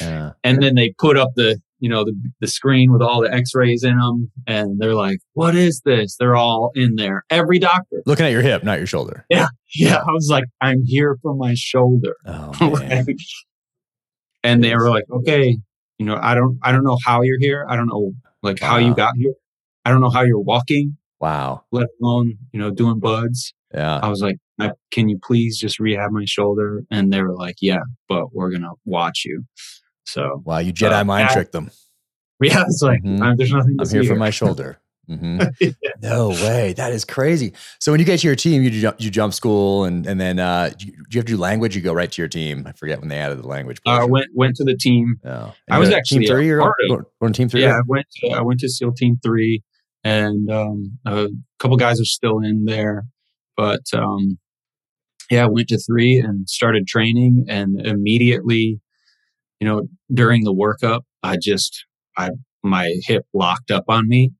Yeah. 0.00 0.32
And 0.42 0.62
then 0.62 0.74
they 0.74 0.92
put 0.98 1.16
up 1.16 1.30
the 1.36 1.60
you 1.84 1.90
know, 1.90 2.02
the, 2.02 2.14
the 2.40 2.46
screen 2.46 2.90
with 2.90 3.02
all 3.02 3.20
the 3.20 3.30
x-rays 3.30 3.84
in 3.84 3.98
them. 3.98 4.32
And 4.46 4.80
they're 4.80 4.94
like, 4.94 5.18
what 5.34 5.54
is 5.54 5.82
this? 5.84 6.16
They're 6.18 6.34
all 6.34 6.70
in 6.74 6.96
there. 6.96 7.24
Every 7.28 7.58
doctor. 7.58 8.02
Looking 8.06 8.24
at 8.24 8.32
your 8.32 8.40
hip, 8.40 8.64
not 8.64 8.78
your 8.78 8.86
shoulder. 8.86 9.26
Yeah. 9.28 9.48
Yeah. 9.74 9.96
I 9.98 10.10
was 10.10 10.28
like, 10.30 10.44
I'm 10.62 10.82
here 10.86 11.18
for 11.20 11.34
my 11.34 11.52
shoulder. 11.54 12.16
Oh, 12.24 12.80
and 14.42 14.64
they 14.64 14.74
were 14.74 14.88
like, 14.88 15.04
okay, 15.10 15.58
you 15.98 16.06
know, 16.06 16.18
I 16.18 16.34
don't, 16.34 16.58
I 16.62 16.72
don't 16.72 16.84
know 16.84 16.96
how 17.04 17.20
you're 17.20 17.38
here. 17.38 17.66
I 17.68 17.76
don't 17.76 17.88
know 17.88 18.12
like 18.42 18.60
how 18.60 18.78
you 18.78 18.94
got 18.94 19.12
here. 19.18 19.34
I 19.84 19.90
don't 19.90 20.00
know 20.00 20.08
how 20.08 20.22
you're 20.22 20.40
walking. 20.40 20.96
Wow. 21.20 21.64
Let 21.70 21.88
alone, 22.00 22.38
you 22.52 22.60
know, 22.60 22.70
doing 22.70 22.98
BUD/S. 22.98 23.52
Yeah. 23.74 24.00
I 24.02 24.08
was 24.08 24.22
like, 24.22 24.36
can 24.90 25.10
you 25.10 25.18
please 25.22 25.58
just 25.58 25.78
rehab 25.78 26.12
my 26.12 26.24
shoulder? 26.24 26.84
And 26.90 27.12
they 27.12 27.20
were 27.20 27.34
like, 27.34 27.56
yeah, 27.60 27.80
but 28.08 28.32
we're 28.32 28.48
going 28.48 28.62
to 28.62 28.72
watch 28.86 29.24
you. 29.26 29.44
So 30.04 30.42
wow, 30.44 30.58
you 30.58 30.72
Jedi 30.72 31.00
uh, 31.00 31.04
mind 31.04 31.30
tricked 31.30 31.52
them. 31.52 31.70
Yeah, 32.42 32.64
it's 32.66 32.82
like 32.82 33.02
mm-hmm. 33.02 33.36
there's 33.36 33.52
nothing. 33.52 33.76
I'm 33.80 33.88
here, 33.88 34.02
here 34.02 34.12
for 34.12 34.18
my 34.18 34.28
shoulder. 34.40 34.78
Mm-hmm. 35.08 35.42
yeah. 35.60 35.90
No 36.02 36.28
way, 36.28 36.72
that 36.74 36.92
is 36.92 37.04
crazy. 37.04 37.52
So 37.78 37.92
when 37.92 38.00
you 38.00 38.06
get 38.06 38.20
to 38.20 38.26
your 38.26 38.36
team, 38.36 38.62
you 38.62 38.70
jump, 38.70 39.00
you 39.00 39.10
jump 39.10 39.34
school, 39.34 39.84
and 39.84 40.06
and 40.06 40.20
then 40.20 40.38
uh, 40.38 40.70
do, 40.76 40.86
you, 40.86 40.92
do 40.92 40.98
you 41.10 41.18
have 41.18 41.26
to 41.26 41.32
do 41.32 41.36
language? 41.36 41.76
You 41.76 41.82
go 41.82 41.92
right 41.92 42.10
to 42.10 42.22
your 42.22 42.28
team. 42.28 42.64
I 42.66 42.72
forget 42.72 43.00
when 43.00 43.08
they 43.08 43.18
added 43.18 43.42
the 43.42 43.46
language. 43.46 43.80
I 43.86 44.02
uh, 44.02 44.06
went 44.06 44.26
went 44.34 44.56
to 44.56 44.64
the 44.64 44.76
team. 44.76 45.20
Oh. 45.24 45.54
I 45.70 45.78
was 45.78 45.90
actually 45.90 46.26
team 46.26 46.28
three 46.28 46.50
or 46.50 46.74
on 47.20 47.32
team 47.32 47.48
three. 47.48 47.62
Yeah, 47.62 47.78
I 47.78 47.82
went 47.86 48.06
to, 48.16 48.30
I 48.30 48.42
went 48.42 48.60
to 48.60 48.68
SEAL 48.68 48.92
Team 48.92 49.18
Three, 49.22 49.62
and 50.02 50.50
um, 50.50 50.98
a 51.04 51.28
couple 51.58 51.76
guys 51.76 52.00
are 52.00 52.06
still 52.06 52.40
in 52.40 52.64
there, 52.64 53.04
but 53.56 53.82
um, 53.94 54.38
yeah, 55.30 55.44
I 55.44 55.48
went 55.48 55.68
to 55.68 55.78
three 55.78 56.16
and 56.16 56.48
started 56.48 56.86
training, 56.86 57.46
and 57.48 57.80
immediately 57.86 58.80
you 59.60 59.68
know, 59.68 59.82
during 60.12 60.44
the 60.44 60.54
workup, 60.54 61.02
I 61.22 61.36
just, 61.40 61.84
I, 62.16 62.30
my 62.62 62.94
hip 63.04 63.24
locked 63.32 63.70
up 63.70 63.84
on 63.88 64.08
me 64.08 64.32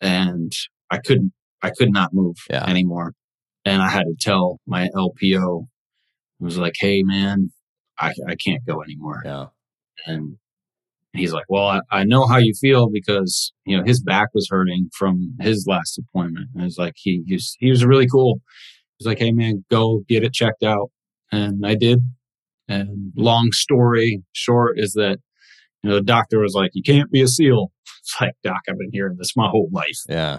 and 0.00 0.52
I 0.90 0.98
couldn't, 0.98 1.32
I 1.62 1.70
could 1.70 1.92
not 1.92 2.12
move 2.12 2.36
yeah. 2.48 2.64
anymore. 2.66 3.12
And 3.64 3.82
I 3.82 3.88
had 3.88 4.04
to 4.04 4.14
tell 4.18 4.60
my 4.66 4.88
LPO, 4.96 5.66
I 6.40 6.44
was 6.44 6.58
like, 6.58 6.74
Hey 6.78 7.02
man, 7.02 7.50
I, 7.98 8.12
I 8.26 8.34
can't 8.36 8.64
go 8.66 8.82
anymore. 8.82 9.22
Yeah. 9.24 9.46
And 10.06 10.38
he's 11.12 11.32
like, 11.32 11.44
well, 11.48 11.66
I, 11.66 11.80
I 11.90 12.04
know 12.04 12.26
how 12.26 12.38
you 12.38 12.54
feel 12.58 12.88
because, 12.90 13.52
you 13.66 13.76
know, 13.76 13.84
his 13.84 14.02
back 14.02 14.28
was 14.32 14.48
hurting 14.50 14.88
from 14.96 15.34
his 15.40 15.66
last 15.68 15.98
appointment. 15.98 16.48
And 16.54 16.64
it's 16.64 16.78
like, 16.78 16.94
he, 16.96 17.22
he 17.26 17.34
was, 17.34 17.56
he 17.58 17.70
was 17.70 17.84
really 17.84 18.06
cool. 18.06 18.40
He's 18.98 19.06
like, 19.06 19.18
Hey 19.18 19.32
man, 19.32 19.64
go 19.70 20.02
get 20.08 20.24
it 20.24 20.32
checked 20.32 20.62
out. 20.62 20.90
And 21.32 21.64
I 21.66 21.74
did. 21.74 22.00
And 22.70 23.12
long 23.16 23.50
story 23.52 24.22
short 24.32 24.78
is 24.78 24.92
that, 24.92 25.18
you 25.82 25.90
know, 25.90 25.96
the 25.96 26.02
doctor 26.02 26.38
was 26.38 26.54
like, 26.54 26.70
you 26.74 26.82
can't 26.82 27.10
be 27.10 27.22
a 27.22 27.28
SEAL. 27.28 27.70
It's 28.02 28.18
like, 28.18 28.32
doc, 28.42 28.62
I've 28.66 28.78
been 28.78 28.88
hearing 28.92 29.16
this 29.18 29.36
my 29.36 29.46
whole 29.46 29.68
life. 29.70 29.98
Yeah. 30.08 30.38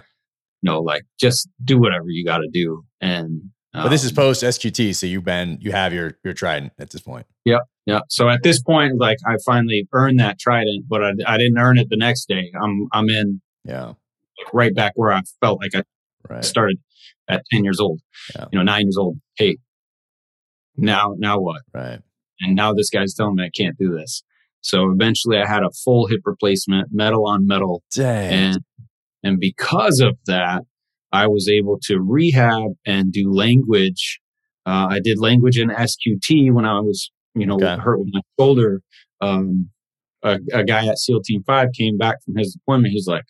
You 0.61 0.71
know, 0.71 0.79
like 0.79 1.03
just 1.19 1.47
do 1.63 1.79
whatever 1.79 2.05
you 2.07 2.25
got 2.25 2.39
to 2.39 2.49
do. 2.51 2.83
And, 2.99 3.51
um, 3.75 3.83
but 3.83 3.89
this 3.89 4.03
is 4.03 4.09
um, 4.09 4.15
post 4.15 4.41
SQT. 4.41 4.95
So 4.95 5.05
you've 5.05 5.23
been, 5.23 5.59
you 5.61 5.71
have 5.71 5.93
your, 5.93 6.17
your 6.23 6.33
trident 6.33 6.73
at 6.79 6.89
this 6.89 7.01
point. 7.01 7.27
Yep. 7.45 7.61
Yeah. 7.85 7.99
So 8.09 8.29
at 8.29 8.41
this 8.41 8.61
point, 8.61 8.99
like 8.99 9.17
I 9.27 9.35
finally 9.45 9.87
earned 9.93 10.19
that 10.19 10.39
trident, 10.39 10.85
but 10.87 11.03
I, 11.03 11.11
I 11.27 11.37
didn't 11.37 11.59
earn 11.59 11.77
it 11.77 11.89
the 11.89 11.97
next 11.97 12.25
day. 12.25 12.51
I'm 12.59 12.87
I'm 12.91 13.09
in 13.09 13.41
yeah 13.63 13.93
right 14.53 14.73
back 14.73 14.93
where 14.95 15.11
I 15.11 15.21
felt 15.39 15.61
like 15.61 15.75
I 15.75 15.83
right. 16.29 16.43
started 16.43 16.79
at 17.27 17.43
10 17.51 17.63
years 17.63 17.79
old, 17.79 18.01
yeah. 18.35 18.45
you 18.51 18.59
know, 18.59 18.63
nine 18.63 18.83
years 18.83 18.97
old. 18.97 19.17
Hey, 19.35 19.57
now, 20.77 21.15
now 21.17 21.39
what? 21.39 21.61
Right. 21.73 21.99
And 22.41 22.55
now 22.55 22.73
this 22.73 22.89
guy's 22.89 23.13
telling 23.13 23.35
me 23.35 23.45
I 23.45 23.49
can't 23.55 23.77
do 23.77 23.95
this. 23.95 24.23
So 24.61 24.91
eventually 24.91 25.37
I 25.37 25.47
had 25.47 25.63
a 25.63 25.71
full 25.83 26.07
hip 26.07 26.21
replacement, 26.25 26.89
metal 26.91 27.27
on 27.27 27.47
metal. 27.47 27.83
Dang. 27.95 28.33
And, 28.33 28.59
and 29.23 29.39
because 29.39 29.99
of 29.99 30.17
that, 30.27 30.63
I 31.11 31.27
was 31.27 31.49
able 31.49 31.79
to 31.83 31.99
rehab 31.99 32.71
and 32.85 33.11
do 33.11 33.31
language. 33.31 34.19
Uh, 34.65 34.87
I 34.91 34.99
did 34.99 35.19
language 35.19 35.57
in 35.57 35.69
SQT 35.69 36.53
when 36.53 36.65
I 36.65 36.79
was 36.79 37.11
you 37.33 37.45
know, 37.45 37.55
okay. 37.55 37.77
hurt 37.77 37.99
with 37.99 38.09
my 38.11 38.21
shoulder. 38.39 38.81
Um, 39.21 39.69
a, 40.23 40.39
a, 40.53 40.63
guy 40.63 40.87
at 40.87 40.97
SEAL 40.97 41.21
Team 41.23 41.43
Five 41.45 41.69
came 41.77 41.97
back 41.97 42.17
from 42.23 42.35
his 42.35 42.53
deployment. 42.53 42.91
He's 42.91 43.07
like, 43.07 43.23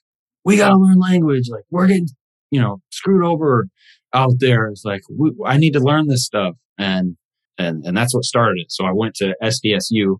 "We 0.43 0.57
got 0.57 0.69
to 0.69 0.77
learn 0.77 0.99
language. 0.99 1.49
Like, 1.49 1.63
we're 1.69 1.87
getting, 1.87 2.07
you 2.49 2.59
know, 2.59 2.81
screwed 2.91 3.23
over 3.23 3.67
out 4.13 4.33
there. 4.39 4.67
It's 4.67 4.83
like 4.83 5.01
we, 5.09 5.31
I 5.45 5.57
need 5.57 5.73
to 5.73 5.79
learn 5.79 6.07
this 6.07 6.25
stuff." 6.25 6.55
And 6.77 7.17
and 7.57 7.83
and 7.85 7.95
that's 7.95 8.13
what 8.13 8.23
started 8.23 8.59
it. 8.59 8.71
So 8.71 8.85
I 8.85 8.91
went 8.93 9.15
to 9.15 9.35
SDSU 9.41 10.17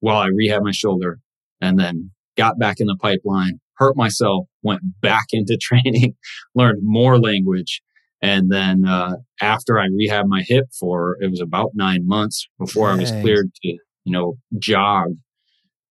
while 0.00 0.18
I 0.18 0.28
rehabbed 0.28 0.64
my 0.64 0.72
shoulder, 0.72 1.18
and 1.60 1.78
then 1.78 2.10
got 2.36 2.58
back 2.58 2.80
in 2.80 2.86
the 2.86 2.96
pipeline, 3.00 3.60
hurt 3.76 3.96
myself, 3.96 4.46
went 4.62 4.80
back 5.00 5.26
into 5.32 5.56
training, 5.60 6.14
learned 6.54 6.80
more 6.82 7.18
language, 7.18 7.82
and 8.22 8.50
then 8.50 8.84
uh, 8.86 9.16
after 9.40 9.78
I 9.78 9.86
rehabbed 9.88 10.28
my 10.28 10.42
hip 10.42 10.66
for 10.78 11.16
it 11.20 11.30
was 11.30 11.40
about 11.40 11.70
nine 11.74 12.06
months 12.06 12.46
before 12.58 12.88
Dang. 12.88 12.98
I 12.98 13.00
was 13.00 13.10
cleared 13.10 13.54
to 13.62 13.68
you 13.68 14.12
know 14.12 14.34
jog. 14.58 15.14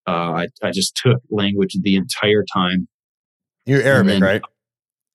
Uh, 0.06 0.10
I 0.44 0.46
I 0.62 0.70
just 0.70 0.96
took 0.96 1.20
language 1.30 1.76
the 1.80 1.96
entire 1.96 2.44
time. 2.52 2.88
You're 3.64 3.82
Arabic, 3.82 4.14
then, 4.14 4.22
right? 4.22 4.42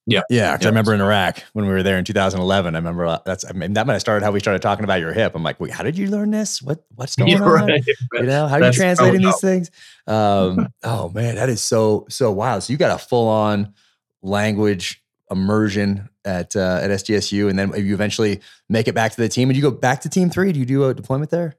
Yeah, 0.07 0.21
yeah. 0.29 0.53
Because 0.53 0.65
I 0.65 0.69
remember 0.69 0.93
in 0.93 1.01
Iraq 1.01 1.43
when 1.53 1.65
we 1.65 1.71
were 1.71 1.83
there 1.83 1.97
in 1.97 2.05
2011. 2.05 2.73
I 2.73 2.77
remember 2.77 3.05
uh, 3.05 3.19
that's 3.25 3.45
I 3.45 3.51
mean 3.51 3.73
that 3.73 3.85
might 3.85 3.93
have 3.93 4.01
started 4.01 4.25
how 4.25 4.31
we 4.31 4.39
started 4.39 4.61
talking 4.61 4.83
about 4.83 4.99
your 4.99 5.13
hip. 5.13 5.33
I'm 5.35 5.43
like, 5.43 5.59
wait, 5.59 5.71
how 5.71 5.83
did 5.83 5.97
you 5.97 6.07
learn 6.07 6.31
this? 6.31 6.61
What 6.61 6.83
what's 6.95 7.15
going 7.17 7.31
yeah, 7.31 7.41
on? 7.41 7.67
Right. 7.67 7.83
You 8.13 8.23
know, 8.23 8.47
how 8.47 8.55
are 8.55 8.63
you 8.63 8.71
translating 8.71 9.21
these 9.21 9.39
things? 9.39 9.69
Um, 10.07 10.69
oh 10.83 11.09
man, 11.09 11.35
that 11.35 11.49
is 11.49 11.61
so 11.61 12.05
so 12.09 12.31
wild. 12.31 12.63
So 12.63 12.73
you 12.73 12.77
got 12.77 12.95
a 12.95 13.03
full 13.03 13.27
on 13.27 13.73
language 14.21 15.03
immersion 15.29 16.09
at 16.25 16.55
uh, 16.55 16.79
at 16.81 16.89
SDSU, 16.91 17.49
and 17.49 17.57
then 17.57 17.73
you 17.73 17.93
eventually 17.93 18.41
make 18.69 18.87
it 18.87 18.95
back 18.95 19.11
to 19.13 19.21
the 19.21 19.29
team. 19.29 19.49
And 19.49 19.55
you 19.55 19.61
go 19.61 19.71
back 19.71 20.01
to 20.01 20.09
Team 20.09 20.29
Three? 20.29 20.51
Do 20.51 20.59
you 20.59 20.65
do 20.65 20.83
a 20.85 20.93
deployment 20.93 21.31
there? 21.31 21.55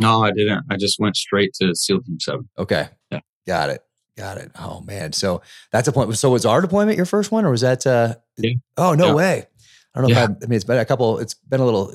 No, 0.00 0.24
I 0.24 0.32
didn't. 0.32 0.64
I 0.70 0.76
just 0.76 0.98
went 0.98 1.16
straight 1.16 1.52
to 1.60 1.74
SEAL 1.74 2.02
Team 2.02 2.18
Seven. 2.20 2.48
Okay, 2.58 2.88
yeah, 3.10 3.20
got 3.46 3.70
it, 3.70 3.83
got 4.16 4.38
it. 4.38 4.50
Oh 4.58 4.80
man, 4.80 5.12
so 5.12 5.42
that's 5.72 5.88
a 5.88 5.92
point. 5.92 6.16
So 6.16 6.30
was 6.30 6.46
our 6.46 6.60
deployment 6.60 6.96
your 6.96 7.06
first 7.06 7.32
one, 7.32 7.44
or 7.44 7.50
was 7.50 7.62
that? 7.62 7.86
Uh, 7.86 8.14
yeah. 8.38 8.52
Oh 8.76 8.94
no 8.94 9.08
yeah. 9.08 9.14
way! 9.14 9.46
I 9.94 10.00
don't 10.00 10.10
know. 10.10 10.16
Yeah. 10.16 10.24
if 10.24 10.30
I, 10.30 10.32
I 10.32 10.46
mean, 10.46 10.56
it's 10.56 10.64
been 10.64 10.78
a 10.78 10.84
couple. 10.84 11.18
It's 11.18 11.34
been 11.34 11.60
a 11.60 11.64
little, 11.64 11.92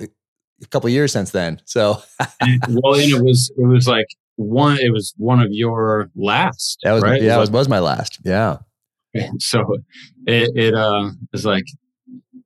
a 0.62 0.68
couple 0.68 0.90
years 0.90 1.12
since 1.12 1.32
then. 1.32 1.62
So 1.66 2.02
and, 2.40 2.62
well, 2.84 2.96
and 2.96 3.12
it 3.12 3.24
was 3.24 3.52
it 3.58 3.66
was 3.66 3.88
like 3.88 4.08
one. 4.36 4.78
It 4.80 4.92
was 4.92 5.14
one 5.18 5.42
of 5.42 5.50
your 5.52 6.10
last. 6.16 6.80
That 6.84 6.94
was 6.94 7.04
right? 7.04 7.22
yeah. 7.22 7.36
It 7.36 7.40
was, 7.40 7.50
was, 7.50 7.62
was 7.62 7.70
my 7.70 7.80
last. 7.80 8.20
Yeah. 8.24 8.58
And 9.14 9.42
so 9.42 9.78
it, 10.28 10.52
it 10.56 10.76
uh 10.76 11.10
was 11.32 11.46
like 11.46 11.66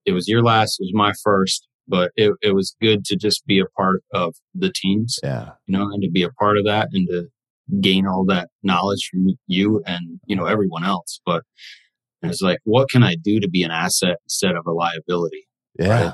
it 0.05 0.11
was 0.11 0.27
your 0.27 0.43
last, 0.43 0.79
it 0.79 0.85
was 0.85 0.93
my 0.93 1.13
first, 1.23 1.67
but 1.87 2.11
it, 2.15 2.33
it 2.41 2.53
was 2.53 2.75
good 2.81 3.05
to 3.05 3.15
just 3.15 3.45
be 3.45 3.59
a 3.59 3.65
part 3.77 4.01
of 4.13 4.35
the 4.53 4.71
teams. 4.73 5.19
Yeah. 5.23 5.51
You 5.67 5.77
know, 5.77 5.89
and 5.91 6.01
to 6.01 6.09
be 6.09 6.23
a 6.23 6.29
part 6.31 6.57
of 6.57 6.65
that 6.65 6.89
and 6.93 7.07
to 7.09 7.27
gain 7.79 8.07
all 8.07 8.25
that 8.25 8.49
knowledge 8.61 9.09
from 9.11 9.27
you 9.47 9.81
and, 9.85 10.19
you 10.25 10.35
know, 10.35 10.45
everyone 10.45 10.83
else. 10.83 11.19
But 11.25 11.43
it's 12.21 12.41
like, 12.41 12.59
what 12.63 12.89
can 12.89 13.03
I 13.03 13.15
do 13.15 13.39
to 13.39 13.49
be 13.49 13.63
an 13.63 13.71
asset 13.71 14.17
instead 14.25 14.55
of 14.55 14.65
a 14.65 14.71
liability? 14.71 15.47
Yeah. 15.77 16.03
Right? 16.03 16.13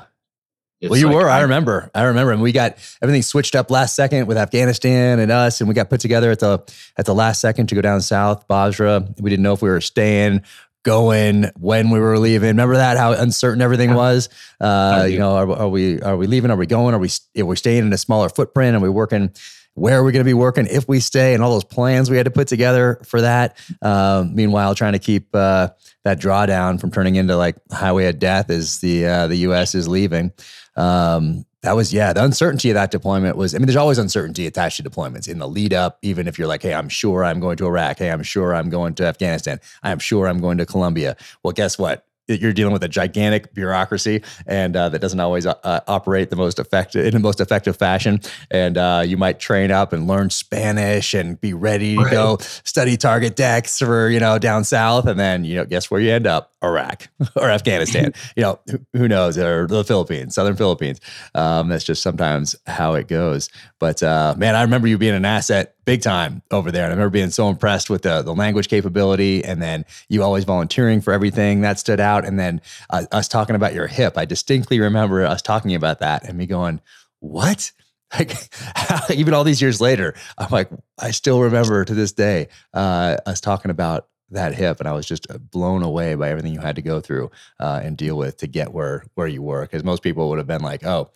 well, 0.88 0.98
you 0.98 1.06
like, 1.06 1.14
were. 1.14 1.28
I, 1.28 1.40
remember. 1.42 1.90
I 1.94 2.04
remember, 2.04 2.32
and 2.32 2.40
we 2.40 2.52
got 2.52 2.78
everything 3.02 3.22
switched 3.22 3.54
up 3.54 3.70
last 3.70 3.94
second 3.94 4.26
with 4.26 4.38
Afghanistan 4.38 5.18
and 5.18 5.30
us, 5.30 5.60
and 5.60 5.68
we 5.68 5.74
got 5.74 5.90
put 5.90 6.00
together 6.00 6.30
at 6.30 6.38
the 6.38 6.58
at 6.96 7.04
the 7.04 7.14
last 7.14 7.40
second 7.40 7.66
to 7.68 7.74
go 7.74 7.82
down 7.82 8.00
south, 8.00 8.48
Basra. 8.48 9.06
We 9.18 9.28
didn't 9.28 9.42
know 9.42 9.52
if 9.52 9.60
we 9.60 9.68
were 9.68 9.82
staying, 9.82 10.40
going, 10.82 11.44
when 11.58 11.90
we 11.90 11.98
were 11.98 12.18
leaving. 12.18 12.48
Remember 12.48 12.76
that? 12.76 12.96
How 12.96 13.12
uncertain 13.12 13.60
everything 13.60 13.94
was. 13.94 14.28
Uh, 14.60 15.06
you 15.08 15.18
know, 15.18 15.34
are, 15.36 15.50
are, 15.50 15.68
we 15.68 16.00
are 16.00 16.16
we 16.16 16.26
leaving? 16.26 16.50
Are 16.50 16.56
we 16.56 16.66
going? 16.66 16.94
Are 16.94 16.98
we 16.98 17.08
are 17.38 17.44
we 17.44 17.56
staying 17.56 17.84
in 17.86 17.92
a 17.92 17.98
smaller 17.98 18.28
footprint? 18.28 18.76
Are 18.76 18.80
we 18.80 18.88
working? 18.88 19.32
Where 19.80 19.98
are 19.98 20.04
we 20.04 20.12
going 20.12 20.20
to 20.20 20.28
be 20.28 20.34
working 20.34 20.66
if 20.66 20.86
we 20.86 21.00
stay? 21.00 21.34
And 21.34 21.42
all 21.42 21.52
those 21.52 21.64
plans 21.64 22.10
we 22.10 22.16
had 22.16 22.24
to 22.24 22.30
put 22.30 22.48
together 22.48 23.00
for 23.04 23.20
that. 23.20 23.56
Um, 23.82 24.34
meanwhile, 24.34 24.74
trying 24.74 24.92
to 24.92 24.98
keep 24.98 25.34
uh, 25.34 25.70
that 26.04 26.20
drawdown 26.20 26.80
from 26.80 26.90
turning 26.90 27.16
into 27.16 27.36
like 27.36 27.56
highway 27.72 28.06
of 28.06 28.18
death 28.18 28.50
as 28.50 28.80
the 28.80 29.06
uh, 29.06 29.26
the 29.26 29.36
U.S. 29.36 29.74
is 29.74 29.88
leaving 29.88 30.32
um, 30.76 31.44
that 31.62 31.76
was 31.76 31.92
yeah 31.92 32.12
the 32.12 32.24
uncertainty 32.24 32.70
of 32.70 32.74
that 32.74 32.90
deployment 32.90 33.36
was 33.36 33.54
i 33.54 33.58
mean 33.58 33.66
there's 33.66 33.76
always 33.76 33.98
uncertainty 33.98 34.46
attached 34.46 34.78
to 34.78 34.82
deployments 34.82 35.28
in 35.28 35.38
the 35.38 35.48
lead 35.48 35.74
up 35.74 35.98
even 36.02 36.26
if 36.26 36.38
you're 36.38 36.48
like 36.48 36.62
hey 36.62 36.74
i'm 36.74 36.88
sure 36.88 37.24
i'm 37.24 37.38
going 37.40 37.56
to 37.56 37.66
iraq 37.66 37.98
hey 37.98 38.10
i'm 38.10 38.22
sure 38.22 38.54
i'm 38.54 38.70
going 38.70 38.94
to 38.94 39.04
afghanistan 39.04 39.60
i'm 39.82 39.98
sure 39.98 40.26
i'm 40.26 40.40
going 40.40 40.58
to 40.58 40.64
colombia 40.64 41.16
well 41.42 41.52
guess 41.52 41.78
what 41.78 42.06
you're 42.36 42.52
dealing 42.52 42.72
with 42.72 42.84
a 42.84 42.88
gigantic 42.88 43.54
bureaucracy 43.54 44.22
and 44.46 44.76
uh, 44.76 44.88
that 44.88 45.00
doesn't 45.00 45.20
always 45.20 45.46
uh, 45.46 45.80
operate 45.86 46.30
the 46.30 46.36
most 46.36 46.58
effective 46.58 47.04
in 47.04 47.12
the 47.12 47.20
most 47.20 47.40
effective 47.40 47.76
fashion. 47.76 48.20
And 48.50 48.78
uh, 48.78 49.02
you 49.06 49.16
might 49.16 49.40
train 49.40 49.70
up 49.70 49.92
and 49.92 50.06
learn 50.06 50.30
spanish 50.30 51.14
and 51.14 51.40
be 51.40 51.54
ready 51.54 51.96
to 51.96 52.02
right. 52.02 52.10
go 52.10 52.38
study 52.64 52.96
target 52.96 53.36
decks 53.36 53.78
for 53.78 54.08
you 54.08 54.20
know 54.20 54.38
down 54.38 54.64
south. 54.64 55.06
And 55.06 55.18
then 55.18 55.44
you 55.44 55.56
know 55.56 55.64
guess 55.64 55.90
where 55.90 56.00
you 56.00 56.10
end 56.10 56.26
up? 56.26 56.48
Iraq 56.62 57.08
or 57.36 57.48
afghanistan. 57.48 58.12
You 58.36 58.42
know 58.42 58.60
who 58.92 59.08
knows? 59.08 59.38
Or 59.38 59.66
the 59.66 59.82
philippines 59.82 60.34
southern 60.34 60.56
philippines. 60.56 61.00
Um, 61.34 61.68
that's 61.68 61.84
just 61.84 62.02
sometimes 62.02 62.54
how 62.66 62.94
it 62.94 63.08
goes. 63.08 63.48
But 63.78 64.02
uh, 64.02 64.34
man 64.36 64.54
i 64.54 64.62
remember 64.62 64.86
you 64.86 64.98
being 64.98 65.14
an 65.14 65.24
asset 65.24 65.74
big 65.84 66.02
time 66.02 66.42
over 66.50 66.70
there. 66.70 66.84
And 66.84 66.92
I 66.92 66.96
remember 66.96 67.10
being 67.10 67.30
so 67.30 67.48
impressed 67.48 67.90
with 67.90 68.02
the, 68.02 68.22
the 68.22 68.34
language 68.34 68.68
capability 68.68 69.44
and 69.44 69.60
then 69.60 69.84
you 70.08 70.22
always 70.22 70.44
volunteering 70.44 71.00
for 71.00 71.12
everything 71.12 71.62
that 71.62 71.78
stood 71.78 72.00
out. 72.00 72.24
And 72.24 72.38
then 72.38 72.60
uh, 72.90 73.06
us 73.12 73.28
talking 73.28 73.56
about 73.56 73.74
your 73.74 73.86
hip. 73.86 74.16
I 74.16 74.24
distinctly 74.24 74.80
remember 74.80 75.24
us 75.24 75.42
talking 75.42 75.74
about 75.74 76.00
that 76.00 76.24
and 76.24 76.36
me 76.38 76.46
going, 76.46 76.80
what? 77.20 77.72
Like 78.18 78.32
even 79.10 79.34
all 79.34 79.44
these 79.44 79.62
years 79.62 79.80
later, 79.80 80.16
I'm 80.36 80.50
like, 80.50 80.68
I 80.98 81.12
still 81.12 81.42
remember 81.42 81.84
to 81.84 81.94
this 81.94 82.10
day 82.10 82.48
uh, 82.74 83.18
us 83.24 83.40
talking 83.40 83.70
about 83.70 84.08
that 84.30 84.54
hip, 84.54 84.80
and 84.80 84.88
I 84.88 84.92
was 84.92 85.06
just 85.06 85.30
uh, 85.30 85.38
blown 85.38 85.82
away 85.82 86.14
by 86.14 86.30
everything 86.30 86.54
you 86.54 86.60
had 86.60 86.76
to 86.76 86.82
go 86.82 87.00
through 87.00 87.30
uh, 87.58 87.80
and 87.82 87.96
deal 87.96 88.16
with 88.16 88.36
to 88.38 88.46
get 88.46 88.72
where 88.72 89.04
where 89.14 89.26
you 89.26 89.42
were. 89.42 89.62
Because 89.62 89.84
most 89.84 90.02
people 90.02 90.28
would 90.28 90.38
have 90.38 90.46
been 90.46 90.62
like, 90.62 90.84
"Oh, 90.84 91.10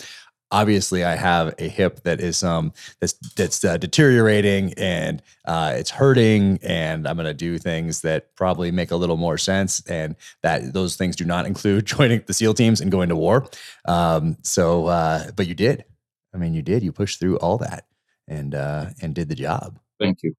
obviously 0.55 1.03
I 1.03 1.17
have 1.17 1.53
a 1.59 1.69
hip 1.69 2.05
that 2.05 2.21
is 2.21 2.45
um 2.45 2.73
that's 3.01 3.14
that's 3.35 3.64
uh, 3.64 3.77
deteriorating 3.77 4.73
and 4.75 5.21
uh, 5.47 5.75
it's 5.77 5.90
hurting 5.90 6.61
and 6.62 7.07
I'm 7.09 7.17
going 7.17 7.27
to 7.27 7.35
do 7.35 7.59
things 7.59 8.03
that 8.03 8.35
probably 8.37 8.71
make 8.71 8.93
a 8.93 8.97
little 8.97 9.17
more 9.17 9.37
sense 9.37 9.83
and 9.87 10.14
that 10.43 10.73
those 10.73 10.97
things 10.97 11.17
do 11.17 11.25
not 11.25 11.45
include 11.51 11.87
joining 11.87 12.23
the 12.27 12.33
SEAL 12.33 12.55
teams 12.55 12.81
and 12.81 12.90
going 12.90 13.09
to 13.09 13.17
war. 13.17 13.47
Um, 13.85 14.37
so 14.43 14.87
uh, 14.87 15.31
but 15.37 15.47
you 15.47 15.55
did. 15.55 15.85
I 16.33 16.38
mean, 16.38 16.55
you 16.55 16.62
did. 16.62 16.83
You 16.83 16.93
pushed 16.93 17.21
through 17.21 17.38
all 17.38 17.59
that 17.59 17.87
and 18.29 18.55
uh, 18.55 18.87
and 19.03 19.14
did 19.14 19.29
the 19.29 19.35
job. 19.35 19.79
Thank 20.01 20.23
you. 20.23 20.35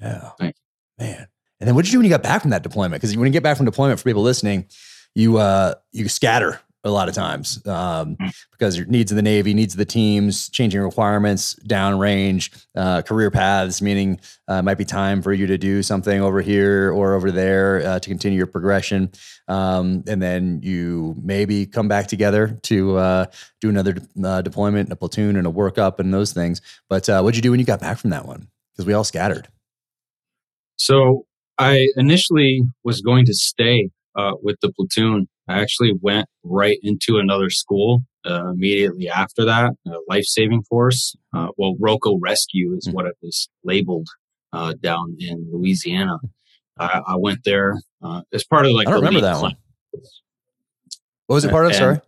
Yeah. 0.00 0.30
Thank 0.38 0.54
you. 0.56 1.04
Man. 1.04 1.26
And 1.60 1.66
then 1.66 1.74
what 1.74 1.84
did 1.84 1.88
you 1.88 1.96
do 1.96 1.98
when 1.98 2.04
you 2.04 2.10
got 2.10 2.22
back 2.22 2.42
from 2.42 2.50
that 2.50 2.62
deployment? 2.62 3.02
Because 3.02 3.16
when 3.16 3.26
you 3.26 3.32
get 3.32 3.42
back 3.42 3.56
from 3.56 3.66
deployment, 3.66 3.98
for 3.98 4.04
people 4.04 4.22
listening, 4.22 4.66
you 5.14 5.38
uh 5.38 5.74
you 5.90 6.08
scatter 6.08 6.60
a 6.84 6.90
lot 6.90 7.08
of 7.08 7.14
times 7.14 7.64
um, 7.66 8.16
mm. 8.16 8.34
because 8.52 8.76
your 8.76 8.86
needs 8.86 9.10
of 9.10 9.16
the 9.16 9.22
Navy, 9.22 9.52
needs 9.52 9.74
of 9.74 9.78
the 9.78 9.84
teams, 9.84 10.48
changing 10.48 10.80
requirements, 10.80 11.54
downrange, 11.66 12.66
uh, 12.76 13.02
career 13.02 13.30
paths, 13.30 13.82
meaning 13.82 14.20
uh, 14.48 14.54
it 14.54 14.62
might 14.62 14.78
be 14.78 14.84
time 14.84 15.20
for 15.20 15.32
you 15.32 15.46
to 15.46 15.58
do 15.58 15.82
something 15.82 16.20
over 16.20 16.40
here 16.40 16.92
or 16.92 17.14
over 17.14 17.32
there 17.32 17.82
uh, 17.84 17.98
to 17.98 18.08
continue 18.08 18.36
your 18.36 18.46
progression. 18.46 19.10
Um, 19.48 20.04
and 20.06 20.22
then 20.22 20.60
you 20.62 21.16
maybe 21.20 21.66
come 21.66 21.88
back 21.88 22.06
together 22.06 22.58
to 22.64 22.96
uh, 22.96 23.26
do 23.60 23.68
another 23.68 23.96
uh, 24.22 24.42
deployment, 24.42 24.92
a 24.92 24.96
platoon, 24.96 25.36
and 25.36 25.46
a 25.46 25.50
workup 25.50 25.98
and 25.98 26.14
those 26.14 26.32
things. 26.32 26.60
But 26.88 27.08
uh, 27.08 27.20
what'd 27.22 27.36
you 27.36 27.42
do 27.42 27.50
when 27.50 27.60
you 27.60 27.66
got 27.66 27.80
back 27.80 27.98
from 27.98 28.10
that 28.10 28.26
one? 28.26 28.48
Because 28.72 28.86
we 28.86 28.92
all 28.92 29.04
scattered. 29.04 29.48
So 30.76 31.26
I 31.58 31.88
initially 31.96 32.62
was 32.84 33.00
going 33.00 33.26
to 33.26 33.34
stay 33.34 33.90
uh, 34.14 34.32
with 34.42 34.56
the 34.62 34.72
platoon. 34.72 35.28
I 35.48 35.60
actually 35.60 35.94
went 36.00 36.26
right 36.44 36.78
into 36.82 37.18
another 37.18 37.50
school 37.50 38.02
uh, 38.28 38.50
immediately 38.50 39.08
after 39.08 39.44
that, 39.44 39.72
life 40.08 40.24
saving 40.24 40.62
force. 40.62 41.16
Uh, 41.34 41.48
well, 41.56 41.74
ROCO 41.78 42.18
Rescue 42.20 42.74
is 42.76 42.86
hmm. 42.86 42.92
what 42.92 43.06
it 43.06 43.16
was 43.22 43.48
labeled 43.64 44.08
uh, 44.52 44.74
down 44.82 45.16
in 45.18 45.48
Louisiana. 45.52 46.18
I, 46.78 47.02
I 47.06 47.16
went 47.16 47.40
there 47.44 47.74
uh, 48.02 48.22
as 48.32 48.44
part 48.44 48.66
of 48.66 48.72
like. 48.72 48.86
I 48.86 48.92
don't 48.92 49.00
remember 49.00 49.20
that 49.20 49.40
one. 49.40 49.56
What 51.26 51.34
was 51.34 51.44
it 51.44 51.50
part 51.50 51.66
of? 51.66 51.74
Sorry. 51.74 52.00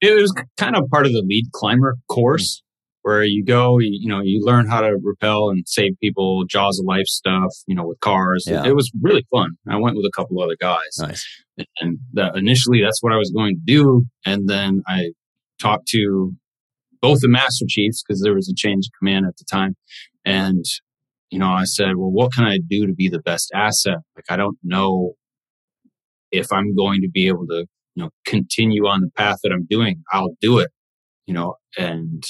It 0.00 0.20
was 0.20 0.34
kind 0.56 0.76
of 0.76 0.88
part 0.90 1.06
of 1.06 1.12
the 1.12 1.22
lead 1.22 1.50
climber 1.52 1.96
course 2.08 2.62
where 3.04 3.22
you 3.22 3.44
go, 3.44 3.78
you, 3.78 3.90
you, 4.00 4.08
know, 4.08 4.22
you 4.22 4.40
learn 4.42 4.66
how 4.66 4.80
to 4.80 4.96
rappel 5.04 5.50
and 5.50 5.62
save 5.68 5.92
people, 6.02 6.44
jaws 6.48 6.78
of 6.78 6.86
life 6.86 7.04
stuff, 7.04 7.52
you 7.66 7.74
know, 7.74 7.86
with 7.86 8.00
cars. 8.00 8.44
Yeah. 8.46 8.62
It, 8.62 8.68
it 8.68 8.74
was 8.74 8.90
really 9.02 9.26
fun. 9.30 9.50
I 9.68 9.76
went 9.76 9.94
with 9.94 10.06
a 10.06 10.10
couple 10.16 10.40
other 10.40 10.56
guys. 10.58 10.96
Nice. 10.98 11.44
And 11.80 11.98
the, 12.14 12.32
initially 12.34 12.80
that's 12.82 13.02
what 13.02 13.12
I 13.12 13.18
was 13.18 13.30
going 13.30 13.56
to 13.56 13.62
do. 13.62 14.06
And 14.24 14.48
then 14.48 14.82
I 14.88 15.10
talked 15.60 15.86
to 15.88 16.32
both 17.02 17.20
the 17.20 17.28
master 17.28 17.66
chiefs 17.68 18.02
because 18.02 18.22
there 18.22 18.34
was 18.34 18.48
a 18.48 18.54
change 18.56 18.86
of 18.86 18.98
command 18.98 19.26
at 19.26 19.36
the 19.36 19.44
time. 19.44 19.76
And, 20.24 20.64
you 21.28 21.38
know, 21.38 21.50
I 21.50 21.64
said, 21.64 21.96
well, 21.96 22.10
what 22.10 22.32
can 22.32 22.44
I 22.44 22.58
do 22.66 22.86
to 22.86 22.94
be 22.94 23.10
the 23.10 23.20
best 23.20 23.52
asset? 23.54 23.98
Like, 24.16 24.30
I 24.30 24.36
don't 24.36 24.56
know 24.62 25.12
if 26.32 26.50
I'm 26.50 26.74
going 26.74 27.02
to 27.02 27.10
be 27.12 27.28
able 27.28 27.46
to, 27.48 27.66
you 27.96 28.02
know, 28.02 28.08
continue 28.24 28.86
on 28.86 29.02
the 29.02 29.10
path 29.10 29.36
that 29.42 29.52
I'm 29.52 29.66
doing. 29.68 30.02
I'll 30.10 30.36
do 30.40 30.58
it, 30.58 30.70
you 31.26 31.34
know, 31.34 31.56
and 31.76 32.24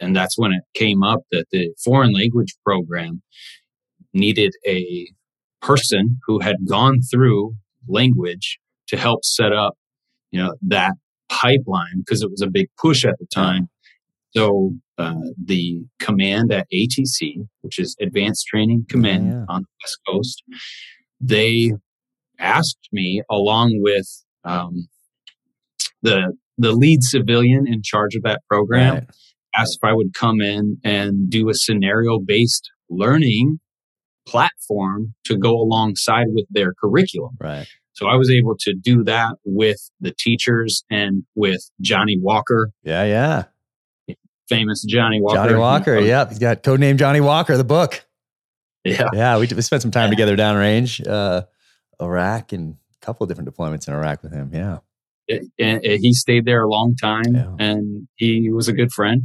and 0.00 0.16
that's 0.16 0.38
when 0.38 0.52
it 0.52 0.62
came 0.74 1.02
up 1.02 1.20
that 1.30 1.46
the 1.52 1.72
foreign 1.82 2.12
language 2.12 2.56
program 2.64 3.22
needed 4.12 4.52
a 4.66 5.06
person 5.60 6.18
who 6.26 6.40
had 6.40 6.56
gone 6.68 7.00
through 7.02 7.54
language 7.86 8.58
to 8.88 8.96
help 8.96 9.24
set 9.24 9.52
up, 9.52 9.74
you 10.30 10.42
know, 10.42 10.54
that 10.62 10.94
pipeline 11.28 11.98
because 11.98 12.22
it 12.22 12.30
was 12.30 12.40
a 12.40 12.48
big 12.48 12.68
push 12.78 13.04
at 13.04 13.18
the 13.18 13.26
time. 13.26 13.68
So 14.34 14.72
uh, 14.96 15.14
the 15.42 15.82
command 15.98 16.52
at 16.52 16.66
ATC, 16.72 17.46
which 17.60 17.78
is 17.78 17.96
Advanced 18.00 18.46
Training 18.46 18.86
Command 18.88 19.26
yeah. 19.26 19.44
on 19.48 19.62
the 19.62 19.68
West 19.82 19.98
Coast, 20.08 20.42
they 21.20 21.72
asked 22.38 22.88
me 22.92 23.22
along 23.30 23.80
with 23.80 24.06
um, 24.44 24.88
the 26.02 26.32
the 26.58 26.72
lead 26.72 27.02
civilian 27.02 27.66
in 27.66 27.82
charge 27.82 28.14
of 28.14 28.22
that 28.22 28.42
program. 28.48 28.94
Right 28.94 29.04
asked 29.54 29.78
if 29.82 29.88
I 29.88 29.92
would 29.92 30.14
come 30.14 30.40
in 30.40 30.78
and 30.84 31.30
do 31.30 31.48
a 31.48 31.54
scenario 31.54 32.18
based 32.18 32.70
learning 32.88 33.60
platform 34.26 35.14
to 35.24 35.36
go 35.36 35.52
alongside 35.52 36.26
with 36.28 36.46
their 36.50 36.74
curriculum. 36.74 37.36
Right. 37.40 37.66
So 37.92 38.06
I 38.06 38.16
was 38.16 38.30
able 38.30 38.56
to 38.60 38.74
do 38.74 39.04
that 39.04 39.36
with 39.44 39.90
the 40.00 40.14
teachers 40.18 40.84
and 40.90 41.24
with 41.34 41.70
Johnny 41.80 42.16
Walker. 42.18 42.70
Yeah, 42.82 43.04
yeah. 43.04 44.14
Famous 44.48 44.82
Johnny 44.84 45.20
Walker. 45.20 45.36
Johnny 45.36 45.54
Walker, 45.54 45.98
yep. 46.00 46.30
He's 46.30 46.38
got 46.38 46.62
codename 46.62 46.96
Johnny 46.96 47.20
Walker, 47.20 47.56
the 47.56 47.64
book. 47.64 48.04
Yeah. 48.84 49.08
Yeah, 49.12 49.38
we, 49.38 49.46
we 49.54 49.62
spent 49.62 49.82
some 49.82 49.90
time 49.90 50.06
yeah. 50.06 50.10
together 50.10 50.36
downrange, 50.36 51.06
uh, 51.06 51.42
Iraq 52.00 52.52
and 52.52 52.76
a 53.02 53.04
couple 53.04 53.24
of 53.24 53.28
different 53.28 53.54
deployments 53.54 53.86
in 53.86 53.94
Iraq 53.94 54.22
with 54.22 54.32
him. 54.32 54.50
Yeah 54.54 54.78
and 55.58 55.80
he 55.84 56.12
stayed 56.12 56.44
there 56.44 56.62
a 56.62 56.68
long 56.68 56.94
time 57.00 57.34
yeah. 57.34 57.54
and 57.58 58.08
he 58.16 58.50
was 58.50 58.68
a 58.68 58.72
good 58.72 58.92
friend 58.92 59.22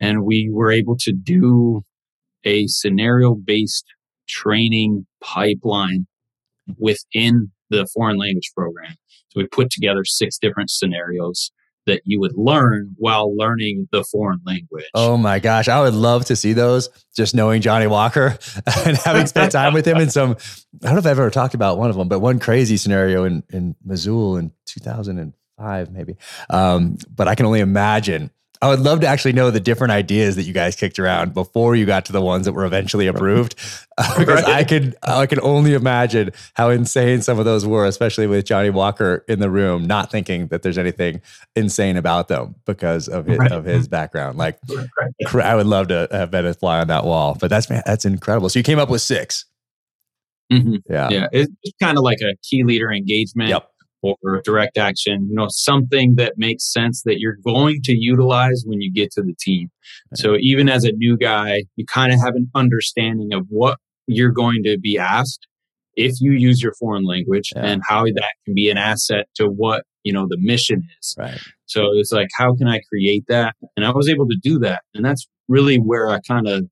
and 0.00 0.24
we 0.24 0.48
were 0.52 0.70
able 0.70 0.96
to 0.96 1.12
do 1.12 1.82
a 2.44 2.66
scenario 2.66 3.34
based 3.34 3.84
training 4.28 5.06
pipeline 5.22 6.06
within 6.78 7.50
the 7.70 7.86
foreign 7.94 8.16
language 8.16 8.50
program 8.56 8.94
so 9.28 9.40
we 9.40 9.46
put 9.46 9.70
together 9.70 10.04
six 10.04 10.38
different 10.38 10.70
scenarios 10.70 11.50
that 11.86 12.02
you 12.04 12.20
would 12.20 12.36
learn 12.36 12.94
while 12.96 13.34
learning 13.36 13.88
the 13.92 14.04
foreign 14.04 14.40
language. 14.44 14.86
Oh 14.94 15.16
my 15.16 15.38
gosh, 15.38 15.68
I 15.68 15.80
would 15.80 15.94
love 15.94 16.26
to 16.26 16.36
see 16.36 16.52
those. 16.52 16.88
Just 17.16 17.34
knowing 17.34 17.62
Johnny 17.62 17.86
Walker 17.86 18.38
and 18.86 18.96
having 18.96 19.26
spent 19.26 19.52
time 19.60 19.74
with 19.74 19.86
him 19.86 19.96
in 19.98 20.10
some, 20.10 20.36
I 20.82 20.86
don't 20.86 20.94
know 20.94 20.98
if 20.98 21.06
I've 21.06 21.18
ever 21.18 21.30
talked 21.30 21.54
about 21.54 21.78
one 21.78 21.90
of 21.90 21.96
them, 21.96 22.08
but 22.08 22.20
one 22.20 22.38
crazy 22.38 22.76
scenario 22.76 23.24
in 23.24 23.42
in 23.50 23.76
Mosul 23.84 24.36
in 24.36 24.52
2005 24.66 25.92
maybe. 25.92 26.16
Um, 26.48 26.98
but 27.14 27.28
I 27.28 27.34
can 27.34 27.46
only 27.46 27.60
imagine 27.60 28.30
I 28.62 28.68
would 28.68 28.80
love 28.80 29.00
to 29.00 29.06
actually 29.06 29.32
know 29.32 29.50
the 29.50 29.60
different 29.60 29.90
ideas 29.90 30.36
that 30.36 30.42
you 30.42 30.52
guys 30.52 30.76
kicked 30.76 30.98
around 30.98 31.32
before 31.32 31.76
you 31.76 31.86
got 31.86 32.04
to 32.06 32.12
the 32.12 32.20
ones 32.20 32.44
that 32.44 32.52
were 32.52 32.66
eventually 32.66 33.06
approved, 33.06 33.54
uh, 33.98 34.18
because 34.18 34.44
I 34.44 34.64
could 34.64 34.96
I 35.02 35.24
can 35.26 35.40
only 35.40 35.72
imagine 35.72 36.32
how 36.54 36.68
insane 36.68 37.22
some 37.22 37.38
of 37.38 37.46
those 37.46 37.64
were, 37.64 37.86
especially 37.86 38.26
with 38.26 38.44
Johnny 38.44 38.68
Walker 38.68 39.24
in 39.28 39.40
the 39.40 39.50
room, 39.50 39.86
not 39.86 40.10
thinking 40.10 40.48
that 40.48 40.62
there's 40.62 40.76
anything 40.76 41.22
insane 41.56 41.96
about 41.96 42.28
them 42.28 42.54
because 42.66 43.08
of 43.08 43.24
his, 43.24 43.38
right. 43.38 43.50
of 43.50 43.64
his 43.64 43.88
background. 43.88 44.36
Like, 44.36 44.58
right. 45.32 45.46
I 45.46 45.56
would 45.56 45.66
love 45.66 45.88
to 45.88 46.06
have 46.10 46.30
been 46.30 46.44
a 46.44 46.52
fly 46.52 46.80
on 46.80 46.88
that 46.88 47.04
wall, 47.04 47.38
but 47.40 47.48
that's 47.48 47.66
that's 47.66 48.04
incredible. 48.04 48.50
So 48.50 48.58
you 48.58 48.62
came 48.62 48.78
up 48.78 48.90
with 48.90 49.00
6 49.00 49.46
mm-hmm. 50.52 50.76
Yeah, 50.86 51.08
yeah, 51.08 51.26
it's 51.32 51.52
kind 51.82 51.96
of 51.96 52.04
like 52.04 52.18
a 52.20 52.34
key 52.42 52.62
leader 52.64 52.92
engagement. 52.92 53.48
Yep 53.48 53.69
or 54.02 54.40
direct 54.44 54.78
action, 54.78 55.26
you 55.28 55.34
know, 55.34 55.46
something 55.50 56.14
that 56.16 56.34
makes 56.36 56.72
sense 56.72 57.02
that 57.02 57.20
you're 57.20 57.36
going 57.44 57.80
to 57.84 57.92
utilize 57.92 58.62
when 58.66 58.80
you 58.80 58.92
get 58.92 59.10
to 59.12 59.22
the 59.22 59.34
team. 59.40 59.70
So 60.14 60.36
even 60.40 60.68
as 60.68 60.84
a 60.84 60.92
new 60.92 61.16
guy, 61.16 61.64
you 61.76 61.84
kind 61.86 62.12
of 62.12 62.20
have 62.20 62.34
an 62.34 62.50
understanding 62.54 63.32
of 63.32 63.46
what 63.48 63.78
you're 64.06 64.32
going 64.32 64.62
to 64.64 64.78
be 64.78 64.98
asked 64.98 65.46
if 65.94 66.14
you 66.20 66.32
use 66.32 66.62
your 66.62 66.72
foreign 66.78 67.04
language 67.04 67.50
yeah. 67.54 67.64
and 67.64 67.82
how 67.86 68.04
that 68.04 68.32
can 68.44 68.54
be 68.54 68.70
an 68.70 68.78
asset 68.78 69.26
to 69.34 69.46
what, 69.48 69.84
you 70.02 70.12
know, 70.12 70.26
the 70.28 70.38
mission 70.38 70.82
is. 70.98 71.14
Right. 71.18 71.40
So 71.66 71.90
it's 71.94 72.12
like, 72.12 72.28
how 72.36 72.54
can 72.54 72.68
I 72.68 72.80
create 72.88 73.24
that? 73.28 73.54
And 73.76 73.84
I 73.84 73.90
was 73.90 74.08
able 74.08 74.26
to 74.28 74.36
do 74.42 74.58
that. 74.60 74.82
And 74.94 75.04
that's 75.04 75.28
really 75.48 75.76
where 75.76 76.08
I 76.08 76.20
kind 76.26 76.48
of 76.48 76.64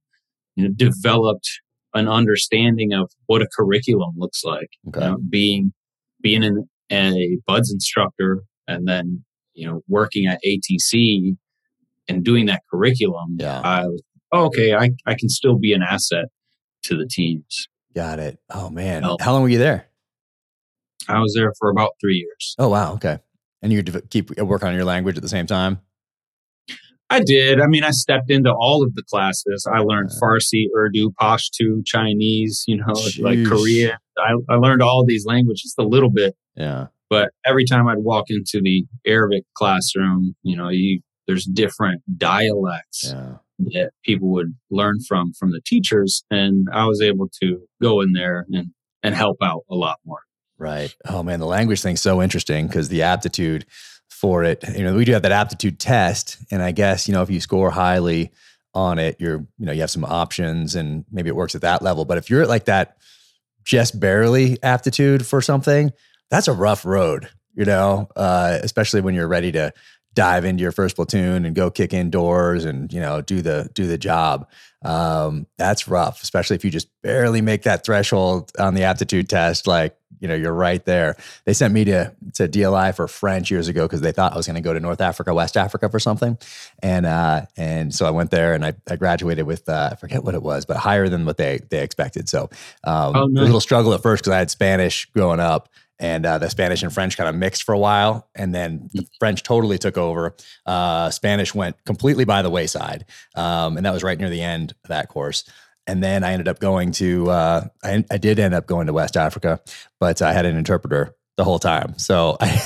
you 0.57 0.65
know, 0.65 0.71
developed 0.75 1.49
an 1.95 2.09
understanding 2.09 2.93
of 2.93 3.11
what 3.27 3.43
a 3.43 3.49
curriculum 3.57 4.15
looks 4.17 4.45
like. 4.45 4.71
Okay. 4.89 5.01
You 5.01 5.11
know, 5.11 5.19
being 5.29 5.73
being 6.21 6.43
in 6.43 6.69
a 6.93 7.39
buds 7.47 7.73
instructor 7.73 8.43
and 8.67 8.87
then 8.87 9.25
you 9.55 9.67
know 9.67 9.83
working 9.89 10.27
at 10.27 10.41
atc 10.45 11.37
and 12.09 12.25
doing 12.25 12.47
that 12.47 12.63
curriculum 12.71 13.37
yeah. 13.39 13.61
i 13.61 13.87
was 13.87 14.03
oh, 14.33 14.47
okay 14.47 14.75
I, 14.75 14.91
I 15.07 15.15
can 15.15 15.29
still 15.29 15.59
be 15.59 15.73
an 15.73 15.83
asset 15.83 16.27
to 16.85 16.97
the 16.97 17.07
teams 17.07 17.69
got 17.95 18.19
it 18.19 18.39
oh 18.51 18.71
man 18.71 19.03
how 19.21 19.33
long 19.33 19.43
were 19.43 19.49
you 19.49 19.59
there 19.59 19.87
i 21.09 21.19
was 21.21 21.35
there 21.35 21.53
for 21.59 21.71
about 21.71 21.93
three 22.01 22.17
years 22.17 22.55
oh 22.59 22.69
wow 22.69 22.95
okay 22.95 23.19
and 23.63 23.73
you 23.73 23.83
keep 23.83 24.31
uh, 24.41 24.45
work 24.45 24.63
on 24.63 24.75
your 24.75 24.85
language 24.85 25.17
at 25.17 25.23
the 25.23 25.29
same 25.29 25.47
time 25.47 25.81
I 27.11 27.21
did. 27.21 27.61
I 27.61 27.67
mean, 27.67 27.85
I 27.85 27.91
stepped 27.91 28.31
into 28.31 28.53
all 28.53 28.83
of 28.83 28.95
the 28.95 29.03
classes. 29.03 29.67
I 29.71 29.79
learned 29.79 30.11
Farsi, 30.23 30.67
Urdu, 30.77 31.11
Pashto, 31.21 31.85
Chinese, 31.85 32.65
you 32.67 32.77
know, 32.77 32.93
Jeez. 32.93 33.23
like 33.23 33.47
Korean. 33.47 33.93
I, 34.19 34.35
I 34.51 34.57
learned 34.57 34.83
all 34.83 35.05
these 35.07 35.25
languages 35.25 35.75
a 35.79 35.85
little 35.85 36.11
bit. 36.11 36.37
Yeah. 36.59 36.89
But 37.09 37.31
every 37.47 37.65
time 37.65 37.89
I'd 37.89 37.99
walk 37.99 38.27
into 38.29 38.61
the 38.61 38.85
Arabic 39.07 39.45
classroom, 39.55 40.35
you 40.43 40.57
know, 40.57 40.69
you, 40.69 41.01
there's 41.27 41.47
different 41.47 42.03
dialects 42.19 43.05
yeah. 43.07 43.37
that 43.59 43.93
people 44.05 44.29
would 44.29 44.55
learn 44.71 45.01
from 45.01 45.33
from 45.33 45.53
the 45.53 45.61
teachers, 45.65 46.25
and 46.31 46.69
I 46.73 46.85
was 46.85 47.01
able 47.01 47.29
to 47.43 47.63
go 47.81 48.01
in 48.03 48.13
there 48.13 48.45
and 48.53 48.73
and 49.03 49.15
help 49.15 49.39
out 49.43 49.63
a 49.71 49.75
lot 49.75 49.99
more. 50.05 50.21
Right. 50.59 50.95
Oh 51.07 51.23
man, 51.23 51.41
the 51.41 51.47
language 51.47 51.81
thing's 51.81 52.01
so 52.01 52.21
interesting 52.21 52.67
because 52.67 52.89
the 52.89 53.03
aptitude 53.03 53.65
for 54.09 54.43
it, 54.43 54.65
you 54.77 54.83
know, 54.83 54.95
we 54.95 55.05
do 55.05 55.13
have 55.13 55.23
that 55.23 55.33
aptitude 55.33 55.79
test, 55.79 56.39
and 56.51 56.63
I 56.63 56.73
guess 56.73 57.09
you 57.09 57.15
know 57.15 57.23
if 57.23 57.31
you 57.31 57.41
score 57.41 57.71
highly 57.71 58.33
on 58.75 58.99
it, 58.99 59.17
you're 59.19 59.39
you 59.59 59.67
know 59.67 59.73
you 59.73 59.81
have 59.81 59.91
some 59.91 60.05
options, 60.05 60.75
and 60.75 61.05
maybe 61.11 61.29
it 61.29 61.37
works 61.37 61.55
at 61.55 61.63
that 61.63 61.81
level. 61.81 62.05
But 62.05 62.19
if 62.19 62.29
you're 62.29 62.43
at 62.43 62.49
like 62.49 62.67
that 62.67 62.99
just 63.65 63.99
barely 64.01 64.63
aptitude 64.63 65.27
for 65.27 65.41
something, 65.41 65.93
that's 66.31 66.49
a 66.49 66.53
rough 66.53 66.85
road, 66.85 67.29
you 67.55 67.65
know, 67.65 68.09
uh, 68.17 68.59
especially 68.63 69.01
when 69.01 69.15
you're 69.15 69.29
ready 69.29 69.53
to 69.53 69.73
dive 70.19 70.45
into 70.45 70.63
your 70.63 70.73
first 70.73 70.97
platoon 70.97 71.45
and 71.45 71.55
go 71.55 71.71
kick 71.71 71.93
indoors 71.93 72.65
and 72.65 72.93
you 72.93 72.99
know 72.99 73.21
do 73.21 73.41
the 73.41 73.71
do 73.75 73.87
the 73.87 73.99
job. 73.99 74.49
Um, 74.85 75.47
that's 75.57 75.87
rough, 75.87 76.23
especially 76.23 76.57
if 76.57 76.65
you 76.65 76.71
just 76.71 76.89
barely 77.03 77.41
make 77.41 77.63
that 77.63 77.85
threshold 77.85 78.51
on 78.59 78.75
the 78.75 78.83
aptitude 78.83 79.29
test. 79.29 79.67
Like 79.67 79.97
you 80.21 80.27
know, 80.27 80.35
you're 80.35 80.53
right 80.53 80.85
there. 80.85 81.17
They 81.45 81.53
sent 81.53 81.73
me 81.73 81.85
to 81.85 82.13
to 82.35 82.49
DLI 82.49 82.97
for 82.97 83.07
French 83.07 83.51
years 83.51 83.69
ago 83.69 83.87
because 83.87 84.01
they 84.01 84.11
thought 84.11 84.33
I 84.33 84.37
was 84.37 84.47
going 84.47 84.57
to 84.57 84.61
go 84.61 84.75
to 84.75 84.81
North 84.81 85.01
Africa, 85.01 85.33
West 85.33 85.57
Africa 85.57 85.89
for 85.89 86.01
something, 86.01 86.37
and 86.83 87.07
uh, 87.07 87.47
and 87.57 87.95
so 87.95 88.07
I 88.07 88.11
went 88.11 88.31
there 88.31 88.55
and 88.55 88.65
I, 88.65 88.75
I 88.91 88.97
graduated 88.97 89.47
with 89.47 89.69
uh, 89.69 89.91
I 89.93 89.97
forget 89.97 90.25
what 90.25 90.35
it 90.35 90.43
was, 90.43 90.65
but 90.65 90.79
higher 90.79 91.09
than 91.09 91.27
what 91.27 91.37
they 91.37 91.61
they 91.71 91.83
expected. 91.83 92.29
So 92.29 92.51
um, 92.83 93.15
oh, 93.15 93.27
nice. 93.27 93.43
a 93.43 93.45
little 93.45 93.61
struggle 93.61 93.95
at 93.95 94.03
first 94.03 94.25
because 94.25 94.33
I 94.33 94.39
had 94.39 94.51
Spanish 94.51 95.05
growing 95.07 95.41
up 95.41 95.69
and 95.99 96.25
uh, 96.25 96.39
the 96.39 96.51
Spanish 96.51 96.83
and 96.83 96.93
French 96.93 97.17
kind 97.17 97.29
of 97.29 97.35
mixed 97.35 97.63
for 97.63 97.73
a 97.73 97.79
while, 97.79 98.29
and 98.35 98.55
then 98.55 98.89
the 98.93 99.07
French 99.19 99.43
totally 99.43 99.79
took 99.79 99.99
over. 99.99 100.35
Uh, 100.67 101.11
Spanish 101.11 101.55
went 101.55 101.77
completely 101.85 102.25
by 102.25 102.43
the 102.43 102.51
wayside, 102.51 103.05
um, 103.35 103.77
and 103.77 103.87
that 103.87 103.93
was 103.93 104.03
right 104.03 104.19
near 104.19 104.31
the 104.31 104.43
end 104.43 104.73
of 104.85 104.89
that 104.89 105.09
course. 105.09 105.45
and 105.87 106.03
then 106.03 106.23
I 106.23 106.33
ended 106.33 106.49
up 106.49 106.59
going 106.59 106.93
to, 106.93 107.31
uh, 107.31 107.65
I, 107.83 108.05
I 108.11 108.19
did 108.19 108.39
end 108.39 108.53
up 108.53 108.67
going 108.67 108.89
to 108.89 108.93
West 108.93 109.17
Africa, 109.17 109.61
but 109.99 110.21
I 110.21 110.35
had 110.35 110.45
an 110.45 110.55
interpreter 110.55 111.17
the 111.39 111.45
whole 111.45 111.61
time. 111.61 111.97
So 111.97 112.37
I, 112.41 112.61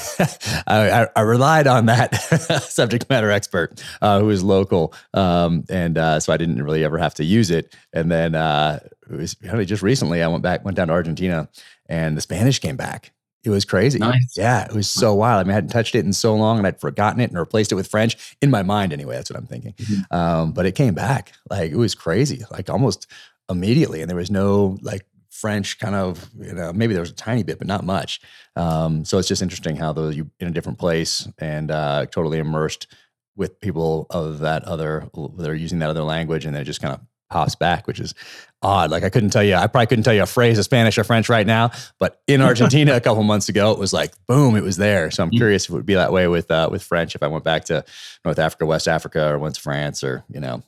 I, 0.67 1.07
I, 1.15 1.21
relied 1.21 1.67
on 1.67 1.87
that 1.87 2.15
subject 2.63 3.09
matter 3.09 3.31
expert 3.31 3.85
uh, 4.01 4.19
who 4.19 4.27
was 4.27 4.43
local. 4.43 4.95
Um, 5.13 5.65
and 5.69 5.99
uh, 5.99 6.19
so 6.19 6.33
I 6.33 6.39
didn't 6.39 6.61
really 6.63 6.83
ever 6.83 6.97
have 6.99 7.15
to 7.15 7.25
use 7.25 7.51
it. 7.51 7.77
And 7.93 8.11
then 8.11 8.35
uh, 8.35 8.81
it 9.11 9.15
was 9.15 9.37
just 9.67 9.83
recently 9.83 10.23
I 10.23 10.27
went 10.27 10.43
back, 10.43 10.65
went 10.65 10.77
down 10.77 10.89
to 10.89 10.95
Argentina 10.95 11.49
and 11.87 12.17
the 12.17 12.23
Spanish 12.23 12.59
came 12.59 12.77
back. 12.77 13.13
It 13.45 13.51
was 13.51 13.65
crazy. 13.65 13.99
Nice. 13.99 14.37
Yeah, 14.37 14.65
it 14.65 14.73
was 14.73 14.89
so 14.89 15.15
wild. 15.15 15.41
I 15.41 15.45
mean, 15.45 15.51
I 15.51 15.55
hadn't 15.55 15.71
touched 15.71 15.95
it 15.95 16.05
in 16.05 16.13
so 16.13 16.35
long 16.35 16.59
and 16.59 16.67
I'd 16.67 16.81
forgotten 16.81 17.21
it 17.21 17.31
and 17.31 17.39
replaced 17.39 17.73
it 17.73 17.75
with 17.75 17.89
French 17.89 18.37
in 18.41 18.51
my 18.51 18.63
mind 18.63 18.93
anyway. 18.93 19.17
That's 19.17 19.31
what 19.31 19.39
I'm 19.39 19.47
thinking. 19.47 19.73
Mm-hmm. 19.73 20.15
Um, 20.15 20.53
but 20.53 20.65
it 20.65 20.77
came 20.77 20.95
back. 20.95 21.33
Like 21.51 21.73
it 21.73 21.77
was 21.77 21.95
crazy, 21.95 22.45
like 22.53 22.71
almost 22.71 23.09
immediately. 23.51 24.01
And 24.01 24.09
there 24.09 24.17
was 24.17 24.31
no 24.31 24.79
like 24.81 25.03
French 25.31 25.81
kind 25.81 25.97
of, 25.97 26.31
you 26.39 26.53
know, 26.53 26.73
maybe 26.73 26.93
there 26.93 27.03
was 27.03 27.11
a 27.11 27.15
tiny 27.15 27.43
bit, 27.43 27.59
but 27.59 27.67
not 27.67 27.85
much. 27.85 28.21
Um, 28.55 29.05
so 29.05 29.19
it's 29.19 29.29
just 29.29 29.43
interesting 29.43 29.75
how 29.75 29.93
those 29.93 30.17
you 30.17 30.31
in 30.39 30.47
a 30.47 30.53
different 30.53 30.79
place 30.79 31.27
and 31.39 31.71
uh, 31.71 32.07
totally 32.07 32.39
immersed 32.39 32.87
with 33.35 33.59
people 33.61 34.07
of 34.11 34.41
that 34.41 34.63
other 34.65 35.09
that 35.39 35.49
are 35.49 35.55
using 35.55 35.79
that 35.81 35.91
other 35.91 36.03
language, 36.03 36.45
and 36.45 36.55
then 36.55 36.63
it 36.63 36.67
just 36.67 36.83
kind 36.83 36.95
of 36.95 37.01
pops 37.33 37.55
back, 37.55 37.87
which 37.87 37.99
is 37.99 38.15
odd. 38.63 38.91
Like 38.91 39.03
I 39.03 39.09
couldn't 39.11 39.31
tell 39.31 39.43
you, 39.43 39.55
I 39.55 39.67
probably 39.67 39.87
couldn't 39.87 40.05
tell 40.05 40.15
you 40.15 40.23
a 40.23 40.27
phrase 40.27 40.59
of 40.59 40.65
Spanish 40.65 40.99
or 40.99 41.05
French 41.05 41.29
right 41.29 41.47
now, 41.47 41.71
but 41.99 42.21
in 42.27 42.41
Argentina 42.51 42.95
a 42.95 43.01
couple 43.01 43.23
months 43.23 43.49
ago, 43.49 43.73
it 43.73 43.79
was 43.79 43.93
like 43.93 44.13
boom, 44.27 44.55
it 44.57 44.63
was 44.63 44.77
there. 44.77 45.11
So 45.11 45.23
I'm 45.23 45.31
mm-hmm. 45.31 45.39
curious 45.39 45.65
if 45.65 45.71
it 45.71 45.75
would 45.75 45.87
be 45.87 45.95
that 45.95 46.13
way 46.13 46.29
with 46.29 46.51
uh, 46.51 46.69
with 46.71 46.83
French 46.83 47.15
if 47.15 47.23
I 47.23 47.29
went 47.29 47.45
back 47.45 47.65
to 47.67 47.85
North 48.25 48.39
Africa, 48.39 48.67
West 48.67 48.87
Africa, 48.87 49.33
or 49.33 49.39
went 49.39 49.57
to 49.57 49.61
France, 49.61 50.05
or 50.05 50.25
you 50.29 50.41
know, 50.41 50.63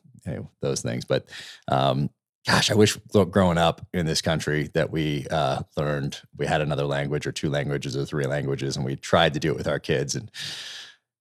those 0.60 0.80
things. 0.80 1.04
But 1.04 1.28
um, 1.68 2.10
gosh, 2.46 2.70
I 2.70 2.74
wish 2.74 2.96
growing 3.30 3.58
up 3.58 3.86
in 3.92 4.06
this 4.06 4.22
country 4.22 4.70
that 4.74 4.90
we 4.90 5.26
uh, 5.30 5.62
learned 5.76 6.20
we 6.36 6.46
had 6.46 6.60
another 6.60 6.86
language 6.86 7.26
or 7.26 7.32
two 7.32 7.50
languages 7.50 7.96
or 7.96 8.04
three 8.04 8.26
languages, 8.26 8.76
and 8.76 8.84
we 8.84 8.96
tried 8.96 9.34
to 9.34 9.40
do 9.40 9.50
it 9.50 9.56
with 9.56 9.68
our 9.68 9.78
kids. 9.78 10.14
And 10.14 10.30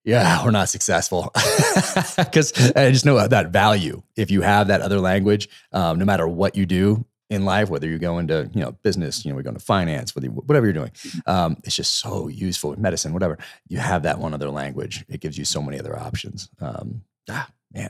yeah, 0.04 0.42
we're 0.46 0.52
not 0.52 0.70
successful 0.70 1.32
because 2.18 2.54
I 2.76 2.92
just 2.92 3.06
know 3.06 3.26
that 3.28 3.50
value. 3.50 4.04
If 4.16 4.32
you 4.32 4.42
have 4.42 4.68
that 4.68 4.82
other 4.82 5.00
language, 5.00 5.50
um, 5.72 6.00
no 6.00 6.06
matter 6.06 6.28
what 6.28 6.56
you 6.56 6.66
do 6.66 7.06
in 7.30 7.46
life, 7.46 7.70
whether 7.70 7.88
you 7.88 7.98
go 7.98 8.20
into 8.20 8.50
you 8.54 8.62
know 8.62 8.74
business, 8.84 9.26
you 9.26 9.32
know 9.32 9.38
we 9.38 9.44
go 9.44 9.50
into 9.50 9.60
finance, 9.60 10.16
whether 10.16 10.28
you, 10.28 10.32
whatever 10.32 10.66
you're 10.66 10.74
doing, 10.74 10.92
um, 11.26 11.58
it's 11.64 11.76
just 11.76 12.00
so 12.00 12.28
useful. 12.28 12.74
In 12.74 12.82
medicine, 12.82 13.14
whatever 13.14 13.38
you 13.68 13.78
have 13.78 14.04
that 14.04 14.20
one 14.20 14.34
other 14.34 14.50
language, 14.50 15.06
it 15.10 15.22
gives 15.22 15.38
you 15.38 15.46
so 15.46 15.62
many 15.62 15.80
other 15.80 15.98
options. 15.98 16.50
Um, 16.60 17.04
ah, 17.30 17.50
man, 17.74 17.90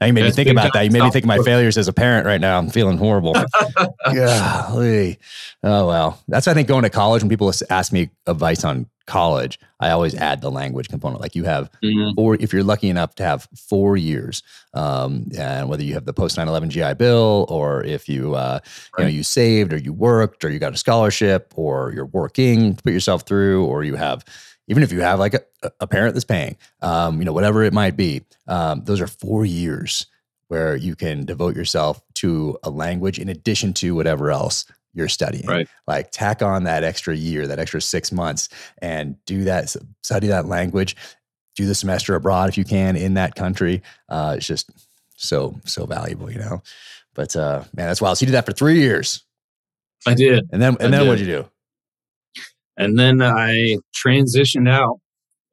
now 0.00 0.06
you 0.06 0.12
made 0.12 0.24
That's 0.24 0.36
me 0.36 0.44
think 0.44 0.58
about 0.58 0.72
that. 0.72 0.82
You 0.82 0.90
made 0.90 1.02
me 1.02 1.10
think 1.10 1.24
of 1.24 1.28
my 1.28 1.38
failures 1.38 1.78
as 1.78 1.88
a 1.88 1.92
parent 1.92 2.26
right 2.26 2.40
now. 2.40 2.58
I'm 2.58 2.70
feeling 2.70 2.98
horrible. 2.98 3.34
Golly. 4.04 5.18
Oh 5.62 5.86
well. 5.86 6.20
That's 6.28 6.48
I 6.48 6.54
think 6.54 6.68
going 6.68 6.82
to 6.82 6.90
college 6.90 7.22
when 7.22 7.28
people 7.28 7.52
ask 7.70 7.92
me 7.92 8.10
advice 8.26 8.64
on 8.64 8.86
college, 9.10 9.58
I 9.80 9.90
always 9.90 10.14
add 10.14 10.40
the 10.40 10.50
language 10.50 10.88
component. 10.88 11.20
Like 11.20 11.34
you 11.34 11.44
have 11.44 11.70
mm-hmm. 11.82 12.14
four, 12.14 12.36
if 12.36 12.52
you're 12.52 12.62
lucky 12.62 12.88
enough 12.88 13.16
to 13.16 13.24
have 13.24 13.48
four 13.56 13.96
years, 13.96 14.42
um, 14.72 15.28
and 15.36 15.68
whether 15.68 15.82
you 15.82 15.94
have 15.94 16.04
the 16.04 16.12
post 16.12 16.36
9/11 16.36 16.68
GI 16.68 16.94
Bill 16.94 17.44
or 17.48 17.82
if 17.84 18.08
you 18.08 18.36
uh, 18.36 18.60
right. 18.62 18.98
you 18.98 19.04
know 19.04 19.10
you 19.10 19.24
saved 19.24 19.72
or 19.72 19.78
you 19.78 19.92
worked 19.92 20.44
or 20.44 20.50
you 20.50 20.60
got 20.60 20.72
a 20.72 20.78
scholarship 20.78 21.52
or 21.56 21.92
you're 21.92 22.06
working 22.06 22.76
to 22.76 22.82
put 22.82 22.92
yourself 22.92 23.22
through 23.22 23.64
or 23.66 23.82
you 23.82 23.96
have 23.96 24.24
even 24.70 24.84
if 24.84 24.92
you 24.92 25.00
have 25.00 25.18
like 25.18 25.34
a, 25.34 25.42
a 25.80 25.86
parent 25.86 26.14
that's 26.14 26.24
paying, 26.24 26.56
um, 26.80 27.18
you 27.18 27.24
know, 27.24 27.32
whatever 27.32 27.64
it 27.64 27.72
might 27.72 27.96
be, 27.96 28.22
um, 28.46 28.84
those 28.84 29.00
are 29.00 29.08
four 29.08 29.44
years 29.44 30.06
where 30.46 30.76
you 30.76 30.94
can 30.94 31.24
devote 31.24 31.56
yourself 31.56 32.00
to 32.14 32.56
a 32.62 32.70
language 32.70 33.18
in 33.18 33.28
addition 33.28 33.72
to 33.74 33.96
whatever 33.96 34.30
else 34.30 34.64
you're 34.94 35.08
studying. 35.08 35.46
Right. 35.46 35.68
Like 35.88 36.12
tack 36.12 36.40
on 36.40 36.64
that 36.64 36.84
extra 36.84 37.16
year, 37.16 37.48
that 37.48 37.58
extra 37.58 37.82
six 37.82 38.12
months, 38.12 38.48
and 38.78 39.16
do 39.24 39.42
that, 39.44 39.74
study 40.02 40.28
that 40.28 40.46
language, 40.46 40.94
do 41.56 41.66
the 41.66 41.74
semester 41.74 42.14
abroad 42.14 42.48
if 42.48 42.56
you 42.56 42.64
can 42.64 42.94
in 42.94 43.14
that 43.14 43.34
country. 43.34 43.82
Uh, 44.08 44.34
it's 44.36 44.46
just 44.46 44.70
so, 45.16 45.58
so 45.64 45.84
valuable, 45.84 46.30
you 46.30 46.38
know? 46.38 46.62
But 47.14 47.34
uh, 47.34 47.64
man, 47.74 47.88
that's 47.88 48.00
wild. 48.00 48.18
So 48.18 48.22
you 48.22 48.28
did 48.28 48.34
that 48.34 48.46
for 48.46 48.52
three 48.52 48.78
years. 48.78 49.24
I 50.06 50.14
did. 50.14 50.48
And 50.52 50.62
then, 50.62 50.76
and 50.78 50.94
I 50.94 50.98
then 50.98 51.08
what'd 51.08 51.26
you 51.26 51.32
do? 51.42 51.50
And 52.80 52.98
then 52.98 53.20
I 53.20 53.76
transitioned 53.94 54.66
out 54.66 55.00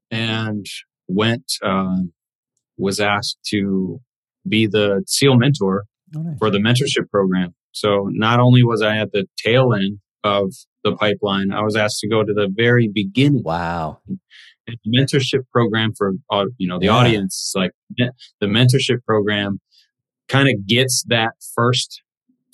and 0.10 0.66
went, 1.10 1.52
uh, 1.62 1.98
was 2.78 3.02
asked 3.02 3.38
to 3.50 4.00
be 4.48 4.66
the 4.66 5.04
SEAL 5.08 5.36
mentor 5.36 5.84
oh, 6.16 6.22
nice. 6.22 6.38
for 6.40 6.50
the 6.50 6.60
mentorship 6.60 7.10
program. 7.12 7.54
So 7.74 8.08
not 8.14 8.40
only 8.40 8.64
was 8.64 8.82
I 8.82 8.98
at 8.98 9.12
the 9.12 9.26
tail 9.38 9.74
end 9.74 10.00
of 10.24 10.54
the 10.86 10.96
pipeline, 10.96 11.52
I 11.52 11.64
was 11.64 11.76
asked 11.76 12.00
to 12.00 12.08
go 12.08 12.24
to 12.24 12.34
the 12.34 12.48
very 12.50 12.88
beginning. 12.88 13.44
Wow. 13.44 14.00
the 14.66 14.78
mentorship 14.88 15.44
program 15.52 15.92
for 15.98 16.14
uh, 16.32 16.46
you 16.58 16.68
know 16.68 16.80
the 16.80 16.86
yeah. 16.86 16.96
audience 16.96 17.54
like 17.56 17.72
the 17.98 18.12
mentorship 18.48 19.04
program 19.06 19.60
kind 20.28 20.50
of 20.50 20.66
gets 20.66 21.04
that 21.08 21.32
first 21.56 22.02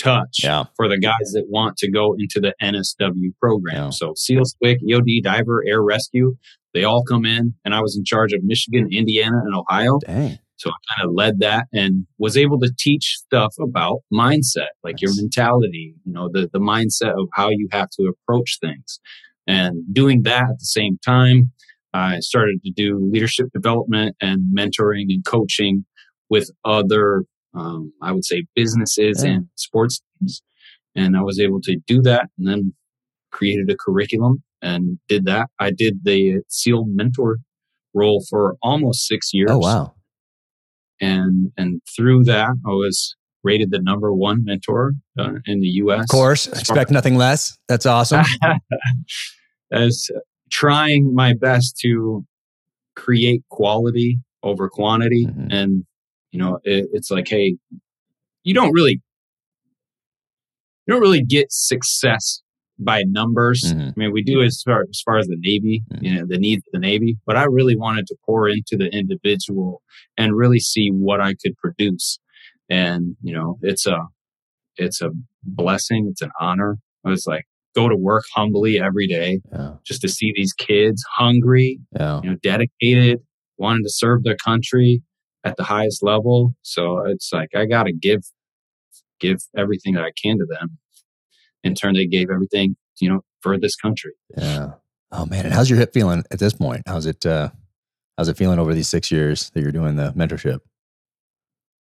touch 0.04 0.44
yeah. 0.44 0.66
for 0.76 0.88
the 0.88 0.98
guys 0.98 1.32
that 1.34 1.46
want 1.48 1.78
to 1.78 1.90
go 1.90 2.14
into 2.18 2.40
the 2.40 2.54
NSW 2.62 3.32
program. 3.40 3.76
Yeah. 3.76 3.90
So 3.90 4.14
SEAL, 4.16 4.44
SWCC, 4.44 4.78
EOD, 4.90 5.24
Diver, 5.24 5.64
Air 5.68 5.82
Rescue, 5.82 6.36
they 6.74 6.84
all 6.84 7.04
come 7.04 7.26
in, 7.26 7.54
and 7.64 7.74
I 7.74 7.82
was 7.82 7.96
in 7.96 8.04
charge 8.04 8.34
of 8.34 8.44
Michigan, 8.44 8.90
Indiana, 8.92 9.38
and 9.46 9.56
Ohio. 9.56 10.00
Dang. 10.00 10.40
So 10.58 10.70
I 10.70 10.96
kind 10.96 11.08
of 11.08 11.14
led 11.14 11.40
that 11.40 11.68
and 11.74 12.06
was 12.18 12.38
able 12.38 12.60
to 12.62 12.72
teach 12.78 13.18
stuff 13.18 13.54
about 13.60 14.00
mindset, 14.14 14.70
like 14.84 14.96
nice. 14.96 15.02
your 15.02 15.16
mentality, 15.16 15.96
you 16.06 16.14
know, 16.14 16.30
the, 16.32 16.50
the 16.52 16.60
mindset 16.60 17.20
of 17.20 17.28
how 17.34 17.50
you 17.50 17.68
have 17.72 17.90
to 18.00 18.04
approach 18.04 18.60
things. 18.62 19.00
And 19.46 19.84
doing 19.94 20.24
that 20.24 20.44
at 20.44 20.60
the 20.60 20.66
same 20.66 20.98
time, 21.04 21.52
I 21.94 22.20
started 22.20 22.62
to 22.64 22.72
do 22.72 22.98
leadership 23.12 23.48
development 23.54 24.16
and 24.22 24.56
mentoring 24.58 25.08
and 25.10 25.24
coaching 25.26 25.86
with 26.30 26.50
other 26.66 27.26
um, 27.54 27.94
I 28.02 28.12
would 28.12 28.26
say 28.26 28.46
businesses 28.56 29.24
yeah. 29.24 29.32
and 29.32 29.48
sports 29.56 30.02
teams. 30.20 30.42
And 30.96 31.18
I 31.18 31.22
was 31.22 31.40
able 31.40 31.60
to 31.62 31.78
do 31.88 32.02
that 32.04 32.30
and 32.38 32.48
then 32.48 32.74
created 33.32 33.70
a 33.70 33.76
curriculum 33.76 34.44
and 34.62 35.00
did 35.08 35.26
that. 35.26 35.50
I 35.60 35.72
did 35.72 36.00
the 36.04 36.42
SEAL 36.48 36.86
mentor 36.88 37.40
role 37.94 38.24
for 38.30 38.56
almost 38.62 39.08
six 39.08 39.34
years. 39.34 39.50
Oh, 39.52 39.60
wow. 39.60 39.94
And, 41.02 41.52
and 41.58 41.82
through 41.96 42.26
that, 42.26 42.50
I 42.66 42.70
was 42.70 43.16
rated 43.44 43.72
the 43.72 43.80
number 43.80 44.14
one 44.14 44.44
mentor 44.46 44.94
uh, 45.20 45.34
in 45.46 45.60
the 45.60 45.68
US. 45.68 46.04
Of 46.04 46.08
course, 46.10 46.48
expect 46.48 46.92
nothing 46.92 47.18
less. 47.18 47.58
That's 47.68 47.86
awesome. 47.86 48.24
As 49.72 50.10
trying 50.50 51.14
my 51.14 51.34
best 51.34 51.78
to 51.82 52.26
create 52.96 53.42
quality 53.50 54.20
over 54.44 54.70
quantity 54.70 55.26
mm-hmm. 55.26 55.48
and 55.52 55.86
you 56.34 56.40
know, 56.40 56.60
it, 56.64 56.90
it's 56.92 57.12
like, 57.12 57.28
hey, 57.28 57.56
you 58.44 58.54
don't 58.54 58.74
really, 58.74 59.02
you 60.86 60.94
don't 60.94 61.02
really 61.02 61.24
get 61.24 61.52
success 61.52 62.42
by 62.80 63.04
numbers. 63.08 63.62
Mm-hmm. 63.66 63.90
I 63.90 63.94
mean, 63.96 64.12
we 64.12 64.24
do 64.24 64.42
as 64.42 64.62
far 64.66 64.82
as 64.90 65.02
far 65.06 65.18
as 65.20 65.28
the 65.28 65.38
Navy, 65.40 65.84
mm-hmm. 65.92 66.04
you 66.04 66.16
know, 66.16 66.26
the 66.28 66.40
needs 66.40 66.64
of 66.68 66.72
the 66.74 66.80
Navy. 66.80 67.18
But 67.26 67.38
I 67.38 67.44
really 67.44 67.76
wanted 67.76 68.08
to 68.08 68.16
pour 68.26 68.50
into 68.50 68.76
the 68.76 68.90
individual 68.90 69.84
and 70.18 70.36
really 70.36 70.60
see 70.60 70.90
what 70.90 71.22
I 71.22 71.36
could 71.36 71.56
produce. 71.58 72.20
And 72.68 73.16
you 73.22 73.34
know, 73.34 73.60
it's 73.62 73.86
a 73.86 74.00
it's 74.76 75.02
a 75.02 75.12
blessing. 75.44 76.08
It's 76.10 76.24
an 76.24 76.32
honor. 76.42 76.80
I 77.06 77.12
was 77.12 77.28
like, 77.28 77.46
go 77.76 77.90
to 77.90 77.96
work 77.96 78.24
humbly 78.34 78.82
every 78.82 79.08
day, 79.08 79.42
yeah. 79.52 79.76
just 79.86 80.02
to 80.02 80.10
see 80.10 80.34
these 80.36 80.54
kids 80.54 81.04
hungry, 81.16 81.80
yeah. 81.96 82.22
you 82.24 82.32
know, 82.32 82.38
dedicated, 82.42 83.20
wanting 83.58 83.84
to 83.84 83.92
serve 83.92 84.24
their 84.24 84.38
country, 84.38 85.04
at 85.44 85.58
the 85.58 85.64
highest 85.64 86.04
level. 86.04 86.56
So 86.62 87.06
it's 87.06 87.32
like 87.34 87.50
I 87.56 87.66
got 87.66 87.84
to 87.84 87.94
give 87.94 88.22
give 89.20 89.40
everything 89.58 89.94
that 89.94 90.04
I 90.04 90.12
can 90.22 90.38
to 90.38 90.46
them. 90.46 90.78
In 91.64 91.76
turn, 91.76 91.94
they 91.94 92.08
gave 92.08 92.30
everything 92.30 92.76
you 93.00 93.10
know 93.10 93.22
for 93.42 93.58
this 93.58 93.76
country. 93.76 94.14
Yeah. 94.38 94.74
Oh 95.12 95.26
man, 95.26 95.46
and 95.46 95.54
how's 95.54 95.70
your 95.70 95.80
hip 95.80 95.94
feeling 95.94 96.24
at 96.32 96.40
this 96.40 96.54
point? 96.54 96.84
How's 96.88 97.06
it? 97.06 97.26
uh 97.26 97.50
How's 98.18 98.30
it 98.30 98.38
feeling 98.38 98.60
over 98.60 98.74
these 98.76 98.88
six 98.88 99.12
years 99.12 99.50
that 99.52 99.62
you're 99.62 99.72
doing 99.72 99.96
the 99.96 100.12
mentorship? 100.14 100.60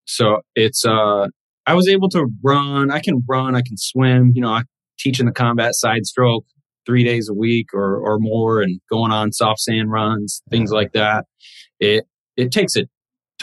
So 0.06 0.42
it's 0.56 0.84
uh 0.86 1.28
I 1.66 1.74
was 1.76 1.88
able 1.88 2.10
to 2.10 2.28
run. 2.44 2.92
I 2.92 3.00
can 3.00 3.24
run. 3.28 3.56
I 3.56 3.62
can 3.62 3.78
swim. 3.78 4.32
You 4.36 4.42
know, 4.42 4.50
I 4.50 4.64
teach 5.00 5.20
in 5.20 5.26
the 5.26 5.32
combat 5.32 5.76
side 5.76 6.06
stroke 6.06 6.46
three 6.86 7.04
days 7.04 7.30
a 7.30 7.34
week 7.34 7.68
or 7.74 7.98
or 7.98 8.18
more, 8.20 8.62
and 8.62 8.80
going 8.92 9.12
on 9.12 9.32
soft 9.32 9.60
sand 9.60 9.92
runs, 9.92 10.42
things 10.50 10.72
like 10.72 10.94
that. 10.94 11.26
It 11.80 12.06
it 12.36 12.52
takes 12.52 12.76
a 12.76 12.86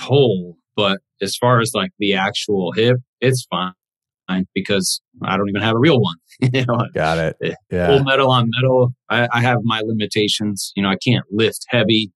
toll. 0.00 0.56
But 0.76 0.98
as 1.20 1.36
far 1.36 1.60
as 1.60 1.72
like 1.74 1.90
the 1.98 2.14
actual 2.14 2.72
hip, 2.72 2.98
it's 3.20 3.46
fine 3.50 3.72
because 4.54 5.00
I 5.22 5.36
don't 5.36 5.48
even 5.48 5.62
have 5.62 5.74
a 5.74 5.78
real 5.78 6.00
one. 6.00 6.16
you 6.40 6.64
know, 6.64 6.86
Got 6.94 7.18
it. 7.18 7.36
Eh, 7.42 7.54
yeah. 7.70 7.88
Full 7.88 8.04
metal 8.04 8.30
on 8.30 8.48
metal. 8.50 8.94
I, 9.08 9.28
I, 9.32 9.40
have 9.40 9.58
my 9.62 9.80
limitations. 9.84 10.72
You 10.76 10.82
know, 10.82 10.88
I 10.88 10.96
can't 10.96 11.24
lift 11.30 11.66
heavy, 11.68 12.12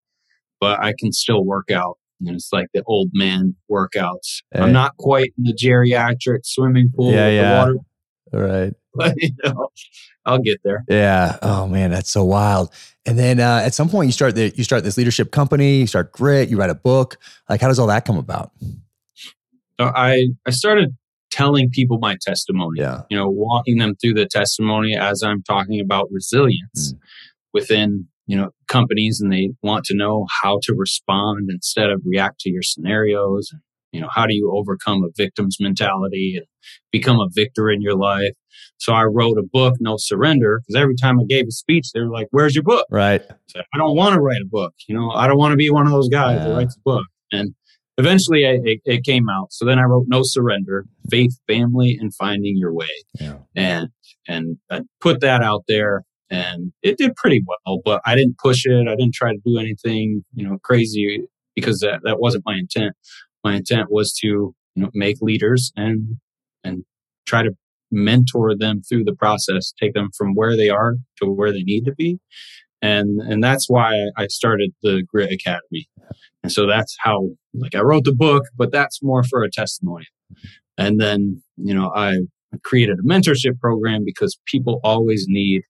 but 0.61 0.80
I 0.80 0.95
can 0.99 1.12
still 1.12 1.45
work 1.45 1.70
out 1.70 1.99
And 2.20 2.30
it's 2.30 2.51
like 2.53 2.68
the 2.72 2.82
old 2.87 3.11
man 3.12 3.57
workouts. 3.70 4.43
Hey. 4.53 4.61
I'm 4.61 4.72
not 4.72 4.97
quite 4.99 5.32
in 5.37 5.45
the 5.45 5.55
geriatric 5.55 6.41
swimming 6.45 6.91
pool. 6.95 7.12
Yeah, 7.12 7.28
yeah. 7.28 7.59
Water, 7.59 7.76
right. 8.32 8.72
But 8.97 9.14
you 9.16 9.30
know, 9.42 9.68
I'll 10.24 10.38
get 10.38 10.61
there. 10.62 10.84
Yeah. 10.88 11.36
Oh 11.42 11.66
man, 11.66 11.90
that's 11.90 12.11
so 12.11 12.22
wild. 12.22 12.72
And 13.07 13.18
then 13.18 13.40
uh, 13.40 13.62
at 13.64 13.74
some 13.74 13.88
point, 13.88 14.07
you 14.07 14.12
start 14.12 14.34
the 14.36 14.53
you 14.55 14.62
start 14.62 14.84
this 14.84 14.97
leadership 14.97 15.32
company. 15.32 15.78
You 15.78 15.86
start 15.86 16.12
Grit. 16.12 16.49
You 16.49 16.57
write 16.57 16.70
a 16.70 16.76
book. 16.76 17.18
Like, 17.49 17.61
how 17.61 17.68
does 17.68 17.78
all 17.78 17.88
that 17.88 18.05
come 18.05 18.16
about? 18.16 18.53
So 19.80 19.86
I 19.86 20.28
I 20.47 20.51
started 20.51 20.97
telling 21.32 21.70
people 21.70 21.99
my 21.99 22.16
testimony. 22.20 22.80
Yeah. 22.80 23.03
You 23.11 23.16
know, 23.16 23.28
walking 23.28 23.78
them 23.78 23.97
through 23.97 24.14
the 24.14 24.26
testimony 24.26 24.97
as 24.97 25.22
I'm 25.22 25.42
talking 25.42 25.80
about 25.80 26.09
resilience 26.12 26.92
mm. 26.92 26.99
within 27.53 28.07
you 28.26 28.36
know 28.36 28.51
companies 28.68 29.20
and 29.20 29.32
they 29.32 29.51
want 29.62 29.84
to 29.86 29.97
know 29.97 30.26
how 30.42 30.61
to 30.62 30.74
respond 30.74 31.51
instead 31.51 31.90
of 31.90 32.01
react 32.05 32.40
to 32.40 32.51
your 32.51 32.62
scenarios 32.62 33.53
you 33.95 34.01
know 34.01 34.09
how 34.12 34.26
do 34.26 34.34
you 34.34 34.53
overcome 34.55 35.05
a 35.05 35.09
victim's 35.16 35.59
mentality 35.61 36.34
and 36.36 36.47
become 36.90 37.20
a 37.20 37.28
victor 37.32 37.70
in 37.70 37.80
your 37.80 37.95
life? 37.95 38.32
So 38.78 38.92
i 38.92 39.05
wrote 39.05 39.38
a 39.38 39.42
book 39.42 39.76
no 39.80 39.97
surrender 39.97 40.61
because 40.61 40.80
every 40.80 40.97
time 40.97 41.18
i 41.20 41.24
gave 41.28 41.47
a 41.47 41.53
speech 41.53 41.92
they 41.92 42.01
were 42.01 42.11
like 42.11 42.26
where's 42.30 42.55
your 42.55 42.64
book? 42.64 42.86
Right. 42.90 43.22
So 43.47 43.61
i 43.72 43.78
don't 43.78 43.97
want 43.97 44.14
to 44.14 44.20
write 44.20 44.42
a 44.42 44.49
book 44.49 44.74
you 44.88 44.95
know 44.95 45.11
i 45.11 45.26
don't 45.26 45.38
want 45.38 45.53
to 45.53 45.57
be 45.57 45.70
one 45.70 45.86
of 45.86 45.92
those 45.92 46.09
guys 46.09 46.38
yeah. 46.38 46.49
that 46.49 46.55
writes 46.55 46.76
a 46.76 46.80
book. 46.84 47.07
And 47.32 47.55
eventually 47.97 48.47
I, 48.47 48.59
it, 48.64 48.80
it, 48.84 49.05
came 49.05 49.28
out. 49.28 49.53
So 49.53 49.64
then 49.64 49.78
i 49.78 49.82
wrote 49.82 50.07
no 50.09 50.22
surrender 50.24 50.86
faith 51.11 51.38
family 51.47 51.97
and 52.01 52.14
finding 52.14 52.57
your 52.57 52.74
way. 52.74 52.95
Yeah. 53.20 53.38
and 53.55 53.88
and 54.26 54.57
i 54.70 54.80
put 55.01 55.20
that 55.20 55.42
out 55.42 55.64
there 55.68 56.03
and 56.30 56.72
it 56.82 56.99
did 56.99 57.14
pretty 57.16 57.42
well 57.47 57.80
but 57.84 58.01
i 58.07 58.14
didn't 58.14 58.38
push 58.38 58.64
it 58.64 58.88
i 58.88 58.97
didn't 58.97 59.14
try 59.14 59.32
to 59.32 59.38
do 59.45 59.59
anything 59.59 60.24
you 60.32 60.49
know 60.49 60.59
crazy 60.62 61.22
because 61.55 61.80
that, 61.80 62.01
that 62.05 62.18
wasn't 62.18 62.45
my 62.47 62.57
intent 62.57 62.95
my 63.45 63.55
intent 63.57 63.90
was 63.90 64.12
to 64.12 64.26
you 64.26 64.55
know 64.82 64.90
make 64.95 65.18
leaders 65.20 65.72
and 65.76 66.16
and 66.64 66.84
try 67.26 67.42
to 67.42 67.53
mentor 67.90 68.57
them 68.57 68.82
through 68.82 69.05
the 69.05 69.14
process 69.14 69.72
take 69.80 69.95
them 69.95 70.09
from 70.16 70.34
where 70.34 70.57
they 70.57 70.68
are 70.68 70.95
to 71.16 71.26
where 71.26 71.53
they 71.53 71.62
need 71.62 71.84
to 71.84 71.95
be 71.95 72.18
and 72.82 73.20
and 73.20 73.45
that's 73.45 73.68
why 73.68 73.95
i 74.16 74.26
started 74.26 74.72
the 74.82 75.05
grit 75.07 75.30
academy 75.30 75.88
and 76.42 76.51
so 76.51 76.66
that's 76.66 76.97
how 77.01 77.28
like 77.53 77.74
i 77.74 77.80
wrote 77.80 78.05
the 78.05 78.14
book 78.14 78.45
but 78.57 78.72
that's 78.72 79.03
more 79.03 79.22
for 79.22 79.45
a 79.45 79.51
testimony 79.51 80.07
and 80.76 81.01
then 81.01 81.40
you 81.57 81.74
know 81.74 81.92
i 81.95 82.16
created 82.64 82.99
a 82.99 83.03
mentorship 83.03 83.61
program 83.61 84.03
because 84.05 84.38
people 84.47 84.80
always 84.82 85.26
need 85.28 85.62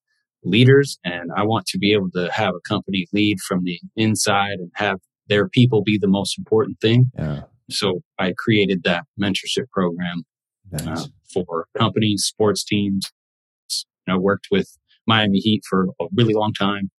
leaders 0.45 0.99
and 1.05 1.31
I 1.35 1.43
want 1.43 1.67
to 1.67 1.79
be 1.79 1.93
able 1.93 2.11
to 2.11 2.31
have 2.33 2.55
a 2.55 2.61
company 2.69 3.07
lead 3.13 3.41
from 3.41 3.65
the 3.65 3.81
inside 3.97 4.59
and 4.59 4.71
have 4.75 4.99
their 5.29 5.49
people 5.49 5.83
be 5.83 5.99
the 5.99 6.09
most 6.09 6.39
important 6.39 6.81
thing. 6.81 7.11
Yeah. 7.19 7.43
So 7.71 8.01
I 8.19 8.35
created 8.37 8.83
that 8.85 9.05
mentorship 9.21 9.71
program 9.73 10.23
nice. 10.71 10.87
uh, 10.87 11.07
for 11.33 11.67
companies, 11.77 12.25
sports 12.25 12.65
teams. 12.65 13.11
I 14.09 14.17
worked 14.17 14.49
with 14.51 14.77
Miami 15.07 15.39
Heat 15.39 15.63
for 15.69 15.87
a 16.01 16.07
really 16.15 16.35
long 16.35 16.53
time. 16.53 16.91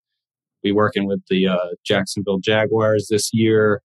We 0.63 0.71
working 0.71 1.07
with 1.07 1.21
the 1.29 1.47
uh, 1.47 1.75
Jacksonville 1.85 2.39
Jaguars 2.39 3.07
this 3.09 3.29
year. 3.31 3.81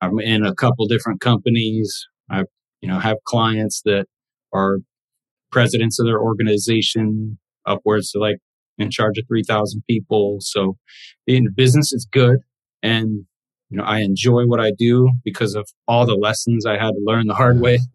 I'm 0.00 0.18
in 0.20 0.46
a 0.46 0.54
couple 0.54 0.86
different 0.86 1.20
companies. 1.20 2.06
I, 2.30 2.44
you 2.80 2.88
know, 2.88 3.00
have 3.00 3.16
clients 3.26 3.82
that 3.84 4.06
are 4.52 4.78
presidents 5.50 5.98
of 5.98 6.06
their 6.06 6.20
organization, 6.20 7.38
upwards 7.66 8.12
to 8.12 8.18
like 8.18 8.38
in 8.78 8.90
charge 8.90 9.18
of 9.18 9.26
3,000 9.28 9.82
people. 9.88 10.38
So 10.40 10.76
in 11.26 11.48
business, 11.54 11.92
is 11.92 12.06
good. 12.10 12.38
And, 12.82 13.26
you 13.70 13.76
know, 13.76 13.84
I 13.84 14.00
enjoy 14.00 14.46
what 14.46 14.60
I 14.60 14.72
do 14.72 15.12
because 15.24 15.54
of 15.54 15.68
all 15.86 16.04
the 16.04 16.16
lessons 16.16 16.66
I 16.66 16.76
had 16.76 16.90
to 16.90 17.00
learn 17.02 17.26
the 17.26 17.34
hard 17.34 17.60
way. 17.60 17.78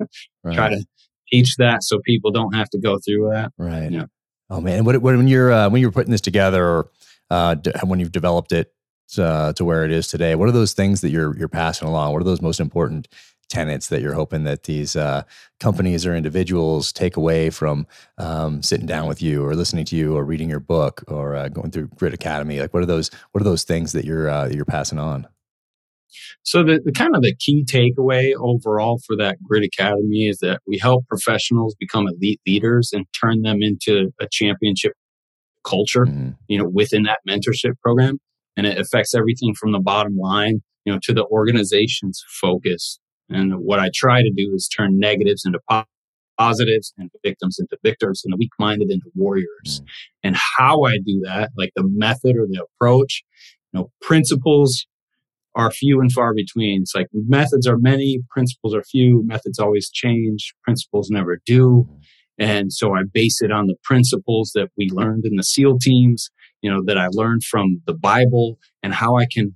Right. 0.43 0.55
Try 0.55 0.69
to 0.69 0.86
teach 1.32 1.55
that 1.55 1.82
so 1.82 1.97
people 2.05 2.30
don't 2.30 2.53
have 2.53 2.69
to 2.69 2.78
go 2.78 2.99
through 2.99 3.32
that. 3.32 3.51
Right. 3.57 3.91
Yeah. 3.91 4.05
Oh 4.51 4.61
man. 4.61 4.84
What, 4.84 5.01
when 5.01 5.28
you're, 5.28 5.51
uh, 5.51 5.69
when 5.69 5.82
you're 5.82 5.91
putting 5.91 6.11
this 6.11 6.21
together 6.21 6.63
or, 6.63 6.91
uh, 7.32 7.55
when 7.84 7.99
you've 7.99 8.11
developed 8.11 8.51
it, 8.51 8.71
uh, 9.17 9.53
to 9.53 9.65
where 9.65 9.84
it 9.86 9.91
is 9.91 10.07
today, 10.07 10.36
what 10.36 10.47
are 10.47 10.51
those 10.51 10.73
things 10.73 11.01
that 11.01 11.09
you're, 11.09 11.36
you're 11.36 11.47
passing 11.47 11.88
along? 11.88 12.13
What 12.13 12.21
are 12.21 12.26
those 12.26 12.43
most 12.43 12.59
important 12.59 13.07
tenets 13.49 13.88
that 13.88 14.01
you're 14.01 14.13
hoping 14.13 14.43
that 14.43 14.63
these 14.63 14.95
uh, 14.95 15.23
companies 15.59 16.05
or 16.05 16.15
individuals 16.15 16.91
take 16.91 17.17
away 17.17 17.49
from 17.49 17.88
um, 18.17 18.61
sitting 18.61 18.86
down 18.86 19.07
with 19.07 19.21
you 19.21 19.43
or 19.43 19.55
listening 19.55 19.86
to 19.86 19.95
you 19.95 20.15
or 20.15 20.23
reading 20.23 20.49
your 20.49 20.59
book 20.59 21.03
or 21.07 21.36
uh, 21.36 21.49
going 21.49 21.71
through 21.71 21.88
Grit 21.95 22.13
Academy? 22.13 22.59
Like, 22.59 22.73
what 22.73 22.84
are 22.84 22.88
those? 22.88 23.09
What 23.32 23.41
are 23.41 23.45
those 23.45 23.63
things 23.63 23.91
that 23.93 24.05
you're 24.05 24.30
uh, 24.30 24.47
you're 24.49 24.65
passing 24.65 24.99
on? 24.99 25.28
So 26.43 26.63
the, 26.63 26.82
the 26.84 26.91
kind 26.91 27.16
of 27.16 27.22
the 27.22 27.36
key 27.36 27.66
takeaway 27.66 28.34
overall 28.38 28.99
for 29.05 29.16
that 29.18 29.38
Grit 29.43 29.63
Academy 29.63 30.28
is 30.28 30.39
that 30.39 30.61
we 30.68 30.78
help 30.78 31.07
professionals 31.07 31.76
become 31.80 32.07
elite 32.07 32.41
leaders 32.45 32.91
and 32.93 33.05
turn 33.20 33.41
them 33.41 33.57
into 33.61 34.11
a 34.22 34.28
championship 34.32 34.93
culture, 35.63 36.05
mm-hmm. 36.05 36.32
you 36.47 36.57
know, 36.57 36.70
within 36.72 37.03
that 37.03 37.20
mentorship 37.28 37.74
program. 37.82 38.20
And 38.57 38.66
it 38.66 38.78
affects 38.78 39.13
everything 39.13 39.53
from 39.53 39.72
the 39.72 39.80
bottom 39.80 40.18
line, 40.18 40.61
you 40.86 40.93
know, 40.93 40.99
to 41.03 41.13
the 41.13 41.26
organization's 41.26 42.24
focus 42.41 42.99
and 43.30 43.53
what 43.55 43.80
I 43.80 43.89
try 43.93 44.22
to 44.22 44.32
do 44.36 44.51
is 44.53 44.68
turn 44.68 44.99
negatives 44.99 45.43
into 45.45 45.59
positives 46.38 46.93
and 46.97 47.09
victims 47.24 47.57
into 47.59 47.78
victors 47.84 48.22
and 48.24 48.34
the 48.34 48.38
weak 48.38 48.51
minded 48.59 48.91
into 48.91 49.09
warriors. 49.16 49.45
Mm. 49.66 49.86
And 50.24 50.36
how 50.57 50.84
I 50.84 50.97
do 51.03 51.22
that, 51.26 51.51
like 51.57 51.72
the 51.76 51.88
method 51.88 52.36
or 52.38 52.45
the 52.47 52.63
approach, 52.63 53.24
you 53.74 53.80
know, 53.80 53.91
principles 54.01 54.86
are 55.56 55.72
few 55.72 56.01
and 56.01 56.12
far 56.12 56.34
between. 56.34 56.82
It's 56.82 56.95
like 56.95 57.08
methods 57.14 57.66
are 57.68 57.78
many, 57.78 58.20
principles 58.30 58.76
are 58.76 58.84
few, 58.84 59.24
methods 59.26 59.58
always 59.58 59.89
change, 59.89 60.53
principles 60.64 61.10
never 61.10 61.39
do. 61.45 61.88
And 62.38 62.74
so 62.74 62.93
I 62.93 63.03
base 63.12 63.41
it 63.41 63.51
on 63.51 63.68
the 63.68 63.78
principles 63.84 64.51
that 64.56 64.70
we 64.78 64.89
learned 64.91 65.26
in 65.26 65.38
the 65.38 65.43
SEAL 65.43 65.80
teams, 65.80 66.30
you 66.62 66.70
know, 66.70 66.82
that 66.86 66.97
I 66.97 67.08
learned 67.12 67.43
from 67.45 67.82
the 67.88 67.93
Bible 67.93 68.60
and 68.84 68.93
how 68.93 69.16
I 69.16 69.26
can 69.32 69.56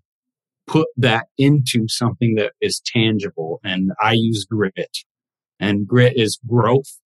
put 0.66 0.88
that 0.96 1.28
into 1.38 1.88
something 1.88 2.36
that 2.36 2.54
is 2.62 2.82
tangible. 2.86 3.60
And 3.64 3.92
I 4.02 4.14
use 4.14 4.46
grit 4.50 5.00
and 5.60 5.86
grit 5.86 6.14
is 6.16 6.40
growth. 6.48 7.00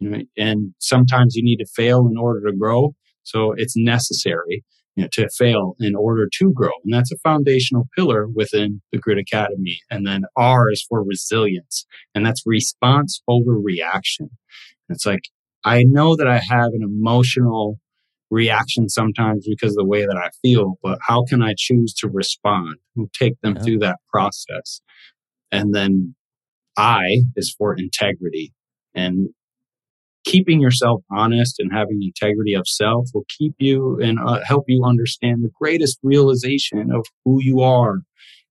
You 0.00 0.10
know, 0.10 0.22
and 0.36 0.74
sometimes 0.78 1.36
you 1.36 1.44
need 1.44 1.58
to 1.58 1.66
fail 1.76 2.08
in 2.10 2.18
order 2.18 2.50
to 2.50 2.56
grow. 2.56 2.96
So 3.22 3.54
it's 3.56 3.76
necessary 3.76 4.64
you 4.96 5.02
know, 5.02 5.08
to 5.12 5.28
fail 5.30 5.74
in 5.80 5.94
order 5.94 6.28
to 6.38 6.52
grow. 6.52 6.70
And 6.84 6.92
that's 6.92 7.12
a 7.12 7.18
foundational 7.18 7.88
pillar 7.96 8.26
within 8.28 8.82
the 8.92 8.98
Grit 8.98 9.18
Academy. 9.18 9.80
And 9.90 10.06
then 10.06 10.24
R 10.36 10.70
is 10.70 10.84
for 10.88 11.02
resilience. 11.02 11.86
And 12.14 12.26
that's 12.26 12.42
response 12.44 13.22
over 13.26 13.58
reaction. 13.58 14.30
It's 14.88 15.06
like, 15.06 15.22
I 15.64 15.84
know 15.84 16.16
that 16.16 16.26
I 16.26 16.38
have 16.38 16.72
an 16.72 16.82
emotional 16.82 17.78
reaction 18.30 18.88
sometimes 18.88 19.46
because 19.48 19.72
of 19.72 19.76
the 19.76 19.84
way 19.84 20.04
that 20.04 20.16
I 20.16 20.30
feel, 20.42 20.78
but 20.82 20.98
how 21.06 21.24
can 21.24 21.42
I 21.42 21.54
choose 21.56 21.94
to 21.94 22.08
respond 22.08 22.76
and 22.96 23.12
take 23.12 23.40
them 23.42 23.56
yeah. 23.56 23.62
through 23.62 23.78
that 23.80 23.98
process? 24.10 24.80
And 25.50 25.74
then 25.74 26.14
I 26.76 27.22
is 27.36 27.54
for 27.56 27.74
integrity 27.74 28.52
and 28.94 29.28
keeping 30.24 30.60
yourself 30.60 31.02
honest 31.10 31.56
and 31.58 31.72
having 31.72 32.00
integrity 32.02 32.54
of 32.54 32.66
self 32.66 33.08
will 33.12 33.24
keep 33.38 33.54
you 33.58 33.98
and 34.00 34.18
uh, 34.24 34.40
help 34.44 34.64
you 34.68 34.84
understand 34.84 35.42
the 35.42 35.50
greatest 35.60 35.98
realization 36.02 36.90
of 36.92 37.04
who 37.24 37.42
you 37.42 37.60
are. 37.60 38.00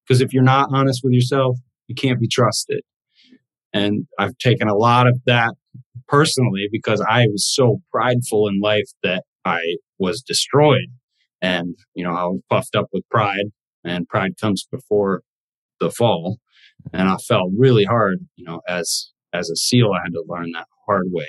Because 0.06 0.22
if 0.22 0.34
you're 0.34 0.44
not 0.44 0.70
honest 0.72 1.02
with 1.04 1.14
yourself, 1.14 1.58
you 1.88 1.96
can't 1.96 2.20
be 2.20 2.28
trusted. 2.28 2.82
And 3.74 4.08
I've 4.20 4.38
taken 4.38 4.68
a 4.68 4.76
lot 4.76 5.08
of 5.08 5.20
that 5.26 5.54
personally 6.08 6.68
because 6.72 7.02
I 7.02 7.26
was 7.32 7.50
so 7.54 7.82
prideful 7.92 8.48
in 8.48 8.60
life 8.60 8.90
that 9.04 9.24
I 9.46 9.60
was 9.98 10.22
destroyed. 10.22 10.88
And, 11.42 11.76
you 11.96 12.04
know, 12.04 12.14
I 12.14 12.26
was 12.26 12.42
puffed 12.50 12.76
up 12.76 12.88
with 12.92 13.08
pride 13.10 13.46
and 13.84 14.08
pride 14.08 14.34
comes 14.40 14.68
before 14.70 15.22
the 15.80 15.90
fall. 15.90 16.38
And 16.94 17.08
I 17.08 17.16
fell 17.18 17.50
really 17.58 17.86
hard, 17.86 18.20
you 18.36 18.44
know, 18.44 18.62
as, 18.68 19.12
as 19.34 19.50
a 19.50 19.56
SEAL, 19.56 19.92
I 19.94 20.02
had 20.04 20.14
to 20.14 20.24
learn 20.28 20.52
that 20.52 20.68
hard 20.86 21.06
way. 21.12 21.28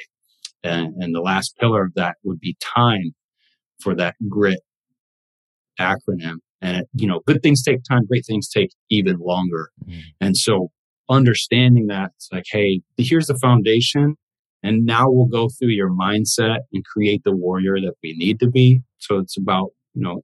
And, 0.65 0.95
and 1.03 1.15
the 1.15 1.21
last 1.21 1.57
pillar 1.59 1.85
of 1.85 1.95
that 1.95 2.17
would 2.23 2.41
be 2.41 2.57
time 2.61 3.15
for 3.81 3.95
that 3.97 4.15
grit 4.29 4.61
acronym. 5.81 6.37
And, 6.61 6.79
it, 6.79 6.89
you 6.95 7.09
know, 7.09 7.21
good 7.27 7.43
things 7.43 7.63
take 7.63 7.83
time, 7.83 8.07
great 8.07 8.25
things 8.27 8.49
take 8.49 8.71
even 8.89 9.19
longer. 9.19 9.71
Mm-hmm. 9.85 10.01
And 10.21 10.37
so 10.37 10.71
understanding 11.09 11.89
that 11.89 12.13
it's 12.17 12.29
like, 12.33 12.45
hey, 12.51 12.83
here's 12.97 13.27
the 13.27 13.39
foundation. 13.39 14.17
And 14.63 14.87
now 14.87 15.11
we'll 15.11 15.27
go 15.27 15.49
through 15.49 15.71
your 15.71 15.91
mindset 15.91 16.59
and 16.73 16.85
create 16.85 17.23
the 17.25 17.35
warrior 17.35 17.81
that 17.81 17.95
we 18.03 18.15
need 18.17 18.39
to 18.41 18.49
be. 18.49 18.83
So 18.99 19.19
it's 19.19 19.37
about, 19.37 19.71
you 19.95 20.03
know, 20.03 20.23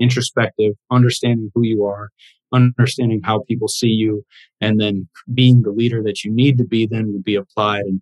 introspective, 0.00 0.72
understanding 0.90 1.50
who 1.54 1.62
you 1.62 1.84
are, 1.84 2.08
understanding 2.52 3.20
how 3.22 3.44
people 3.46 3.68
see 3.68 3.88
you, 3.88 4.24
and 4.60 4.80
then 4.80 5.08
being 5.34 5.60
the 5.60 5.70
leader 5.70 6.02
that 6.02 6.24
you 6.24 6.32
need 6.32 6.56
to 6.56 6.64
be 6.64 6.86
then 6.86 7.12
would 7.12 7.24
be 7.24 7.34
applied. 7.34 7.82
And 7.82 8.00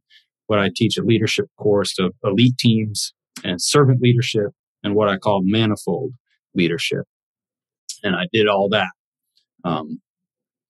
what 0.48 0.58
I 0.58 0.70
teach 0.74 0.98
a 0.98 1.02
leadership 1.02 1.46
course 1.56 1.98
of 1.98 2.12
elite 2.24 2.58
teams 2.58 3.14
and 3.44 3.62
servant 3.62 4.02
leadership 4.02 4.50
and 4.82 4.94
what 4.94 5.08
I 5.08 5.16
call 5.16 5.40
manifold 5.44 6.12
leadership. 6.54 7.04
And 8.02 8.16
I 8.16 8.26
did 8.32 8.48
all 8.48 8.68
that. 8.70 8.90
Um, 9.64 10.00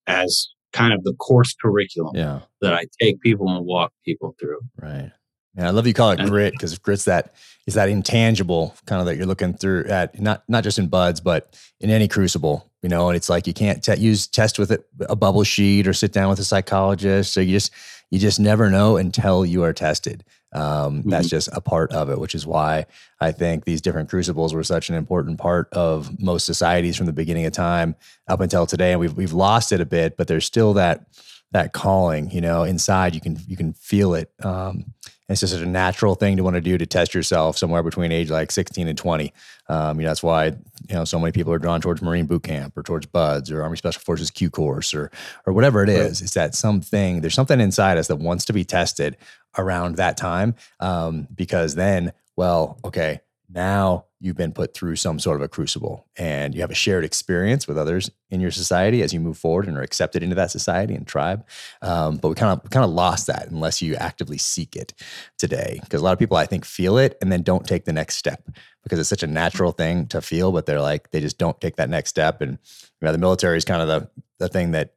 as 0.07 0.49
kind 0.72 0.93
of 0.93 1.05
the 1.05 1.14
course 1.14 1.55
curriculum 1.61 2.16
yeah. 2.16 2.41
that 2.61 2.74
I 2.74 2.87
take 3.01 3.20
people 3.20 3.49
and 3.49 3.64
walk 3.64 3.93
people 4.05 4.35
through. 4.41 4.61
Right. 4.81 5.12
Yeah, 5.55 5.68
I 5.68 5.70
love 5.70 5.87
you 5.87 5.95
call 5.95 6.12
it 6.12 6.20
and, 6.20 6.29
grit 6.29 6.53
because 6.53 6.79
grit's 6.79 7.05
that 7.07 7.35
is 7.66 7.74
that 7.74 7.89
intangible 7.89 8.76
kind 8.87 9.01
of 9.01 9.07
that 9.07 9.16
you're 9.16 9.26
looking 9.26 9.55
through 9.55 9.87
at 9.87 10.20
not 10.20 10.45
not 10.49 10.62
just 10.62 10.79
in 10.79 10.87
BUD/S 10.87 11.20
but 11.20 11.59
in 11.81 11.91
any 11.91 12.07
crucible, 12.07 12.70
you 12.81 12.89
know. 12.89 13.09
And 13.09 13.16
it's 13.16 13.29
like 13.29 13.47
you 13.47 13.55
can't 13.55 13.83
te- 13.83 13.99
use 13.99 14.29
test 14.29 14.59
with 14.59 14.70
it, 14.70 14.87
a 15.09 15.16
bubble 15.16 15.43
sheet 15.43 15.89
or 15.89 15.93
sit 15.93 16.12
down 16.12 16.29
with 16.29 16.39
a 16.39 16.45
psychologist. 16.45 17.33
So 17.33 17.41
you 17.41 17.57
just 17.57 17.72
you 18.11 18.18
just 18.18 18.40
never 18.40 18.70
know 18.70 18.96
until 18.96 19.44
you 19.44 19.62
are 19.62 19.72
tested. 19.72 20.24
Um, 20.52 21.00
mm-hmm. 21.00 21.11
That's 21.11 21.28
just 21.28 21.48
a 21.52 21.61
part 21.61 21.92
of 21.92 22.09
it, 22.09 22.18
which 22.18 22.34
is 22.34 22.46
why 22.46 22.86
I 23.20 23.32
think 23.32 23.64
these 23.64 23.82
different 23.82 24.09
crucibles 24.09 24.54
were 24.54 24.64
such 24.64 24.88
an 24.88 24.94
important 24.94 25.38
part 25.38 25.68
of 25.72 26.18
most 26.20 26.46
societies 26.46 26.96
from 26.96 27.06
the 27.06 27.12
beginning 27.12 27.44
of 27.44 27.52
time 27.52 27.96
up 28.28 28.40
until 28.40 28.66
today. 28.66 28.92
And 28.92 29.00
we've 29.00 29.16
we've 29.16 29.32
lost 29.32 29.72
it 29.72 29.80
a 29.80 29.86
bit, 29.86 30.16
but 30.16 30.26
there's 30.26 30.46
still 30.46 30.74
that 30.74 31.06
that 31.52 31.72
calling, 31.72 32.30
you 32.30 32.40
know, 32.40 32.62
inside 32.62 33.14
you 33.14 33.20
can 33.20 33.38
you 33.46 33.56
can 33.56 33.72
feel 33.74 34.14
it. 34.14 34.30
Um, 34.42 34.94
it's 35.29 35.41
just 35.41 35.55
a 35.55 35.66
natural 35.66 36.14
thing 36.14 36.37
to 36.39 36.43
want 36.43 36.55
to 36.55 36.61
do 36.61 36.79
to 36.79 36.87
test 36.87 37.14
yourself 37.14 37.59
somewhere 37.59 37.83
between 37.83 38.12
age 38.12 38.31
like 38.31 38.51
16 38.51 38.89
and 38.89 38.97
20. 38.97 39.33
Um, 39.68 40.01
you 40.01 40.05
know, 40.05 40.11
that's 40.11 40.22
why 40.22 40.47
you 40.47 40.95
know 40.95 41.05
so 41.05 41.18
many 41.18 41.33
people 41.33 41.53
are 41.53 41.59
drawn 41.59 41.81
towards 41.81 42.01
Marine 42.01 42.26
boot 42.26 42.45
camp 42.45 42.76
or 42.76 42.83
towards 42.83 43.07
BUD/S 43.07 43.51
or 43.51 43.62
Army 43.62 43.76
Special 43.76 44.01
Forces 44.01 44.31
Q 44.31 44.51
course 44.51 44.95
or 44.95 45.11
or 45.47 45.53
whatever 45.53 45.83
it 45.83 45.91
is. 45.91 46.20
Right. 46.20 46.22
It's 46.22 46.35
that 46.35 46.55
something 46.55 47.20
there's 47.20 47.35
something 47.35 47.61
inside 47.61 47.99
us 47.99 48.09
that 48.09 48.16
wants 48.16 48.47
to 48.47 48.53
be 48.53 48.64
tested 48.64 49.16
around 49.57 49.97
that 49.97 50.16
time 50.16 50.55
um, 50.81 51.26
because 51.35 51.74
then, 51.74 52.12
well, 52.37 52.79
okay, 52.85 53.20
now 53.49 54.05
you've 54.20 54.36
been 54.36 54.53
put 54.53 54.74
through 54.74 54.96
some 54.96 55.18
sort 55.18 55.36
of 55.36 55.42
a 55.42 55.49
crucible 55.49 56.07
and 56.16 56.55
you 56.55 56.61
have 56.61 56.70
a 56.70 56.74
shared 56.74 57.05
experience 57.05 57.68
with 57.68 57.78
others 57.78 58.11
in 58.30 58.40
your 58.40 58.51
society 58.51 59.03
as 59.03 59.12
you 59.14 59.20
move 59.20 59.38
forward 59.38 59.66
and 59.66 59.76
are 59.78 59.82
accepted 59.82 60.22
into 60.22 60.34
that 60.34 60.51
society 60.51 60.94
and 60.94 61.07
tribe. 61.07 61.46
Um, 61.80 62.16
but 62.16 62.28
we 62.28 62.34
kind 62.34 62.61
of 62.61 62.68
kind 62.70 62.84
of 62.84 62.90
lost 62.90 63.26
that 63.28 63.49
unless 63.49 63.80
you 63.80 63.94
actively 63.94 64.38
seek 64.38 64.76
it 64.76 64.92
today. 65.38 65.78
Because 65.82 66.01
a 66.01 66.05
lot 66.05 66.12
of 66.12 66.18
people 66.18 66.36
I 66.36 66.46
think 66.46 66.64
feel 66.64 66.99
it 66.99 67.16
and 67.22 67.30
then 67.30 67.42
don't 67.42 67.66
take 67.66 67.84
the 67.84 67.92
next 67.92 68.16
step 68.16 68.49
because 68.82 68.99
it's 68.99 69.09
such 69.09 69.22
a 69.22 69.28
natural 69.28 69.72
thing 69.72 70.07
to 70.09 70.20
feel, 70.20 70.53
but 70.53 70.66
they're 70.66 70.80
like 70.80 71.11
they 71.11 71.20
just 71.20 71.38
don't 71.38 71.61
take 71.61 71.76
that 71.76 71.90
next 71.90 72.11
step. 72.11 72.40
And 72.40 72.59
you 73.01 73.07
know, 73.07 73.12
the 73.12 73.18
military 73.18 73.57
is 73.57 73.64
kind 73.64 73.82
of 73.82 73.88
the 73.88 74.11
the 74.38 74.49
thing 74.49 74.72
that 74.72 74.94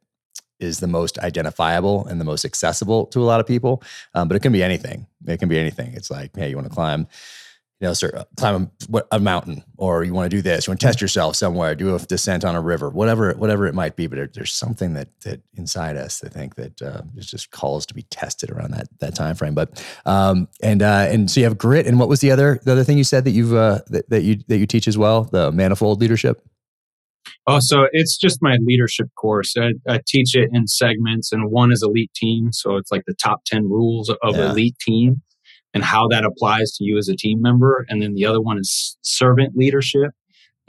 is 0.58 0.80
the 0.80 0.86
most 0.86 1.18
identifiable 1.18 2.06
and 2.06 2.20
the 2.20 2.24
most 2.24 2.44
accessible 2.44 3.06
to 3.06 3.20
a 3.20 3.24
lot 3.24 3.40
of 3.40 3.46
people. 3.46 3.82
Um, 4.14 4.28
but 4.28 4.36
it 4.36 4.40
can 4.40 4.52
be 4.52 4.62
anything. 4.62 5.06
It 5.26 5.38
can 5.38 5.48
be 5.48 5.58
anything. 5.58 5.92
It's 5.94 6.10
like, 6.10 6.36
hey, 6.36 6.50
you 6.50 6.56
want 6.56 6.68
to 6.68 6.74
climb 6.74 7.08
you 7.82 7.88
know, 7.88 7.94
sir, 7.94 8.24
climb 8.36 8.70
a, 8.94 9.02
a, 9.10 9.18
mountain, 9.18 9.64
or 9.76 10.04
you 10.04 10.14
want 10.14 10.30
to 10.30 10.36
do 10.36 10.40
this, 10.40 10.68
you 10.68 10.70
want 10.70 10.78
to 10.78 10.86
test 10.86 11.00
yourself 11.00 11.34
somewhere, 11.34 11.74
do 11.74 11.96
a 11.96 11.98
descent 11.98 12.44
on 12.44 12.54
a 12.54 12.60
river, 12.60 12.90
whatever, 12.90 13.32
whatever 13.32 13.66
it 13.66 13.74
might 13.74 13.96
be. 13.96 14.06
But 14.06 14.32
there's 14.34 14.52
something 14.52 14.94
that 14.94 15.08
that 15.22 15.40
inside 15.54 15.96
us, 15.96 16.22
I 16.22 16.28
think 16.28 16.54
that 16.54 16.80
uh, 16.80 17.02
is 17.16 17.28
just 17.28 17.50
calls 17.50 17.84
to 17.86 17.94
be 17.94 18.02
tested 18.02 18.52
around 18.52 18.70
that 18.70 18.86
that 19.00 19.16
time 19.16 19.34
frame. 19.34 19.54
But 19.54 19.84
um, 20.06 20.46
and 20.62 20.80
uh, 20.80 21.08
and 21.10 21.28
so 21.28 21.40
you 21.40 21.44
have 21.44 21.58
grit, 21.58 21.88
and 21.88 21.98
what 21.98 22.08
was 22.08 22.20
the 22.20 22.30
other 22.30 22.60
the 22.62 22.70
other 22.70 22.84
thing 22.84 22.98
you 22.98 23.04
said 23.04 23.24
that 23.24 23.32
you've 23.32 23.52
uh, 23.52 23.80
that, 23.88 24.08
that 24.10 24.22
you 24.22 24.36
that 24.46 24.58
you 24.58 24.66
teach 24.66 24.86
as 24.86 24.96
well, 24.96 25.24
the 25.24 25.50
manifold 25.50 26.00
leadership. 26.00 26.40
Oh, 27.48 27.58
so 27.58 27.88
it's 27.90 28.16
just 28.16 28.38
my 28.40 28.58
leadership 28.62 29.08
course. 29.16 29.56
I, 29.56 29.72
I, 29.88 29.98
teach 30.06 30.36
it 30.36 30.50
in 30.52 30.68
segments, 30.68 31.32
and 31.32 31.50
one 31.50 31.72
is 31.72 31.82
elite 31.82 32.12
team. 32.14 32.52
So 32.52 32.76
it's 32.76 32.92
like 32.92 33.02
the 33.06 33.14
top 33.14 33.44
10 33.46 33.68
rules 33.68 34.08
of 34.08 34.36
yeah. 34.36 34.50
elite 34.50 34.76
team 34.78 35.22
and 35.74 35.84
how 35.84 36.08
that 36.08 36.24
applies 36.24 36.72
to 36.72 36.84
you 36.84 36.98
as 36.98 37.08
a 37.08 37.16
team 37.16 37.40
member. 37.40 37.84
And 37.88 38.02
then 38.02 38.14
the 38.14 38.26
other 38.26 38.40
one 38.40 38.58
is 38.58 38.96
servant 39.02 39.56
leadership 39.56 40.10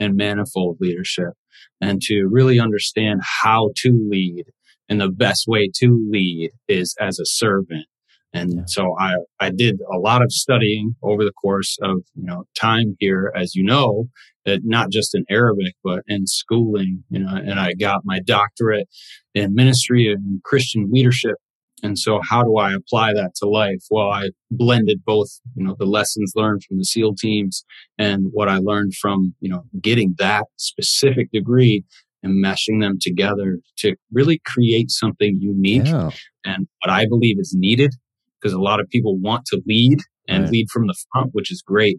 and 0.00 0.16
manifold 0.16 0.78
leadership. 0.80 1.32
And 1.80 2.00
to 2.02 2.26
really 2.30 2.58
understand 2.58 3.20
how 3.42 3.70
to 3.78 4.08
lead 4.10 4.44
and 4.88 5.00
the 5.00 5.10
best 5.10 5.44
way 5.46 5.70
to 5.76 6.06
lead 6.10 6.50
is 6.68 6.94
as 7.00 7.18
a 7.18 7.26
servant. 7.26 7.86
And 8.32 8.52
yeah. 8.52 8.62
so 8.66 8.96
I, 8.98 9.14
I 9.38 9.50
did 9.50 9.76
a 9.92 9.98
lot 9.98 10.22
of 10.22 10.32
studying 10.32 10.96
over 11.02 11.24
the 11.24 11.32
course 11.32 11.78
of, 11.82 11.98
you 12.14 12.24
know, 12.24 12.44
time 12.58 12.96
here, 12.98 13.32
as 13.36 13.54
you 13.54 13.62
know, 13.62 14.08
that 14.44 14.60
not 14.64 14.90
just 14.90 15.14
in 15.14 15.24
Arabic, 15.30 15.74
but 15.82 16.02
in 16.06 16.26
schooling, 16.26 17.04
you 17.10 17.20
know, 17.20 17.34
and 17.34 17.60
I 17.60 17.74
got 17.74 18.00
my 18.04 18.20
doctorate 18.20 18.88
in 19.34 19.54
ministry 19.54 20.12
and 20.12 20.42
Christian 20.42 20.90
leadership 20.90 21.36
and 21.82 21.98
so 21.98 22.20
how 22.22 22.42
do 22.42 22.56
I 22.56 22.72
apply 22.72 23.12
that 23.14 23.34
to 23.36 23.48
life? 23.48 23.84
Well, 23.90 24.08
I 24.08 24.30
blended 24.50 25.04
both, 25.04 25.28
you 25.54 25.64
know, 25.64 25.76
the 25.78 25.86
lessons 25.86 26.32
learned 26.34 26.62
from 26.64 26.78
the 26.78 26.84
SEAL 26.84 27.16
teams 27.16 27.64
and 27.98 28.28
what 28.32 28.48
I 28.48 28.58
learned 28.58 28.94
from, 28.94 29.34
you 29.40 29.50
know, 29.50 29.64
getting 29.80 30.14
that 30.18 30.44
specific 30.56 31.30
degree 31.32 31.84
and 32.22 32.42
meshing 32.42 32.80
them 32.80 32.98
together 33.00 33.58
to 33.78 33.96
really 34.12 34.40
create 34.46 34.90
something 34.90 35.36
unique 35.40 35.86
yeah. 35.86 36.10
and 36.44 36.66
what 36.82 36.90
I 36.90 37.06
believe 37.06 37.38
is 37.38 37.54
needed 37.56 37.92
because 38.40 38.54
a 38.54 38.60
lot 38.60 38.80
of 38.80 38.88
people 38.88 39.18
want 39.18 39.44
to 39.46 39.60
lead 39.66 39.98
and 40.26 40.44
right. 40.44 40.52
lead 40.52 40.70
from 40.70 40.86
the 40.86 40.94
front, 41.12 41.30
which 41.32 41.52
is 41.52 41.60
great. 41.60 41.98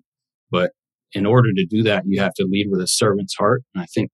But 0.49 0.71
in 1.13 1.27
order 1.27 1.49
to 1.53 1.65
do 1.65 1.83
that, 1.83 2.03
you 2.07 2.19
have 2.21 2.33
to 2.35 2.47
lead 2.49 2.67
with 2.71 2.81
a 2.81 2.87
servant's 2.87 3.35
heart. 3.35 3.61
And 3.75 3.83
I 3.83 3.85
think 3.93 4.09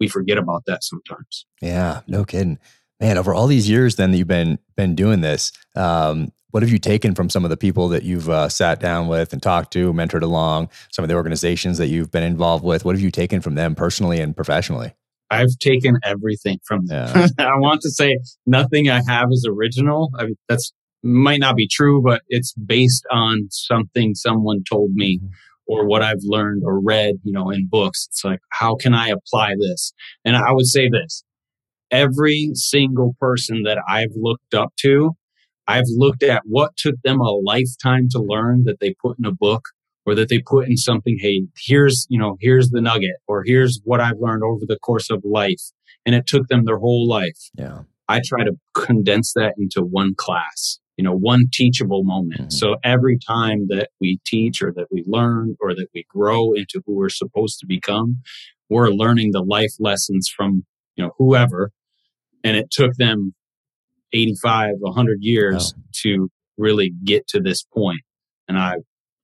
we 0.00 0.08
forget 0.08 0.38
about 0.38 0.64
that 0.66 0.82
sometimes. 0.82 1.46
Yeah, 1.62 2.00
no 2.08 2.24
kidding 2.24 2.58
man, 3.00 3.18
over 3.18 3.34
all 3.34 3.46
these 3.46 3.68
years 3.68 3.96
then 3.96 4.12
that 4.12 4.18
you've 4.18 4.28
been 4.28 4.58
been 4.76 4.94
doing 4.94 5.20
this, 5.20 5.52
um, 5.76 6.32
what 6.50 6.62
have 6.62 6.70
you 6.70 6.78
taken 6.78 7.14
from 7.16 7.28
some 7.28 7.44
of 7.44 7.50
the 7.50 7.56
people 7.56 7.88
that 7.88 8.04
you've 8.04 8.30
uh, 8.30 8.48
sat 8.48 8.78
down 8.78 9.08
with 9.08 9.32
and 9.32 9.42
talked 9.42 9.72
to, 9.72 9.92
mentored 9.92 10.22
along, 10.22 10.70
some 10.92 11.04
of 11.04 11.08
the 11.08 11.14
organizations 11.16 11.78
that 11.78 11.88
you've 11.88 12.12
been 12.12 12.22
involved 12.22 12.64
with? 12.64 12.84
What 12.84 12.94
have 12.94 13.02
you 13.02 13.10
taken 13.10 13.40
from 13.40 13.56
them 13.56 13.74
personally 13.74 14.20
and 14.20 14.36
professionally? 14.36 14.94
I've 15.30 15.58
taken 15.58 15.98
everything 16.04 16.60
from 16.64 16.86
them. 16.86 17.10
Yeah. 17.12 17.26
I 17.46 17.58
want 17.58 17.80
to 17.80 17.90
say 17.90 18.18
nothing 18.46 18.88
I 18.88 19.02
have 19.08 19.28
is 19.32 19.44
original. 19.50 20.10
I 20.16 20.26
mean, 20.26 20.36
that's 20.48 20.72
might 21.02 21.40
not 21.40 21.56
be 21.56 21.68
true, 21.68 22.00
but 22.02 22.22
it's 22.28 22.52
based 22.54 23.04
on 23.10 23.48
something 23.50 24.14
someone 24.14 24.62
told 24.68 24.92
me 24.92 25.18
mm-hmm. 25.18 25.26
or 25.66 25.86
what 25.86 26.02
I've 26.02 26.22
learned 26.22 26.62
or 26.64 26.80
read, 26.80 27.16
you 27.24 27.32
know, 27.32 27.50
in 27.50 27.66
books. 27.66 28.06
It's 28.08 28.24
like, 28.24 28.40
how 28.50 28.74
can 28.76 28.94
I 28.94 29.08
apply 29.08 29.54
this? 29.58 29.92
And 30.24 30.36
I 30.36 30.52
would 30.52 30.66
say 30.66 30.88
this 30.88 31.24
every 31.90 32.50
single 32.54 33.14
person 33.20 33.62
that 33.64 33.78
I've 33.88 34.12
looked 34.16 34.54
up 34.54 34.72
to, 34.80 35.12
I've 35.66 35.84
looked 35.88 36.22
at 36.22 36.42
what 36.44 36.76
took 36.76 36.96
them 37.02 37.20
a 37.20 37.30
lifetime 37.30 38.08
to 38.10 38.18
learn 38.18 38.64
that 38.64 38.80
they 38.80 38.94
put 38.94 39.18
in 39.18 39.24
a 39.24 39.32
book 39.32 39.68
or 40.06 40.14
that 40.14 40.28
they 40.28 40.40
put 40.40 40.68
in 40.68 40.76
something. 40.76 41.16
Hey, 41.18 41.46
here's, 41.58 42.06
you 42.10 42.18
know, 42.18 42.36
here's 42.40 42.70
the 42.70 42.80
nugget 42.80 43.16
or 43.26 43.42
here's 43.44 43.80
what 43.84 44.00
I've 44.00 44.18
learned 44.20 44.42
over 44.42 44.66
the 44.66 44.78
course 44.78 45.10
of 45.10 45.22
life. 45.24 45.62
And 46.04 46.14
it 46.14 46.26
took 46.26 46.48
them 46.48 46.64
their 46.64 46.78
whole 46.78 47.08
life. 47.08 47.50
Yeah. 47.54 47.80
I 48.08 48.20
try 48.22 48.44
to 48.44 48.52
condense 48.74 49.32
that 49.34 49.54
into 49.56 49.80
one 49.80 50.14
class, 50.14 50.78
you 50.98 51.04
know, 51.04 51.14
one 51.14 51.46
teachable 51.50 52.04
moment. 52.04 52.40
Mm-hmm. 52.40 52.50
So 52.50 52.76
every 52.84 53.18
time 53.18 53.66
that 53.68 53.88
we 54.00 54.18
teach 54.26 54.60
or 54.60 54.72
that 54.76 54.88
we 54.90 55.02
learn 55.06 55.56
or 55.60 55.74
that 55.74 55.88
we 55.94 56.04
grow 56.08 56.52
into 56.52 56.82
who 56.84 56.94
we're 56.94 57.08
supposed 57.08 57.58
to 57.60 57.66
become, 57.66 58.18
we're 58.68 58.90
learning 58.90 59.30
the 59.32 59.42
life 59.42 59.72
lessons 59.78 60.30
from 60.34 60.66
you 60.96 61.04
know, 61.04 61.12
whoever. 61.18 61.70
And 62.42 62.56
it 62.56 62.70
took 62.70 62.94
them 62.94 63.34
85, 64.12 64.76
100 64.78 65.18
years 65.20 65.74
oh. 65.76 65.82
to 66.02 66.30
really 66.56 66.92
get 67.04 67.26
to 67.28 67.40
this 67.40 67.62
point. 67.62 68.00
And 68.48 68.58
I 68.58 68.76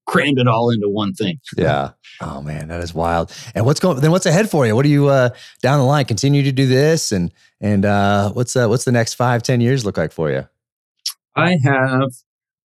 crammed 0.06 0.38
it 0.38 0.48
all 0.48 0.70
into 0.70 0.88
one 0.88 1.12
thing. 1.14 1.38
Yeah. 1.56 1.92
Oh 2.20 2.42
man, 2.42 2.68
that 2.68 2.82
is 2.82 2.94
wild. 2.94 3.32
And 3.54 3.64
what's 3.64 3.80
going 3.80 4.00
then 4.00 4.10
what's 4.10 4.26
ahead 4.26 4.50
for 4.50 4.66
you? 4.66 4.74
What 4.74 4.82
do 4.82 4.88
you 4.88 5.08
uh 5.08 5.30
down 5.62 5.78
the 5.78 5.84
line 5.84 6.04
continue 6.04 6.42
to 6.42 6.52
do 6.52 6.66
this 6.66 7.12
and 7.12 7.32
and 7.60 7.84
uh 7.84 8.30
what's 8.32 8.56
uh 8.56 8.66
what's 8.66 8.84
the 8.84 8.92
next 8.92 9.14
five, 9.14 9.42
ten 9.42 9.60
years 9.60 9.84
look 9.84 9.96
like 9.96 10.12
for 10.12 10.30
you? 10.30 10.48
I 11.36 11.58
have 11.62 12.10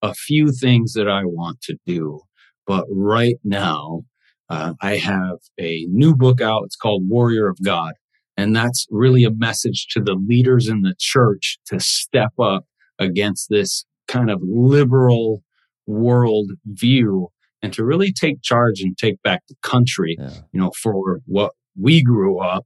a 0.01 0.13
few 0.13 0.51
things 0.51 0.93
that 0.93 1.07
I 1.07 1.23
want 1.23 1.61
to 1.63 1.77
do, 1.85 2.21
but 2.65 2.85
right 2.89 3.35
now 3.43 4.01
uh, 4.49 4.73
I 4.81 4.97
have 4.97 5.37
a 5.59 5.85
new 5.89 6.15
book 6.15 6.41
out. 6.41 6.63
It's 6.65 6.75
called 6.75 7.07
Warrior 7.07 7.47
of 7.47 7.57
God. 7.63 7.93
And 8.37 8.55
that's 8.55 8.85
really 8.89 9.23
a 9.23 9.31
message 9.31 9.87
to 9.91 10.01
the 10.01 10.13
leaders 10.13 10.67
in 10.67 10.81
the 10.81 10.95
church 10.99 11.57
to 11.67 11.79
step 11.79 12.31
up 12.39 12.65
against 12.99 13.49
this 13.49 13.85
kind 14.07 14.29
of 14.29 14.39
liberal 14.43 15.41
world 15.87 16.51
view 16.65 17.29
and 17.61 17.73
to 17.73 17.83
really 17.83 18.11
take 18.11 18.41
charge 18.41 18.81
and 18.81 18.97
take 18.97 19.21
back 19.23 19.41
the 19.47 19.55
country, 19.61 20.17
yeah. 20.19 20.29
you 20.51 20.59
know, 20.59 20.71
for 20.81 21.21
what 21.25 21.53
we 21.79 22.03
grew 22.03 22.39
up, 22.39 22.65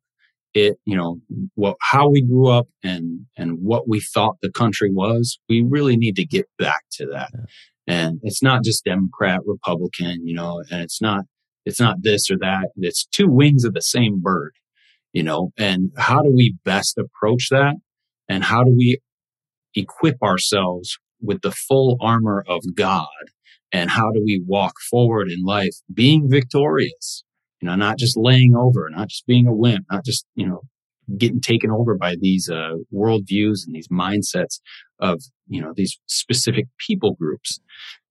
it, 0.54 0.78
you 0.86 0.98
know, 0.98 1.20
what, 1.56 1.78
how 1.82 2.10
we 2.10 2.22
grew 2.22 2.48
up 2.48 2.68
and, 2.84 3.26
and 3.38 3.60
what 3.62 3.88
we 3.88 4.02
thought 4.02 4.38
the 4.42 4.52
country 4.52 4.92
was. 4.92 5.40
We 5.48 5.62
really 5.62 5.96
need 5.96 6.16
to 6.16 6.26
get 6.26 6.48
back 6.58 6.82
to 6.94 7.06
that. 7.08 7.30
Yeah. 7.34 7.46
And 7.88 8.20
it's 8.24 8.44
not 8.44 8.64
just 8.64 8.86
Democrat, 8.86 9.42
Republican, 9.46 10.26
you 10.26 10.34
know, 10.34 10.64
and 10.72 10.82
it's 10.82 11.02
not, 11.02 11.26
it's 11.66 11.80
not 11.80 12.02
this 12.02 12.30
or 12.30 12.38
that. 12.40 12.70
It's 12.78 13.06
two 13.06 13.28
wings 13.28 13.64
of 13.64 13.74
the 13.74 13.82
same 13.82 14.20
bird 14.20 14.54
you 15.14 15.24
know, 15.24 15.52
and 15.58 15.92
how 15.98 16.22
do 16.22 16.32
we 16.32 16.56
best 16.64 16.98
approach 16.98 17.50
that? 17.50 17.76
And 18.28 18.44
how 18.44 18.64
do 18.64 18.74
we 18.76 19.00
equip 19.76 20.22
ourselves 20.22 20.98
with 21.22 21.42
the 21.42 21.52
full 21.52 21.98
armor 22.00 22.44
of 22.48 22.62
God? 22.76 23.08
And 23.72 23.90
how 23.90 24.12
do 24.12 24.22
we 24.24 24.42
walk 24.46 24.74
forward 24.90 25.30
in 25.30 25.44
life 25.44 25.76
being 25.94 26.30
victorious? 26.30 27.24
You 27.62 27.68
know, 27.68 27.76
not 27.76 27.98
just 27.98 28.18
laying 28.18 28.56
over, 28.56 28.90
not 28.90 29.10
just 29.10 29.28
being 29.28 29.48
a 29.48 29.54
wimp, 29.54 29.86
not 29.92 30.06
just, 30.06 30.26
you 30.36 30.48
know, 30.48 30.62
getting 31.18 31.42
taken 31.42 31.72
over 31.72 31.96
by 31.96 32.16
these 32.20 32.50
uh, 32.50 32.76
worldviews 32.94 33.66
and 33.66 33.74
these 33.74 33.88
mindsets 33.88 34.60
of 35.00 35.22
you 35.48 35.62
know 35.62 35.74
these 35.76 36.00
specific 36.08 36.68
people 36.88 37.16
groups 37.16 37.60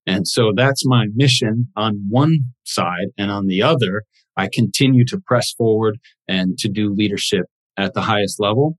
and 0.06 0.26
so 0.26 0.52
that's 0.56 0.86
my 0.86 1.06
mission 1.14 1.68
on 1.76 2.06
one 2.08 2.38
side 2.64 3.08
and 3.16 3.30
on 3.30 3.46
the 3.46 3.62
other 3.62 4.04
i 4.38 4.48
continue 4.50 5.04
to 5.04 5.20
press 5.26 5.52
forward 5.52 5.98
and 6.26 6.56
to 6.58 6.68
do 6.68 6.94
leadership 6.94 7.46
at 7.76 7.92
the 7.92 8.00
highest 8.00 8.40
level 8.40 8.78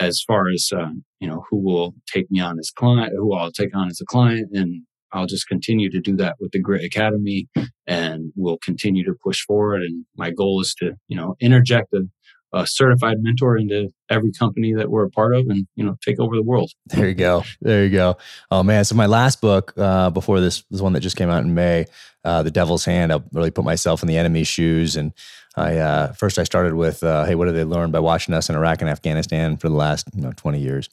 as 0.00 0.22
far 0.26 0.48
as 0.48 0.70
uh, 0.76 0.90
you 1.20 1.28
know 1.28 1.44
who 1.48 1.58
will 1.58 1.94
take 2.06 2.30
me 2.30 2.40
on 2.40 2.58
as 2.58 2.70
client 2.70 3.12
who 3.16 3.34
i'll 3.34 3.52
take 3.52 3.74
on 3.74 3.88
as 3.88 4.00
a 4.00 4.04
client 4.04 4.48
and 4.52 4.82
I'll 5.12 5.26
just 5.26 5.46
continue 5.46 5.90
to 5.90 6.00
do 6.00 6.16
that 6.16 6.36
with 6.40 6.52
the 6.52 6.58
Grit 6.58 6.84
Academy 6.84 7.46
and 7.86 8.32
we'll 8.34 8.58
continue 8.58 9.04
to 9.04 9.14
push 9.22 9.44
forward. 9.44 9.82
And 9.82 10.04
my 10.16 10.30
goal 10.30 10.60
is 10.60 10.74
to, 10.78 10.92
you 11.08 11.16
know, 11.16 11.36
interject 11.40 11.92
a, 11.92 12.04
a 12.52 12.66
certified 12.66 13.16
mentor 13.20 13.56
into 13.56 13.88
every 14.10 14.30
company 14.32 14.74
that 14.74 14.90
we're 14.90 15.04
a 15.04 15.10
part 15.10 15.34
of 15.34 15.48
and 15.48 15.66
you 15.74 15.84
know 15.84 15.96
take 16.04 16.20
over 16.20 16.36
the 16.36 16.42
world. 16.42 16.70
There 16.86 17.08
you 17.08 17.14
go. 17.14 17.44
There 17.60 17.84
you 17.84 17.90
go. 17.90 18.18
Oh 18.50 18.62
man. 18.62 18.84
So 18.84 18.94
my 18.94 19.06
last 19.06 19.40
book 19.40 19.72
uh, 19.76 20.10
before 20.10 20.40
this 20.40 20.64
was 20.70 20.82
one 20.82 20.92
that 20.92 21.00
just 21.00 21.16
came 21.16 21.30
out 21.30 21.44
in 21.44 21.54
may 21.54 21.86
uh, 22.24 22.42
the 22.42 22.50
devil's 22.50 22.84
hand 22.84 23.12
i 23.12 23.20
really 23.32 23.50
put 23.50 23.64
myself 23.64 24.02
in 24.02 24.08
the 24.08 24.16
enemy's 24.16 24.48
shoes. 24.48 24.96
And 24.96 25.12
i 25.56 25.78
uh, 25.78 26.12
first 26.12 26.38
i 26.38 26.44
started 26.44 26.74
with 26.74 27.02
uh, 27.02 27.24
hey 27.24 27.34
what 27.34 27.46
did 27.46 27.56
they 27.56 27.64
learn 27.64 27.90
by 27.90 28.00
watching 28.00 28.34
us 28.34 28.48
in 28.48 28.56
iraq 28.56 28.80
and 28.80 28.90
afghanistan 28.90 29.56
for 29.56 29.68
the 29.68 29.74
last 29.74 30.08
you 30.14 30.22
know 30.22 30.32
20 30.36 30.60
years? 30.60 30.88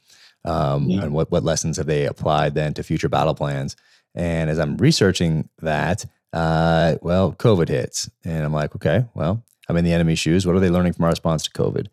Um, 0.45 0.89
yeah. 0.89 1.01
and 1.01 1.13
what, 1.13 1.29
what 1.31 1.43
lessons 1.43 1.75
have 1.75 1.85
they 1.85 2.05
applied 2.05 2.55
then 2.55 2.73
to 2.75 2.83
future 2.83 3.09
battle 3.09 3.35
plans? 3.35 3.75
And 4.15 4.49
as 4.49 4.59
i'm 4.59 4.77
researching 4.77 5.49
that 5.61 6.05
uh, 6.31 6.95
well 7.01 7.33
covid 7.33 7.67
hits. 7.67 8.09
And 8.23 8.45
i'm 8.45 8.53
like 8.53 8.75
okay 8.75 9.05
well 9.13 9.43
I'm 9.69 9.77
in 9.77 9.85
the 9.85 9.93
enemy's 9.93 10.19
shoes. 10.19 10.45
What 10.45 10.55
are 10.55 10.59
they 10.59 10.69
learning 10.69 10.93
from 10.93 11.05
our 11.05 11.11
response 11.11 11.43
to 11.43 11.51
COVID? 11.51 11.87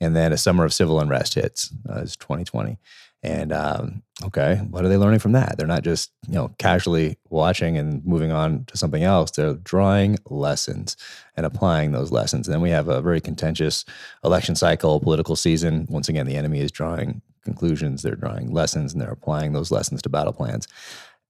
And 0.00 0.14
then 0.14 0.32
a 0.32 0.36
summer 0.36 0.64
of 0.64 0.72
civil 0.72 1.00
unrest 1.00 1.34
hits. 1.34 1.72
Uh, 1.88 2.00
it's 2.00 2.16
2020. 2.16 2.78
And 3.24 3.52
um, 3.52 4.02
okay, 4.24 4.56
what 4.68 4.84
are 4.84 4.88
they 4.88 4.96
learning 4.96 5.20
from 5.20 5.32
that? 5.32 5.56
They're 5.56 5.66
not 5.66 5.84
just 5.84 6.10
you 6.26 6.34
know 6.34 6.52
casually 6.58 7.18
watching 7.30 7.78
and 7.78 8.04
moving 8.04 8.32
on 8.32 8.64
to 8.66 8.76
something 8.76 9.04
else. 9.04 9.30
They're 9.30 9.54
drawing 9.54 10.18
lessons 10.26 10.96
and 11.36 11.46
applying 11.46 11.92
those 11.92 12.10
lessons. 12.10 12.48
And 12.48 12.54
then 12.54 12.60
we 12.60 12.70
have 12.70 12.88
a 12.88 13.00
very 13.00 13.20
contentious 13.20 13.84
election 14.24 14.56
cycle, 14.56 14.98
political 14.98 15.36
season. 15.36 15.86
Once 15.88 16.08
again, 16.08 16.26
the 16.26 16.36
enemy 16.36 16.60
is 16.60 16.72
drawing 16.72 17.22
conclusions. 17.44 18.02
They're 18.02 18.16
drawing 18.16 18.52
lessons, 18.52 18.92
and 18.92 19.00
they're 19.00 19.10
applying 19.10 19.52
those 19.52 19.70
lessons 19.70 20.02
to 20.02 20.08
battle 20.08 20.32
plans. 20.32 20.66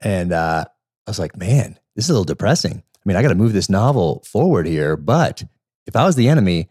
And 0.01 0.33
uh, 0.33 0.65
I 1.07 1.11
was 1.11 1.19
like, 1.19 1.37
man, 1.37 1.79
this 1.95 2.07
is 2.07 2.11
a 2.11 2.15
little 2.15 2.25
depressing. 2.25 2.83
I 2.97 3.03
mean, 3.05 3.17
I 3.17 3.23
got 3.23 3.29
to 3.29 3.35
move 3.35 3.53
this 3.53 3.69
novel 3.69 4.23
forward 4.25 4.67
here, 4.67 4.97
but 4.97 5.43
if 5.87 5.97
I 5.97 6.05
was 6.05 6.17
the 6.17 6.29
enemy, 6.29 6.69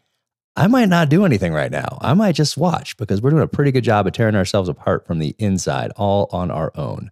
I 0.55 0.68
might 0.68 0.89
not 0.89 1.09
do 1.09 1.26
anything 1.26 1.53
right 1.53 1.72
now. 1.72 1.97
I 2.01 2.14
might 2.14 2.36
just 2.36 2.57
watch 2.57 2.97
because 2.97 3.22
we're 3.22 3.30
doing 3.30 3.41
a 3.41 3.47
pretty 3.47 3.72
good 3.72 3.84
job 3.84 4.05
of 4.05 4.14
tearing 4.14 4.36
ourselves 4.36 4.68
apart 4.68 5.07
from 5.07 5.20
the 5.20 5.36
inside 5.39 5.91
all 5.95 6.28
on 6.32 6.51
our 6.51 6.72
own. 6.76 7.09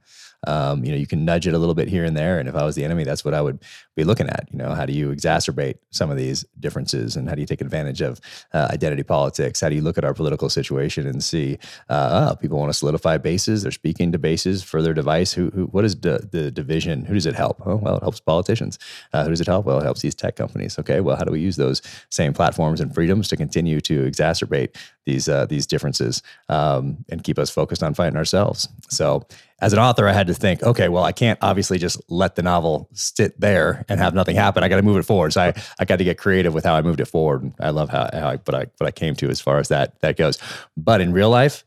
Um, 0.47 0.83
you 0.85 0.91
know, 0.91 0.97
you 0.97 1.07
can 1.07 1.25
nudge 1.25 1.47
it 1.47 1.53
a 1.53 1.57
little 1.57 1.75
bit 1.75 1.87
here 1.87 2.05
and 2.05 2.15
there. 2.15 2.39
And 2.39 2.47
if 2.47 2.55
I 2.55 2.63
was 2.63 2.75
the 2.75 2.85
enemy, 2.85 3.03
that's 3.03 3.25
what 3.25 3.33
I 3.33 3.41
would 3.41 3.59
be 3.95 4.03
looking 4.03 4.29
at. 4.29 4.47
You 4.51 4.57
know, 4.57 4.73
how 4.73 4.85
do 4.85 4.93
you 4.93 5.09
exacerbate 5.09 5.75
some 5.91 6.09
of 6.09 6.17
these 6.17 6.45
differences 6.59 7.15
and 7.15 7.27
how 7.27 7.35
do 7.35 7.41
you 7.41 7.47
take 7.47 7.61
advantage 7.61 8.01
of 8.01 8.21
uh, 8.53 8.69
identity 8.71 9.03
politics? 9.03 9.59
How 9.59 9.69
do 9.69 9.75
you 9.75 9.81
look 9.81 9.97
at 9.97 10.05
our 10.05 10.13
political 10.13 10.49
situation 10.49 11.05
and 11.07 11.23
see, 11.23 11.57
uh, 11.89 12.29
oh, 12.31 12.35
people 12.35 12.57
want 12.57 12.71
to 12.71 12.77
solidify 12.77 13.17
bases. 13.17 13.63
They're 13.63 13.71
speaking 13.71 14.11
to 14.13 14.19
bases 14.19 14.63
for 14.63 14.81
their 14.81 14.93
device. 14.93 15.33
Who, 15.33 15.49
who 15.49 15.65
what 15.65 15.83
is 15.83 15.99
the, 15.99 16.29
the 16.31 16.51
division? 16.51 17.05
Who 17.05 17.13
does 17.15 17.25
it 17.25 17.35
help? 17.35 17.61
Oh, 17.65 17.75
well, 17.75 17.97
it 17.97 18.03
helps 18.03 18.19
politicians. 18.19 18.79
Uh, 19.11 19.23
who 19.23 19.29
does 19.31 19.41
it 19.41 19.47
help? 19.47 19.65
Well, 19.65 19.79
it 19.79 19.83
helps 19.83 20.01
these 20.01 20.15
tech 20.15 20.35
companies. 20.35 20.79
Okay. 20.79 21.01
Well, 21.01 21.17
how 21.17 21.23
do 21.23 21.31
we 21.31 21.41
use 21.41 21.57
those 21.57 21.81
same 22.09 22.33
platforms 22.33 22.79
and 22.79 22.93
freedoms 22.93 23.27
to 23.29 23.37
continue 23.37 23.81
to 23.81 24.09
exacerbate 24.09 24.75
these, 25.05 25.27
uh, 25.27 25.45
these 25.47 25.67
differences 25.67 26.21
um, 26.47 27.03
and 27.09 27.23
keep 27.23 27.37
us 27.37 27.49
focused 27.49 27.83
on 27.83 27.93
fighting 27.93 28.17
ourselves? 28.17 28.69
So 28.89 29.25
as 29.61 29.73
an 29.73 29.79
author, 29.79 30.07
I 30.07 30.13
had 30.13 30.27
to 30.27 30.33
think, 30.33 30.63
okay, 30.63 30.89
well, 30.89 31.03
I 31.03 31.11
can't 31.11 31.39
obviously 31.41 31.77
just 31.77 32.01
let 32.09 32.35
the 32.35 32.43
novel 32.43 32.89
sit 32.93 33.39
there 33.39 33.85
and 33.89 33.99
have 33.99 34.13
nothing 34.13 34.35
happen. 34.35 34.63
I 34.63 34.69
got 34.69 34.77
to 34.77 34.83
move 34.83 34.97
it 34.97 35.03
forward. 35.03 35.33
So 35.33 35.41
I, 35.41 35.53
I 35.79 35.85
got 35.85 35.97
to 35.97 36.03
get 36.03 36.17
creative 36.17 36.53
with 36.53 36.65
how 36.65 36.75
I 36.75 36.81
moved 36.81 36.99
it 36.99 37.05
forward. 37.05 37.53
I 37.59 37.71
love 37.71 37.89
how, 37.89 38.09
how 38.13 38.29
I, 38.29 38.37
but 38.37 38.55
I, 38.55 38.67
what 38.77 38.87
I 38.87 38.91
came 38.91 39.15
to 39.15 39.29
as 39.29 39.41
far 39.41 39.59
as 39.59 39.67
that, 39.67 39.99
that 40.01 40.17
goes. 40.17 40.37
But 40.77 41.01
in 41.01 41.11
real 41.11 41.29
life, 41.29 41.63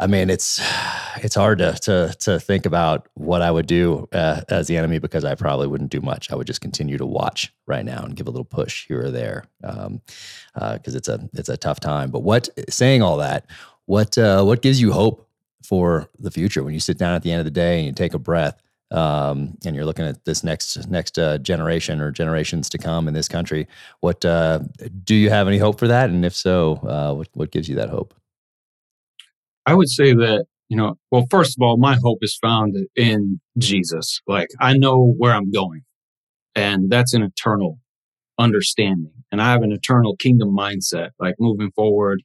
I 0.00 0.06
mean, 0.06 0.30
it's, 0.30 0.60
it's 1.16 1.34
hard 1.34 1.58
to, 1.58 1.72
to, 1.72 2.14
to 2.20 2.38
think 2.38 2.66
about 2.66 3.08
what 3.14 3.42
I 3.42 3.50
would 3.50 3.66
do 3.66 4.08
uh, 4.12 4.42
as 4.48 4.68
the 4.68 4.76
enemy 4.76 5.00
because 5.00 5.24
I 5.24 5.34
probably 5.34 5.66
wouldn't 5.66 5.90
do 5.90 6.00
much. 6.00 6.30
I 6.30 6.36
would 6.36 6.46
just 6.46 6.60
continue 6.60 6.98
to 6.98 7.06
watch 7.06 7.52
right 7.66 7.84
now 7.84 8.04
and 8.04 8.14
give 8.14 8.28
a 8.28 8.30
little 8.30 8.44
push 8.44 8.86
here 8.86 9.06
or 9.06 9.10
there. 9.10 9.44
Um, 9.64 10.00
uh, 10.54 10.78
cause 10.84 10.94
it's 10.94 11.08
a, 11.08 11.28
it's 11.34 11.48
a 11.48 11.56
tough 11.56 11.80
time, 11.80 12.10
but 12.10 12.22
what 12.22 12.48
saying 12.68 13.02
all 13.02 13.16
that, 13.16 13.46
what, 13.86 14.16
uh, 14.16 14.44
what 14.44 14.62
gives 14.62 14.80
you 14.80 14.92
hope 14.92 15.27
for 15.62 16.08
the 16.18 16.30
future. 16.30 16.62
When 16.62 16.74
you 16.74 16.80
sit 16.80 16.98
down 16.98 17.14
at 17.14 17.22
the 17.22 17.32
end 17.32 17.40
of 17.40 17.44
the 17.44 17.50
day 17.50 17.78
and 17.78 17.86
you 17.86 17.92
take 17.92 18.14
a 18.14 18.18
breath 18.18 18.62
um, 18.90 19.56
and 19.64 19.76
you're 19.76 19.84
looking 19.84 20.06
at 20.06 20.24
this 20.24 20.42
next 20.42 20.88
next 20.88 21.18
uh, 21.18 21.38
generation 21.38 22.00
or 22.00 22.10
generations 22.10 22.70
to 22.70 22.78
come 22.78 23.06
in 23.06 23.14
this 23.14 23.28
country 23.28 23.66
what 24.00 24.24
uh, 24.24 24.60
do 25.04 25.14
you 25.14 25.30
have 25.30 25.48
any 25.48 25.58
hope 25.58 25.78
for 25.78 25.88
that? 25.88 26.10
And 26.10 26.24
if 26.24 26.34
so 26.34 26.76
uh, 26.76 27.14
what, 27.14 27.28
what 27.34 27.50
gives 27.50 27.68
you 27.68 27.76
that 27.76 27.90
hope? 27.90 28.14
I 29.66 29.74
would 29.74 29.88
say 29.88 30.14
that 30.14 30.46
you 30.68 30.76
know 30.76 30.96
well 31.10 31.26
first 31.30 31.56
of 31.58 31.62
all 31.62 31.76
my 31.76 31.96
hope 32.02 32.18
is 32.22 32.36
found 32.40 32.76
in 32.96 33.40
jesus. 33.58 34.20
Like 34.26 34.48
i 34.60 34.74
know 34.74 35.14
where 35.16 35.32
i'm 35.32 35.50
going 35.50 35.82
and 36.54 36.90
that's 36.90 37.14
an 37.14 37.22
eternal 37.22 37.78
understanding. 38.38 39.12
And 39.30 39.42
i 39.42 39.50
have 39.50 39.62
an 39.62 39.72
eternal 39.72 40.16
kingdom 40.16 40.56
mindset 40.56 41.10
like 41.18 41.34
moving 41.38 41.70
forward 41.72 42.22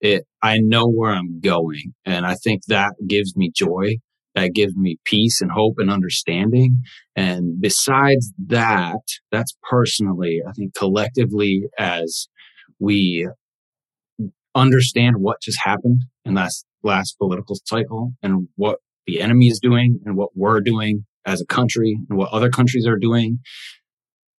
it 0.00 0.24
i 0.42 0.58
know 0.58 0.86
where 0.86 1.12
i'm 1.12 1.40
going 1.40 1.94
and 2.04 2.26
i 2.26 2.34
think 2.34 2.62
that 2.66 2.92
gives 3.06 3.36
me 3.36 3.50
joy 3.54 3.96
that 4.34 4.54
gives 4.54 4.76
me 4.76 4.96
peace 5.04 5.40
and 5.40 5.50
hope 5.50 5.74
and 5.78 5.90
understanding 5.90 6.80
and 7.16 7.60
besides 7.60 8.32
that 8.46 9.00
that's 9.32 9.56
personally 9.68 10.40
i 10.46 10.52
think 10.52 10.74
collectively 10.74 11.62
as 11.78 12.28
we 12.78 13.28
understand 14.54 15.16
what 15.18 15.40
just 15.40 15.58
happened 15.64 16.02
in 16.24 16.34
last 16.34 16.64
last 16.82 17.16
political 17.18 17.56
cycle 17.64 18.12
and 18.22 18.48
what 18.56 18.78
the 19.06 19.20
enemy 19.20 19.48
is 19.48 19.58
doing 19.60 19.98
and 20.04 20.16
what 20.16 20.30
we're 20.34 20.60
doing 20.60 21.04
as 21.24 21.40
a 21.40 21.46
country 21.46 21.98
and 22.08 22.18
what 22.18 22.30
other 22.30 22.50
countries 22.50 22.86
are 22.86 22.98
doing 22.98 23.38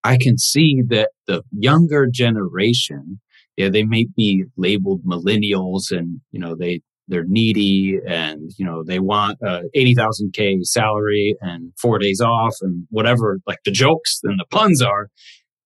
i 0.03 0.18
can 0.18 0.38
see 0.38 0.82
that 0.88 1.10
the 1.28 1.41
younger 1.51 2.07
generation 2.12 3.20
yeah, 3.60 3.68
they 3.68 3.84
may 3.84 4.07
be 4.16 4.45
labeled 4.55 5.03
millennials 5.03 5.91
and, 5.91 6.22
you 6.32 6.39
know, 6.39 6.55
they, 6.55 6.80
they're 7.10 7.26
needy 7.28 7.99
and, 8.07 8.51
you 8.57 8.66
know, 8.66 8.86
they 8.86 8.99
want 8.99 9.38
a 9.43 9.64
80,000 9.74 10.32
K 10.34 10.60
salary 10.62 11.36
and 11.41 11.74
four 11.78 11.99
days 11.99 12.22
off 12.22 12.55
and 12.62 12.88
whatever, 12.89 13.39
like 13.45 13.57
the 13.66 13.72
jokes 13.72 14.22
and 14.24 14.39
the 14.39 14.45
puns 14.49 14.82
are, 14.82 15.10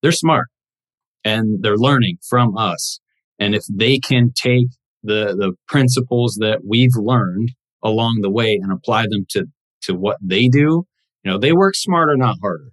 they're 0.02 0.12
smart 0.12 0.48
and 1.24 1.62
they're 1.62 1.78
learning 1.78 2.18
from 2.28 2.58
us. 2.58 3.00
And 3.38 3.54
if 3.54 3.62
they 3.72 4.00
can 4.00 4.32
take 4.34 4.70
the, 5.04 5.36
the 5.38 5.54
principles 5.68 6.38
that 6.40 6.62
we've 6.68 6.96
learned 6.96 7.50
along 7.84 8.22
the 8.24 8.32
way 8.32 8.58
and 8.60 8.74
apply 8.74 9.04
them 9.04 9.28
to, 9.30 9.46
to 9.84 9.94
what 9.94 10.18
they 10.20 10.48
do, 10.48 10.88
you 11.24 11.32
know, 11.32 11.38
they 11.38 11.54
work 11.54 11.76
smarter, 11.76 12.18
not 12.18 12.38
harder. 12.42 12.72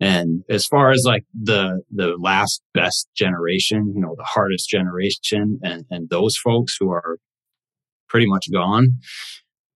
And 0.00 0.42
as 0.48 0.64
far 0.64 0.90
as 0.90 1.02
like 1.04 1.24
the 1.34 1.82
the 1.90 2.16
last 2.18 2.62
best 2.72 3.08
generation, 3.14 3.92
you 3.94 4.00
know, 4.00 4.14
the 4.16 4.24
hardest 4.24 4.68
generation 4.68 5.60
and, 5.62 5.84
and 5.90 6.08
those 6.08 6.36
folks 6.36 6.76
who 6.80 6.90
are 6.90 7.18
pretty 8.08 8.26
much 8.26 8.46
gone, 8.50 8.88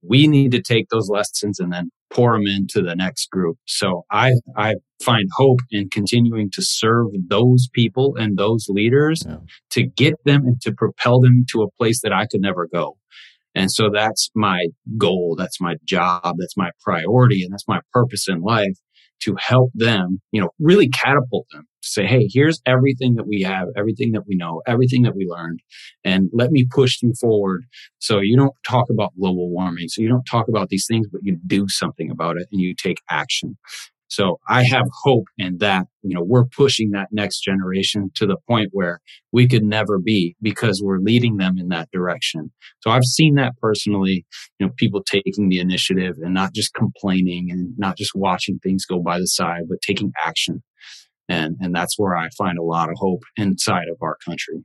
we 0.03 0.27
need 0.27 0.51
to 0.53 0.63
take 0.63 0.89
those 0.89 1.11
lessons 1.11 1.61
and 1.61 1.73
then 1.73 1.91
pour 2.11 2.33
them 2.33 2.47
into 2.47 2.81
the 2.81 2.97
next 2.97 3.31
group. 3.31 3.59
So 3.67 4.05
I 4.11 4.33
I 4.57 4.77
find 5.03 5.29
hope 5.37 5.61
in 5.71 5.91
continuing 5.91 6.51
to 6.53 6.63
serve 6.63 7.09
those 7.29 7.69
people 7.75 8.17
and 8.17 8.39
those 8.39 8.67
leaders 8.71 9.25
yeah. 9.27 9.39
to 9.73 9.83
get 9.83 10.15
them 10.25 10.47
and 10.47 10.61
to 10.63 10.73
propel 10.73 11.21
them 11.21 11.45
to 11.53 11.63
a 11.63 11.71
place 11.73 12.01
that 12.03 12.13
I 12.15 12.27
could 12.27 12.41
never 12.41 12.67
go. 12.73 12.97
And 13.55 13.71
so 13.71 13.89
that's 13.93 14.31
my 14.35 14.69
goal. 14.97 15.37
That's 15.39 15.61
my 15.61 15.77
job. 15.85 16.37
That's 16.39 16.57
my 16.57 16.71
priority. 16.83 17.43
And 17.43 17.53
that's 17.53 17.69
my 17.69 17.81
purpose 17.93 18.27
in 18.27 18.41
life 18.41 18.79
to 19.23 19.37
help 19.39 19.71
them, 19.75 20.21
you 20.33 20.41
know, 20.41 20.51
really 20.59 20.89
catapult 20.89 21.47
them 21.53 21.67
to 21.83 21.89
say, 21.89 22.07
Hey, 22.07 22.29
here's 22.31 22.61
everything 22.67 23.15
that 23.17 23.27
we 23.27 23.43
have, 23.43 23.69
everything 23.77 24.13
that 24.13 24.27
we 24.27 24.37
know, 24.37 24.63
everything 24.67 25.03
that 25.03 25.17
we 25.17 25.27
learned. 25.27 25.61
And 26.05 26.29
let 26.33 26.51
me 26.51 26.67
push 26.71 27.03
you 27.03 27.13
forward. 27.21 27.65
So 27.99 28.21
you 28.21 28.37
don't 28.37 28.55
talk 28.67 28.87
about 28.91 29.13
global 29.19 29.51
warming. 29.51 29.89
So 29.89 30.03
you 30.03 30.09
don't 30.09 30.25
talk 30.25 30.49
about 30.49 30.69
these 30.69 30.87
things, 30.89 31.07
but 31.11 31.23
you 31.25 31.39
do 31.47 31.67
something 31.69 32.11
about 32.11 32.37
it 32.37 32.49
and 32.53 32.61
you 32.61 32.75
take 32.75 32.99
action. 33.11 33.57
So 34.15 34.39
I 34.49 34.63
have 34.63 34.87
hope 35.03 35.25
in 35.39 35.59
that, 35.59 35.87
you 36.03 36.15
know, 36.15 36.23
we're 36.23 36.45
pushing 36.45 36.93
that 36.93 37.09
next 37.11 37.41
generation 37.41 38.13
to 38.15 38.27
the 38.27 38.37
point 38.49 38.69
where 38.71 39.01
we 39.33 39.49
could 39.49 39.65
never 39.65 39.99
be 39.99 40.37
because 40.41 40.81
we're 40.83 40.99
leading 40.99 41.37
them 41.39 41.59
in 41.59 41.69
that 41.69 41.91
direction. 41.91 42.53
So 42.81 42.91
I've 42.91 43.05
seen 43.05 43.35
that 43.35 43.57
personally, 43.61 44.25
you 44.59 44.67
know, 44.67 44.73
people 44.77 45.03
taking 45.03 45.49
the 45.49 45.59
initiative 45.59 46.15
and 46.23 46.33
not 46.33 46.55
just 46.55 46.75
complaining 46.75 47.51
and 47.51 47.77
not 47.77 47.97
just 47.97 48.13
watching 48.15 48.61
things 48.61 48.85
go 48.85 49.01
by 49.01 49.19
the 49.19 49.27
side, 49.27 49.63
but 49.69 49.83
taking 49.83 50.13
action. 50.25 50.63
And, 51.29 51.57
and 51.61 51.75
that's 51.75 51.99
where 51.99 52.17
I 52.17 52.29
find 52.39 52.57
a 52.57 52.63
lot 52.63 52.91
of 52.91 52.97
hope 52.99 53.23
inside 53.37 53.89
of 53.91 53.99
our 54.01 54.17
country. 54.25 54.65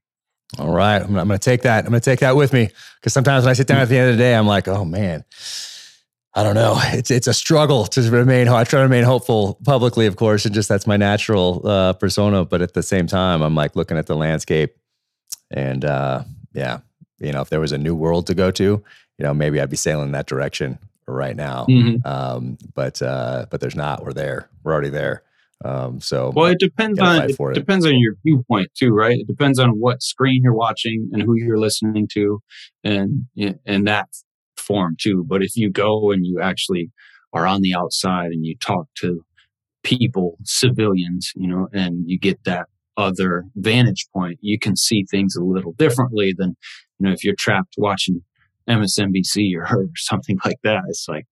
All 0.59 0.71
right, 0.71 1.01
I'm, 1.01 1.13
going 1.13 1.27
to 1.29 1.39
take 1.39 1.63
that. 1.63 1.85
I'm 1.85 1.91
going 1.91 2.01
to 2.01 2.05
take 2.05 2.19
that 2.19 2.35
with 2.35 2.53
me 2.53 2.69
because 2.99 3.13
sometimes 3.13 3.45
when 3.45 3.51
I 3.51 3.53
sit 3.53 3.67
down 3.67 3.79
at 3.79 3.89
the 3.89 3.97
end 3.97 4.11
of 4.11 4.17
the 4.17 4.23
day, 4.23 4.35
I'm 4.35 4.47
like, 4.47 4.67
oh 4.67 4.83
man, 4.83 5.23
I 6.33 6.43
don't 6.43 6.55
know. 6.55 6.79
It's 6.93 7.11
it's 7.11 7.27
a 7.27 7.33
struggle 7.33 7.85
to 7.85 8.11
remain. 8.11 8.47
I 8.47 8.63
try 8.63 8.79
to 8.79 8.83
remain 8.83 9.03
hopeful 9.03 9.59
publicly, 9.63 10.05
of 10.05 10.15
course, 10.15 10.45
and 10.45 10.53
just 10.53 10.69
that's 10.69 10.87
my 10.87 10.97
natural 10.97 11.61
uh, 11.65 11.93
persona. 11.93 12.45
But 12.45 12.61
at 12.61 12.73
the 12.73 12.83
same 12.83 13.07
time, 13.07 13.41
I'm 13.41 13.55
like 13.55 13.75
looking 13.75 13.97
at 13.97 14.07
the 14.07 14.15
landscape, 14.15 14.75
and 15.51 15.85
uh, 15.85 16.23
yeah, 16.53 16.79
you 17.19 17.31
know, 17.31 17.41
if 17.41 17.49
there 17.49 17.59
was 17.59 17.71
a 17.71 17.77
new 17.77 17.95
world 17.95 18.27
to 18.27 18.35
go 18.35 18.51
to, 18.51 18.63
you 18.63 18.83
know, 19.23 19.33
maybe 19.33 19.59
I'd 19.61 19.69
be 19.69 19.77
sailing 19.77 20.11
that 20.11 20.27
direction 20.27 20.79
right 21.07 21.35
now. 21.35 21.65
Mm-hmm. 21.69 22.07
Um, 22.07 22.57
but 22.73 23.01
uh, 23.01 23.45
but 23.49 23.61
there's 23.61 23.75
not. 23.75 24.03
We're 24.03 24.13
there. 24.13 24.49
We're 24.63 24.73
already 24.73 24.89
there. 24.89 25.23
Um, 25.65 25.99
so 25.99 26.31
well, 26.33 26.45
it 26.45 26.59
depends 26.59 26.99
on 26.99 27.23
it, 27.23 27.37
it, 27.37 27.53
depends 27.53 27.85
on 27.85 27.97
your 27.97 28.15
viewpoint 28.23 28.69
too, 28.75 28.91
right? 28.91 29.19
It 29.19 29.27
depends 29.27 29.59
on 29.59 29.71
what 29.71 30.01
screen 30.01 30.41
you're 30.41 30.53
watching 30.53 31.09
and 31.11 31.21
who 31.21 31.35
you're 31.35 31.59
listening 31.59 32.07
to, 32.13 32.41
and 32.83 33.25
and 33.65 33.87
that 33.87 34.07
form 34.69 34.95
too. 35.01 35.25
But 35.27 35.41
if 35.43 35.57
you 35.57 35.69
go 35.71 36.11
and 36.11 36.25
you 36.25 36.39
actually 36.41 36.91
are 37.33 37.45
on 37.45 37.61
the 37.61 37.75
outside 37.75 38.27
and 38.27 38.45
you 38.45 38.55
talk 38.57 38.87
to 38.99 39.25
people, 39.83 40.37
civilians, 40.43 41.31
you 41.35 41.47
know, 41.47 41.67
and 41.73 42.03
you 42.07 42.19
get 42.19 42.43
that 42.45 42.67
other 42.95 43.45
vantage 43.55 44.07
point, 44.13 44.37
you 44.41 44.59
can 44.59 44.75
see 44.75 45.05
things 45.09 45.35
a 45.35 45.43
little 45.43 45.73
differently 45.73 46.33
than 46.37 46.55
you 46.99 47.07
know 47.07 47.11
if 47.11 47.23
you're 47.23 47.35
trapped 47.37 47.75
watching 47.77 48.21
MSNBC 48.69 49.55
or, 49.55 49.63
or 49.63 49.87
something 49.95 50.37
like 50.45 50.59
that. 50.63 50.83
It's 50.87 51.07
like 51.09 51.25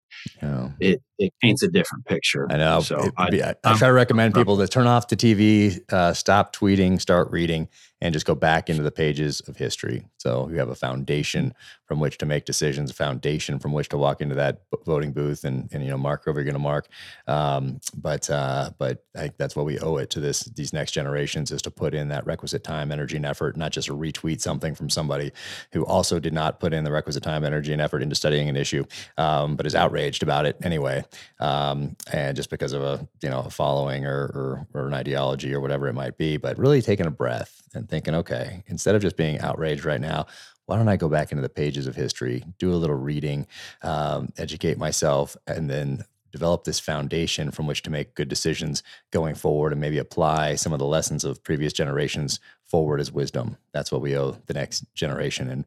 it 0.79 1.01
it 1.19 1.33
paints 1.41 1.63
a 1.63 1.67
different 1.67 2.05
picture. 2.05 2.47
I 2.49 2.57
know. 2.57 2.81
So 2.81 3.09
I, 3.17 3.23
I, 3.23 3.55
I, 3.63 3.77
try 3.77 3.87
to 3.87 3.93
recommend 3.93 4.33
people 4.33 4.57
to 4.57 4.67
turn 4.67 4.87
off 4.87 5.07
the 5.07 5.15
TV, 5.15 5.81
uh, 5.91 6.13
stop 6.13 6.55
tweeting, 6.55 7.01
start 7.01 7.31
reading, 7.31 7.67
and 7.99 8.13
just 8.13 8.25
go 8.25 8.35
back 8.35 8.69
into 8.69 8.83
the 8.83 8.91
pages 8.91 9.41
of 9.47 9.57
history. 9.57 10.05
So 10.17 10.47
you 10.49 10.59
have 10.59 10.69
a 10.69 10.75
foundation 10.75 11.53
from 11.85 11.99
which 11.99 12.17
to 12.19 12.25
make 12.25 12.45
decisions, 12.45 12.91
a 12.91 12.93
foundation 12.93 13.59
from 13.59 13.71
which 13.71 13.89
to 13.89 13.97
walk 13.97 14.21
into 14.21 14.35
that 14.35 14.61
voting 14.85 15.13
booth 15.13 15.43
and, 15.43 15.69
and 15.71 15.83
you 15.83 15.89
know 15.89 15.97
mark 15.97 16.23
whoever 16.23 16.39
you're 16.39 16.45
going 16.45 16.53
to 16.53 16.59
mark. 16.59 16.87
Um, 17.27 17.79
but 17.95 18.29
uh, 18.29 18.71
but 18.77 19.03
I 19.15 19.21
think 19.21 19.37
that's 19.37 19.55
what 19.55 19.65
we 19.65 19.79
owe 19.79 19.97
it 19.97 20.09
to 20.11 20.19
this 20.19 20.41
these 20.41 20.73
next 20.73 20.91
generations 20.91 21.51
is 21.51 21.61
to 21.63 21.71
put 21.71 21.95
in 21.95 22.09
that 22.09 22.25
requisite 22.25 22.63
time, 22.63 22.91
energy, 22.91 23.15
and 23.15 23.25
effort, 23.25 23.57
not 23.57 23.71
just 23.71 23.89
retweet 23.89 24.41
something 24.41 24.75
from 24.75 24.89
somebody 24.89 25.31
who 25.71 25.85
also 25.85 26.19
did 26.19 26.33
not 26.33 26.59
put 26.59 26.73
in 26.73 26.83
the 26.83 26.91
requisite 26.91 27.23
time, 27.23 27.43
energy, 27.43 27.73
and 27.73 27.81
effort 27.81 28.03
into 28.03 28.15
studying 28.15 28.49
an 28.49 28.57
issue, 28.57 28.83
um, 29.17 29.55
but 29.55 29.65
is 29.65 29.75
outraged 29.75 30.21
about 30.21 30.45
it 30.45 30.57
anyway, 30.61 31.03
um, 31.39 31.95
and 32.11 32.35
just 32.35 32.49
because 32.49 32.73
of 32.73 32.81
a 32.81 33.07
you 33.21 33.29
know 33.29 33.41
a 33.41 33.49
following 33.49 34.05
or, 34.05 34.25
or 34.33 34.67
or 34.73 34.87
an 34.87 34.93
ideology 34.93 35.53
or 35.53 35.59
whatever 35.59 35.87
it 35.87 35.93
might 35.93 36.17
be. 36.17 36.37
But 36.37 36.57
really 36.57 36.81
taking 36.81 37.05
a 37.05 37.11
breath 37.11 37.61
and 37.73 37.89
thinking, 37.89 38.15
okay, 38.15 38.63
instead 38.67 38.95
of 38.95 39.01
just 39.01 39.17
being 39.17 39.39
outraged 39.39 39.85
right 39.85 40.01
now, 40.01 40.27
why 40.65 40.77
don't 40.77 40.89
I 40.89 40.97
go 40.97 41.09
back 41.09 41.31
into 41.31 41.41
the 41.41 41.49
pages 41.49 41.87
of 41.87 41.95
history, 41.95 42.43
do 42.59 42.71
a 42.71 42.75
little 42.75 42.95
reading, 42.95 43.47
um, 43.81 44.29
educate 44.37 44.77
myself, 44.77 45.35
and 45.47 45.69
then 45.69 46.03
develop 46.31 46.65
this 46.65 46.79
foundation 46.79 47.51
from 47.51 47.67
which 47.67 47.81
to 47.81 47.89
make 47.89 48.13
good 48.13 48.27
decisions 48.27 48.83
going 49.11 49.33
forward 49.33 49.71
and 49.71 49.81
maybe 49.81 49.97
apply 49.97 50.55
some 50.55 50.73
of 50.73 50.79
the 50.79 50.85
lessons 50.85 51.23
of 51.23 51.43
previous 51.43 51.73
generations 51.73 52.39
forward 52.65 52.99
as 52.99 53.11
wisdom. 53.11 53.57
That's 53.71 53.91
what 53.91 54.01
we 54.01 54.17
owe 54.17 54.31
the 54.45 54.53
next 54.53 54.83
generation. 54.93 55.49
And 55.49 55.65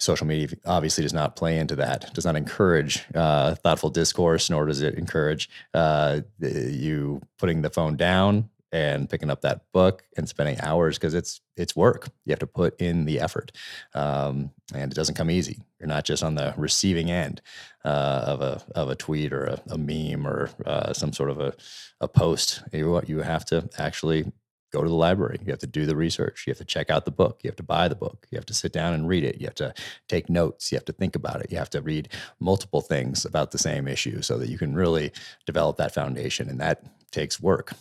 social 0.00 0.26
media 0.26 0.48
obviously 0.66 1.02
does 1.02 1.12
not 1.12 1.36
play 1.36 1.58
into 1.58 1.76
that, 1.76 2.12
does 2.14 2.24
not 2.24 2.36
encourage 2.36 3.04
uh, 3.14 3.54
thoughtful 3.56 3.90
discourse, 3.90 4.50
nor 4.50 4.66
does 4.66 4.80
it 4.80 4.94
encourage 4.94 5.48
uh, 5.74 6.20
you 6.40 7.20
putting 7.38 7.62
the 7.62 7.70
phone 7.70 7.96
down 7.96 8.48
and 8.72 9.10
picking 9.10 9.30
up 9.30 9.40
that 9.40 9.62
book 9.72 10.04
and 10.16 10.28
spending 10.28 10.60
hours 10.60 10.96
because 10.96 11.14
it's 11.14 11.40
it's 11.56 11.74
work. 11.74 12.08
You 12.24 12.30
have 12.30 12.38
to 12.38 12.46
put 12.46 12.80
in 12.80 13.04
the 13.04 13.20
effort, 13.20 13.52
um, 13.94 14.50
and 14.72 14.92
it 14.92 14.94
doesn't 14.94 15.16
come 15.16 15.30
easy. 15.30 15.58
You're 15.78 15.88
not 15.88 16.04
just 16.04 16.22
on 16.22 16.34
the 16.36 16.54
receiving 16.56 17.10
end 17.10 17.42
uh, 17.84 18.24
of 18.26 18.40
a 18.40 18.62
of 18.74 18.88
a 18.88 18.94
tweet 18.94 19.32
or 19.32 19.44
a, 19.44 19.60
a 19.70 19.78
meme 19.78 20.26
or 20.26 20.50
uh, 20.64 20.92
some 20.92 21.12
sort 21.12 21.30
of 21.30 21.40
a 21.40 21.52
a 22.00 22.08
post. 22.08 22.62
You 22.72 23.02
you 23.06 23.18
have 23.20 23.44
to 23.46 23.68
actually 23.78 24.32
go 24.72 24.82
to 24.82 24.88
the 24.88 24.94
library. 24.94 25.38
You 25.44 25.50
have 25.50 25.58
to 25.60 25.66
do 25.66 25.86
the 25.86 25.96
research. 25.96 26.44
You 26.46 26.50
have 26.50 26.58
to 26.58 26.64
check 26.64 26.90
out 26.90 27.04
the 27.04 27.10
book. 27.10 27.40
You 27.42 27.48
have 27.48 27.56
to 27.56 27.62
buy 27.62 27.88
the 27.88 27.94
book. 27.94 28.26
You 28.30 28.36
have 28.36 28.46
to 28.46 28.54
sit 28.54 28.72
down 28.72 28.94
and 28.94 29.08
read 29.08 29.24
it. 29.24 29.40
You 29.40 29.46
have 29.46 29.54
to 29.56 29.74
take 30.08 30.30
notes. 30.30 30.70
You 30.70 30.76
have 30.76 30.84
to 30.86 30.92
think 30.92 31.16
about 31.16 31.40
it. 31.40 31.50
You 31.50 31.58
have 31.58 31.70
to 31.70 31.82
read 31.82 32.08
multiple 32.38 32.80
things 32.80 33.24
about 33.24 33.50
the 33.50 33.58
same 33.58 33.88
issue 33.88 34.22
so 34.22 34.38
that 34.38 34.48
you 34.48 34.58
can 34.58 34.74
really 34.74 35.12
develop 35.46 35.76
that 35.78 35.94
foundation. 35.94 36.48
And 36.48 36.60
that 36.60 36.84
takes 37.10 37.40
work. 37.40 37.72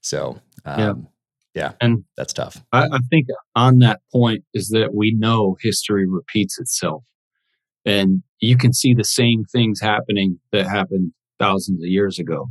So, 0.00 0.40
um, 0.64 1.08
yeah. 1.54 1.62
yeah, 1.62 1.72
and 1.80 2.04
that's 2.16 2.32
tough. 2.32 2.62
I, 2.72 2.84
I 2.92 2.98
think 3.10 3.26
on 3.56 3.78
that 3.78 4.00
point 4.12 4.44
is 4.52 4.68
that 4.68 4.94
we 4.94 5.12
know 5.14 5.56
history 5.60 6.06
repeats 6.08 6.58
itself. 6.58 7.04
And 7.86 8.22
you 8.40 8.56
can 8.56 8.72
see 8.72 8.94
the 8.94 9.04
same 9.04 9.44
things 9.44 9.80
happening 9.80 10.38
that 10.52 10.66
happened 10.66 11.12
thousands 11.38 11.82
of 11.82 11.88
years 11.88 12.18
ago. 12.18 12.48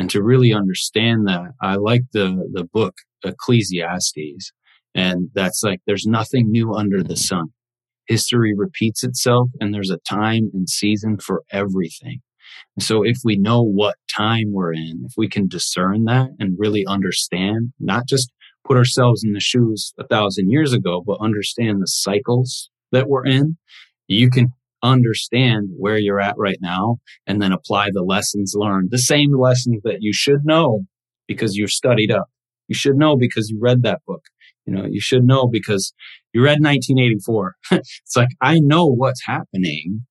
And 0.00 0.08
to 0.08 0.22
really 0.22 0.54
understand 0.54 1.28
that, 1.28 1.52
I 1.60 1.74
like 1.74 2.04
the, 2.14 2.48
the 2.54 2.64
book 2.64 2.94
Ecclesiastes. 3.22 4.50
And 4.94 5.28
that's 5.34 5.62
like, 5.62 5.80
there's 5.86 6.06
nothing 6.06 6.50
new 6.50 6.72
under 6.72 7.02
the 7.02 7.18
sun. 7.18 7.48
History 8.06 8.54
repeats 8.56 9.04
itself 9.04 9.50
and 9.60 9.74
there's 9.74 9.90
a 9.90 9.98
time 10.08 10.50
and 10.54 10.70
season 10.70 11.18
for 11.18 11.42
everything. 11.52 12.22
So 12.78 13.02
if 13.02 13.18
we 13.24 13.36
know 13.36 13.62
what 13.62 13.96
time 14.10 14.46
we're 14.54 14.72
in, 14.72 15.02
if 15.04 15.12
we 15.18 15.28
can 15.28 15.48
discern 15.48 16.04
that 16.04 16.30
and 16.38 16.56
really 16.58 16.86
understand, 16.86 17.74
not 17.78 18.08
just 18.08 18.32
put 18.66 18.78
ourselves 18.78 19.22
in 19.22 19.34
the 19.34 19.38
shoes 19.40 19.92
a 19.98 20.06
thousand 20.06 20.50
years 20.50 20.72
ago, 20.72 21.02
but 21.06 21.20
understand 21.20 21.82
the 21.82 21.86
cycles 21.86 22.70
that 22.90 23.06
we're 23.06 23.26
in, 23.26 23.58
you 24.08 24.30
can 24.30 24.54
understand 24.82 25.70
where 25.76 25.98
you're 25.98 26.20
at 26.20 26.36
right 26.38 26.58
now 26.60 26.98
and 27.26 27.40
then 27.40 27.52
apply 27.52 27.90
the 27.92 28.02
lessons 28.02 28.54
learned, 28.56 28.90
the 28.90 28.98
same 28.98 29.38
lessons 29.38 29.82
that 29.84 29.98
you 30.00 30.12
should 30.12 30.44
know 30.44 30.82
because 31.28 31.56
you're 31.56 31.68
studied 31.68 32.10
up. 32.10 32.28
You 32.68 32.74
should 32.74 32.96
know 32.96 33.16
because 33.16 33.50
you 33.50 33.58
read 33.60 33.82
that 33.82 34.00
book. 34.06 34.22
You 34.66 34.74
know, 34.74 34.86
you 34.86 35.00
should 35.00 35.24
know 35.24 35.46
because 35.46 35.92
you 36.32 36.42
read 36.42 36.62
1984. 36.62 37.54
it's 37.72 38.16
like, 38.16 38.28
I 38.40 38.60
know 38.60 38.86
what's 38.86 39.26
happening 39.26 40.06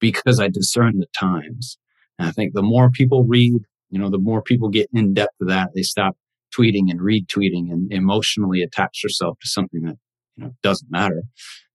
because 0.00 0.38
I 0.38 0.48
discern 0.48 0.98
the 0.98 1.06
times. 1.18 1.78
And 2.18 2.28
I 2.28 2.30
think 2.30 2.52
the 2.54 2.62
more 2.62 2.90
people 2.90 3.24
read, 3.24 3.62
you 3.90 3.98
know, 3.98 4.10
the 4.10 4.18
more 4.18 4.42
people 4.42 4.68
get 4.68 4.88
in 4.92 5.14
depth 5.14 5.34
with 5.40 5.48
that, 5.48 5.70
they 5.74 5.82
stop 5.82 6.16
tweeting 6.56 6.90
and 6.90 7.00
retweeting 7.00 7.70
and 7.70 7.92
emotionally 7.92 8.62
attach 8.62 9.02
yourself 9.02 9.38
to 9.40 9.48
something 9.48 9.82
that, 9.82 9.96
you 10.36 10.44
know, 10.44 10.52
doesn't 10.62 10.90
matter, 10.90 11.22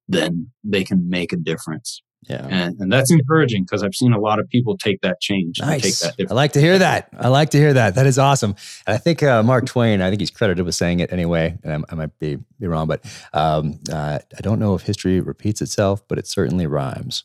then 0.07 0.51
they 0.63 0.83
can 0.83 1.09
make 1.09 1.33
a 1.33 1.37
difference. 1.37 2.01
Yeah. 2.29 2.45
And, 2.49 2.79
and 2.79 2.93
that's 2.93 3.11
encouraging 3.11 3.63
because 3.63 3.83
I've 3.83 3.95
seen 3.95 4.13
a 4.13 4.19
lot 4.19 4.39
of 4.39 4.47
people 4.47 4.77
take 4.77 5.01
that 5.01 5.19
change. 5.21 5.59
Nice. 5.59 6.01
That 6.01 6.27
I 6.29 6.33
like 6.33 6.53
to 6.53 6.61
hear 6.61 6.77
that. 6.77 7.09
I 7.17 7.29
like 7.29 7.49
to 7.51 7.57
hear 7.57 7.73
that. 7.73 7.95
That 7.95 8.05
is 8.05 8.19
awesome. 8.19 8.55
And 8.85 8.93
I 8.93 8.97
think 8.97 9.23
uh, 9.23 9.41
Mark 9.41 9.65
Twain, 9.65 10.01
I 10.01 10.09
think 10.09 10.21
he's 10.21 10.29
credited 10.29 10.63
with 10.63 10.75
saying 10.75 10.99
it 10.99 11.11
anyway, 11.11 11.57
and 11.63 11.73
I, 11.73 11.91
I 11.91 11.95
might 11.95 12.17
be, 12.19 12.37
be 12.59 12.67
wrong, 12.67 12.87
but 12.87 13.03
um, 13.33 13.79
uh, 13.91 14.19
I 14.37 14.41
don't 14.41 14.59
know 14.59 14.75
if 14.75 14.83
history 14.83 15.19
repeats 15.19 15.61
itself, 15.61 16.07
but 16.07 16.19
it 16.19 16.27
certainly 16.27 16.67
rhymes. 16.67 17.23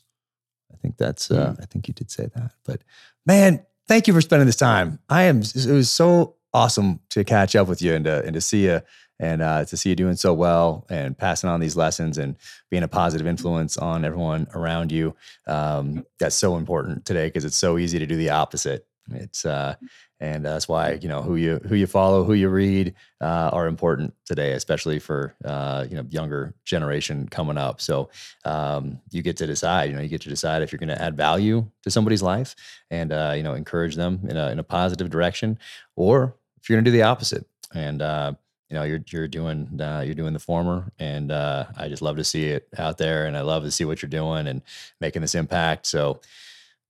I 0.73 0.77
think 0.77 0.97
that's, 0.97 1.29
uh, 1.29 1.53
mm. 1.53 1.61
I 1.61 1.65
think 1.65 1.87
you 1.87 1.93
did 1.93 2.09
say 2.09 2.29
that. 2.35 2.53
But 2.65 2.81
man, 3.25 3.63
thank 3.87 4.07
you 4.07 4.13
for 4.13 4.21
spending 4.21 4.47
this 4.47 4.55
time. 4.55 4.99
I 5.09 5.23
am, 5.23 5.41
it 5.41 5.67
was 5.67 5.91
so 5.91 6.35
awesome 6.53 7.01
to 7.09 7.23
catch 7.23 7.55
up 7.55 7.67
with 7.67 7.83
you 7.83 7.93
and 7.93 8.05
to, 8.05 8.23
and 8.23 8.33
to 8.33 8.41
see 8.41 8.65
you 8.65 8.81
and 9.19 9.41
uh, 9.41 9.65
to 9.65 9.77
see 9.77 9.89
you 9.89 9.95
doing 9.95 10.15
so 10.15 10.33
well 10.33 10.85
and 10.89 11.17
passing 11.17 11.49
on 11.49 11.59
these 11.59 11.75
lessons 11.75 12.17
and 12.17 12.35
being 12.69 12.83
a 12.83 12.87
positive 12.87 13.27
influence 13.27 13.77
on 13.77 14.05
everyone 14.05 14.47
around 14.53 14.91
you. 14.91 15.15
Um, 15.47 16.05
that's 16.19 16.35
so 16.35 16.55
important 16.55 17.05
today 17.05 17.27
because 17.27 17.45
it's 17.45 17.55
so 17.55 17.77
easy 17.77 17.99
to 17.99 18.05
do 18.05 18.15
the 18.15 18.29
opposite. 18.29 18.85
It's 19.11 19.45
uh, 19.45 19.75
and 20.19 20.43
that's 20.43 20.67
why 20.67 20.93
you 20.93 21.07
know 21.07 21.21
who 21.21 21.35
you 21.35 21.59
who 21.67 21.75
you 21.75 21.85
follow, 21.85 22.23
who 22.23 22.33
you 22.33 22.49
read 22.49 22.95
uh, 23.21 23.49
are 23.53 23.67
important 23.67 24.13
today, 24.25 24.53
especially 24.53 24.99
for 24.99 25.35
uh, 25.45 25.85
you 25.89 25.95
know 25.95 26.05
younger 26.09 26.53
generation 26.65 27.27
coming 27.29 27.57
up. 27.57 27.79
So 27.81 28.09
um, 28.43 28.99
you 29.11 29.21
get 29.21 29.37
to 29.37 29.47
decide. 29.47 29.89
You 29.89 29.95
know, 29.95 30.01
you 30.01 30.09
get 30.09 30.21
to 30.21 30.29
decide 30.29 30.61
if 30.61 30.71
you're 30.71 30.79
going 30.79 30.89
to 30.89 31.01
add 31.01 31.15
value 31.15 31.69
to 31.83 31.91
somebody's 31.91 32.23
life 32.23 32.55
and 32.89 33.11
uh, 33.11 33.33
you 33.35 33.43
know 33.43 33.53
encourage 33.53 33.95
them 33.95 34.21
in 34.27 34.37
a 34.37 34.51
in 34.51 34.59
a 34.59 34.63
positive 34.63 35.09
direction, 35.09 35.59
or 35.95 36.35
if 36.59 36.69
you're 36.69 36.77
going 36.77 36.85
to 36.85 36.91
do 36.91 36.97
the 36.97 37.03
opposite. 37.03 37.45
And 37.73 38.01
uh, 38.01 38.33
you 38.69 38.75
know 38.75 38.83
you're 38.83 38.99
you're 39.07 39.27
doing 39.27 39.79
uh, 39.81 40.03
you're 40.05 40.15
doing 40.15 40.33
the 40.33 40.39
former, 40.39 40.91
and 40.99 41.31
uh, 41.31 41.65
I 41.77 41.87
just 41.87 42.01
love 42.01 42.17
to 42.17 42.23
see 42.23 42.45
it 42.45 42.67
out 42.77 42.97
there, 42.97 43.25
and 43.25 43.37
I 43.37 43.41
love 43.41 43.63
to 43.63 43.71
see 43.71 43.85
what 43.85 44.01
you're 44.01 44.09
doing 44.09 44.47
and 44.47 44.61
making 44.99 45.21
this 45.21 45.35
impact. 45.35 45.85
So, 45.85 46.21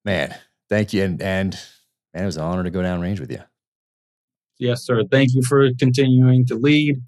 man, 0.03 0.35
thank 0.69 0.93
you, 0.93 1.03
and 1.03 1.21
and 1.21 1.59
man, 2.13 2.23
it 2.23 2.25
was 2.25 2.37
an 2.37 2.43
honor 2.43 2.63
to 2.63 2.71
go 2.71 2.81
down 2.81 3.01
range 3.01 3.19
with 3.19 3.31
you. 3.31 3.43
Yes, 4.59 4.83
sir. 4.83 5.03
Thank 5.11 5.35
you 5.35 5.43
for 5.43 5.69
continuing 5.77 6.45
to 6.47 6.55
lead. 6.55 7.01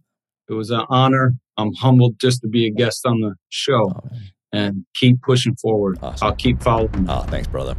It 0.50 0.54
was 0.54 0.70
an 0.70 0.86
honor. 0.90 1.34
I'm 1.58 1.74
humbled 1.74 2.20
just 2.20 2.42
to 2.42 2.48
be 2.48 2.68
a 2.68 2.72
guest 2.72 3.06
on 3.06 3.20
the 3.22 3.36
show 3.50 3.92
oh, 3.96 4.10
and 4.54 4.86
keep 4.94 5.22
pushing 5.22 5.56
forward. 5.56 5.98
Awesome. 6.02 6.28
I'll 6.28 6.36
keep 6.36 6.62
following. 6.62 7.08
Oh, 7.10 7.24
thanks, 7.24 7.48
brother. 7.48 7.76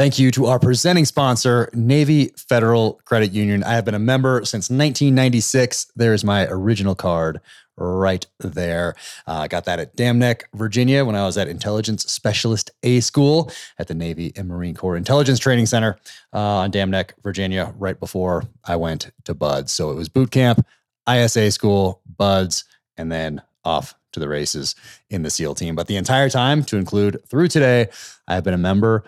Thank 0.00 0.18
you 0.18 0.30
to 0.30 0.46
our 0.46 0.58
presenting 0.58 1.04
sponsor, 1.04 1.68
Navy 1.74 2.28
Federal 2.34 3.02
Credit 3.04 3.32
Union. 3.32 3.62
I 3.62 3.74
have 3.74 3.84
been 3.84 3.94
a 3.94 3.98
member 3.98 4.38
since 4.46 4.70
1996. 4.70 5.92
There's 5.94 6.24
my 6.24 6.46
original 6.46 6.94
card 6.94 7.42
right 7.76 8.26
there. 8.38 8.94
Uh, 9.28 9.40
I 9.40 9.48
got 9.48 9.66
that 9.66 9.78
at 9.78 9.94
Dam 9.96 10.18
Neck, 10.18 10.48
Virginia, 10.54 11.04
when 11.04 11.16
I 11.16 11.26
was 11.26 11.36
at 11.36 11.48
Intelligence 11.48 12.04
Specialist 12.10 12.70
A 12.82 13.00
School 13.00 13.52
at 13.78 13.88
the 13.88 13.94
Navy 13.94 14.32
and 14.36 14.48
Marine 14.48 14.74
Corps 14.74 14.96
Intelligence 14.96 15.38
Training 15.38 15.66
Center 15.66 15.98
uh, 16.32 16.38
on 16.38 16.70
Dam 16.70 16.90
Neck, 16.90 17.12
Virginia, 17.22 17.74
right 17.76 18.00
before 18.00 18.44
I 18.64 18.76
went 18.76 19.10
to 19.24 19.34
BUD/S. 19.34 19.70
So 19.70 19.90
it 19.90 19.96
was 19.96 20.08
boot 20.08 20.30
camp, 20.30 20.66
ISA 21.06 21.50
school, 21.50 22.00
BUD/S, 22.06 22.64
and 22.96 23.12
then 23.12 23.42
off 23.66 23.94
to 24.12 24.20
the 24.20 24.28
races 24.28 24.74
in 25.10 25.24
the 25.24 25.30
SEAL 25.30 25.56
team. 25.56 25.74
But 25.74 25.88
the 25.88 25.96
entire 25.96 26.30
time, 26.30 26.64
to 26.64 26.78
include 26.78 27.22
through 27.28 27.48
today, 27.48 27.88
I 28.26 28.34
have 28.34 28.44
been 28.44 28.54
a 28.54 28.58
member 28.58 29.04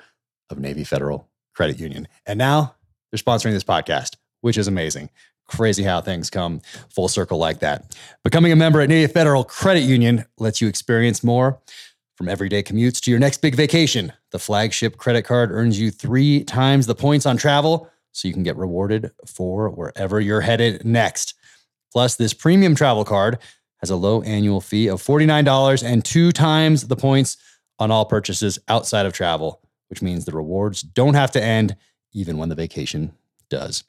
of 0.53 0.59
Navy 0.59 0.85
Federal 0.85 1.29
Credit 1.55 1.81
Union. 1.81 2.07
And 2.27 2.39
now 2.39 2.77
they're 3.11 3.19
sponsoring 3.19 3.53
this 3.53 3.65
podcast, 3.65 4.17
which 4.43 4.57
is 4.57 4.69
amazing. 4.69 5.11
Crazy 5.49 5.83
how 5.83 6.01
things 6.01 6.31
come 6.31 6.61
full 6.89 7.09
circle 7.09 7.39
like 7.39 7.59
that. 7.61 7.97
Becoming 8.23 8.53
a 8.53 8.57
member 8.57 8.81
at 8.81 8.89
Navy 8.89 9.13
Federal 9.13 9.45
Credit 9.45 9.83
Union 9.83 10.25
lets 10.39 10.61
you 10.61 10.69
experience 10.69 11.25
more 11.25 11.61
from 12.17 12.29
everyday 12.29 12.63
commutes 12.63 13.01
to 13.01 13.11
your 13.11 13.19
next 13.19 13.43
big 13.43 13.55
vacation. 13.55 14.13
The 14.31 14.39
flagship 14.39 14.97
credit 14.97 15.23
card 15.23 15.51
earns 15.51 15.81
you 15.81 15.91
three 15.91 16.45
times 16.45 16.87
the 16.87 16.95
points 16.95 17.27
on 17.27 17.37
travel, 17.37 17.91
so 18.13 18.29
you 18.29 18.35
can 18.35 18.43
get 18.43 18.57
rewarded 18.57 19.11
for 19.27 19.71
wherever 19.71 20.21
you're 20.21 20.43
headed 20.43 20.85
next. 20.85 21.35
Plus, 21.93 22.15
this 22.15 22.33
premium 22.33 22.75
travel 22.75 23.05
card 23.05 23.39
has 23.79 23.91
a 23.91 23.97
low 23.97 24.23
annual 24.23 24.61
fee 24.61 24.87
of 24.87 25.03
$49 25.03 25.83
and 25.83 26.05
two 26.05 26.33
times 26.33 26.87
the 26.87 26.97
points 26.97 27.37
on 27.79 27.91
all 27.91 28.05
purchases 28.05 28.59
outside 28.69 29.07
of 29.07 29.13
travel, 29.13 29.61
which 29.93 30.01
means 30.01 30.25
the 30.25 30.33
rewards 30.33 30.81
don't 30.81 31.13
have 31.13 31.31
to 31.31 31.45
end 31.45 31.77
even 32.15 32.39
when 32.39 32.49
the 32.49 32.55
vacation 32.55 33.13
does. 33.51 33.85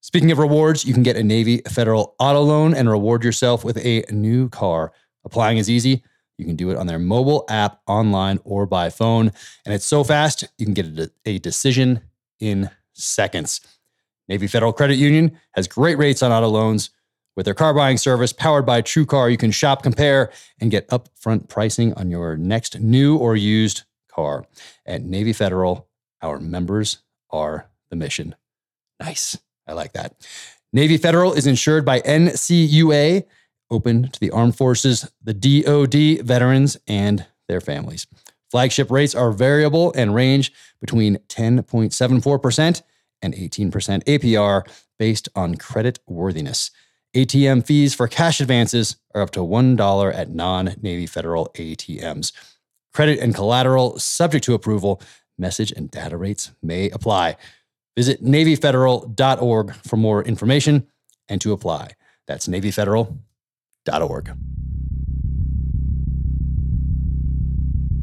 Speaking 0.00 0.30
of 0.30 0.38
rewards, 0.38 0.84
you 0.84 0.94
can 0.94 1.02
get 1.02 1.16
a 1.16 1.24
Navy 1.24 1.60
Federal 1.68 2.14
auto 2.20 2.40
loan 2.40 2.72
and 2.72 2.88
reward 2.88 3.24
yourself 3.24 3.64
with 3.64 3.76
a 3.78 4.04
new 4.12 4.48
car. 4.48 4.92
Applying 5.24 5.58
is 5.58 5.68
easy. 5.68 6.04
You 6.38 6.44
can 6.44 6.54
do 6.54 6.70
it 6.70 6.76
on 6.76 6.86
their 6.86 7.00
mobile 7.00 7.46
app, 7.48 7.80
online, 7.88 8.38
or 8.44 8.64
by 8.64 8.90
phone. 8.90 9.32
And 9.64 9.74
it's 9.74 9.84
so 9.84 10.04
fast, 10.04 10.44
you 10.56 10.66
can 10.66 10.72
get 10.72 11.10
a 11.26 11.38
decision 11.40 12.02
in 12.38 12.70
seconds. 12.92 13.60
Navy 14.28 14.46
Federal 14.46 14.72
Credit 14.72 14.98
Union 14.98 15.36
has 15.54 15.66
great 15.66 15.98
rates 15.98 16.22
on 16.22 16.30
auto 16.30 16.46
loans. 16.46 16.90
With 17.34 17.44
their 17.44 17.54
car 17.54 17.74
buying 17.74 17.96
service 17.96 18.32
powered 18.32 18.66
by 18.66 18.82
TrueCar, 18.82 19.32
you 19.32 19.36
can 19.36 19.50
shop, 19.50 19.82
compare, 19.82 20.30
and 20.60 20.70
get 20.70 20.88
upfront 20.90 21.48
pricing 21.48 21.92
on 21.94 22.08
your 22.08 22.36
next 22.36 22.78
new 22.78 23.16
or 23.16 23.34
used 23.34 23.82
car. 24.20 24.44
At 24.84 25.02
Navy 25.02 25.32
Federal, 25.32 25.88
our 26.20 26.38
members 26.38 26.98
are 27.30 27.70
the 27.90 27.96
mission. 27.96 28.34
Nice. 29.00 29.38
I 29.66 29.72
like 29.72 29.94
that. 29.94 30.14
Navy 30.72 30.98
Federal 30.98 31.32
is 31.32 31.46
insured 31.46 31.84
by 31.84 32.00
NCUA, 32.00 33.24
open 33.70 34.08
to 34.08 34.20
the 34.20 34.30
armed 34.30 34.56
forces, 34.56 35.10
the 35.22 35.34
DoD, 35.34 36.26
veterans, 36.26 36.76
and 36.86 37.26
their 37.48 37.60
families. 37.60 38.06
Flagship 38.50 38.90
rates 38.90 39.14
are 39.14 39.32
variable 39.32 39.92
and 39.96 40.14
range 40.14 40.52
between 40.80 41.16
10.74% 41.28 42.82
and 43.22 43.34
18% 43.34 43.70
APR 44.04 44.62
based 44.98 45.28
on 45.34 45.54
credit 45.54 45.98
worthiness. 46.06 46.70
ATM 47.14 47.66
fees 47.66 47.94
for 47.94 48.06
cash 48.06 48.40
advances 48.40 48.96
are 49.14 49.22
up 49.22 49.30
to 49.30 49.40
$1 49.40 50.14
at 50.14 50.30
non 50.30 50.74
Navy 50.82 51.06
Federal 51.06 51.50
ATMs. 51.54 52.32
Credit 52.92 53.18
and 53.20 53.34
collateral 53.34 53.98
subject 53.98 54.44
to 54.44 54.54
approval. 54.54 55.00
Message 55.38 55.72
and 55.72 55.90
data 55.90 56.16
rates 56.16 56.52
may 56.62 56.90
apply. 56.90 57.36
Visit 57.96 58.22
NavyFederal.org 58.22 59.74
for 59.74 59.96
more 59.96 60.22
information 60.24 60.86
and 61.28 61.40
to 61.40 61.52
apply. 61.52 61.92
That's 62.26 62.46
NavyFederal.org. 62.46 64.28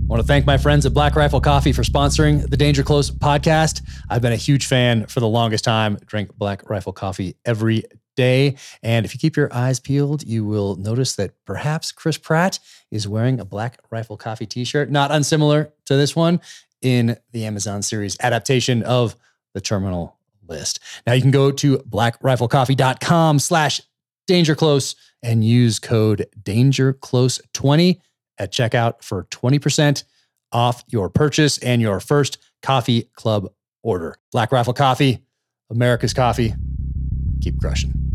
I 0.08 0.10
want 0.10 0.22
to 0.22 0.28
thank 0.28 0.46
my 0.46 0.58
friends 0.58 0.86
at 0.86 0.94
Black 0.94 1.18
Rifle 1.18 1.42
Coffee 1.42 1.74
for 1.74 1.84
sponsoring 1.84 2.50
the 2.50 2.56
Danger 2.56 2.82
Close 2.82 3.12
podcast. 3.12 3.82
I've 4.10 4.22
been 4.22 4.32
a 4.32 4.38
huge 4.38 4.66
fan 4.66 5.06
for 5.08 5.20
the 5.20 5.28
longest 5.28 5.66
time. 5.66 5.98
Drink 6.06 6.34
Black 6.38 6.70
Rifle 6.70 6.94
Coffee 6.94 7.36
every 7.44 7.84
day. 8.18 8.58
And 8.84 9.06
if 9.06 9.14
you 9.14 9.20
keep 9.20 9.38
your 9.38 9.54
eyes 9.54 9.80
peeled, 9.80 10.24
you 10.24 10.44
will 10.44 10.76
notice 10.76 11.16
that 11.16 11.32
perhaps 11.46 11.94
Chris 11.94 12.18
Pratt 12.18 12.60
is 12.92 13.08
wearing 13.08 13.40
a 13.40 13.46
Black 13.46 13.80
Rifle 13.90 14.18
Coffee 14.18 14.46
t 14.46 14.66
shirt, 14.66 14.92
not 14.92 15.12
unsimilar 15.12 15.72
to 15.86 15.96
this 15.96 16.14
one 16.14 16.42
in 16.82 17.16
the 17.32 17.46
Amazon 17.46 17.82
series 17.82 18.18
adaptation 18.20 18.84
of 18.84 19.16
the 19.54 19.62
terminal 19.62 20.18
list. 20.48 20.80
Now 21.06 21.14
you 21.14 21.22
can 21.22 21.32
go 21.32 21.52
to 21.52 21.78
blackriflecoffee.com 21.78 23.40
slash 23.40 23.82
dangerclose 24.30 24.96
and 25.24 25.44
use 25.44 25.80
code 25.80 26.28
danger 26.44 26.94
close 26.94 27.40
20 27.54 28.02
at 28.38 28.52
checkout 28.52 29.02
for 29.02 29.24
20% 29.26 30.04
off 30.52 30.84
your 30.88 31.10
purchase 31.10 31.58
and 31.60 31.82
your 31.82 32.00
first 32.00 32.38
coffee 32.62 33.10
club 33.16 33.52
order. 33.84 34.16
Black 34.32 34.52
Rifle 34.52 34.74
Coffee, 34.74 35.20
America's 35.70 36.14
coffee. 36.14 36.54
Keep 37.42 37.60
crushing. 37.60 38.07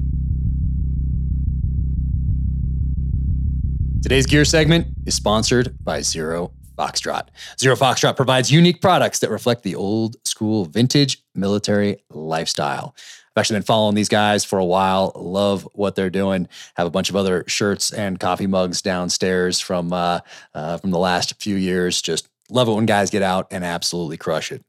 Today's 4.03 4.26
gear 4.26 4.44
segment 4.44 4.88
is 5.07 5.14
sponsored 5.14 5.76
by 5.84 6.00
Zero 6.00 6.50
Foxtrot. 6.76 7.28
Zero 7.57 7.76
Foxtrot 7.76 8.16
provides 8.16 8.50
unique 8.50 8.80
products 8.80 9.20
that 9.20 9.30
reflect 9.30 9.62
the 9.62 9.76
old 9.76 10.16
school 10.26 10.64
vintage 10.64 11.22
military 11.36 12.03
lifestyle. 12.11 12.96
I've 12.96 13.40
actually 13.40 13.61
been 13.61 13.62
following 13.62 13.94
these 13.94 14.09
guys 14.09 14.44
for 14.44 14.59
a 14.59 14.64
while. 14.64 15.12
Love 15.14 15.68
what 15.74 15.94
they're 15.94 16.11
doing. 16.11 16.48
Have 16.74 16.88
a 16.88 16.90
bunch 16.90 17.11
of 17.11 17.16
other 17.16 17.44
shirts 17.46 17.92
and 17.92 18.18
coffee 18.18 18.48
mugs 18.48 18.82
downstairs 18.82 19.61
from 19.61 19.92
uh, 19.92 20.18
uh, 20.53 20.78
from 20.78 20.90
the 20.90 20.98
last 20.98 21.40
few 21.40 21.55
years. 21.55 22.03
Just 22.03 22.28
love 22.50 22.66
it 22.66 22.72
when 22.72 22.86
guys 22.86 23.09
get 23.09 23.22
out 23.22 23.46
and 23.53 23.62
absolutely 23.62 24.16
crush 24.16 24.50
it. 24.50 24.64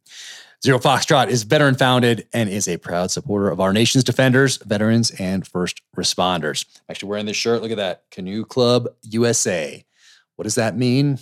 Zero 0.65 0.79
Foxtrot 0.79 1.27
is 1.27 1.43
veteran 1.43 1.75
founded 1.75 2.25
and 2.31 2.49
is 2.49 2.69
a 2.69 2.77
proud 2.77 3.11
supporter 3.11 3.49
of 3.49 3.59
our 3.59 3.73
nation's 3.73 4.05
defenders, 4.05 4.55
veterans, 4.65 5.11
and 5.19 5.45
first 5.45 5.81
responders. 5.93 6.63
Actually 6.89 7.09
wearing 7.09 7.25
this 7.25 7.35
shirt. 7.35 7.61
Look 7.61 7.71
at 7.71 7.77
that 7.77 8.03
Canoe 8.11 8.45
Club 8.45 8.87
USA. 9.01 9.83
What 10.37 10.43
does 10.43 10.55
that 10.55 10.77
mean? 10.77 11.19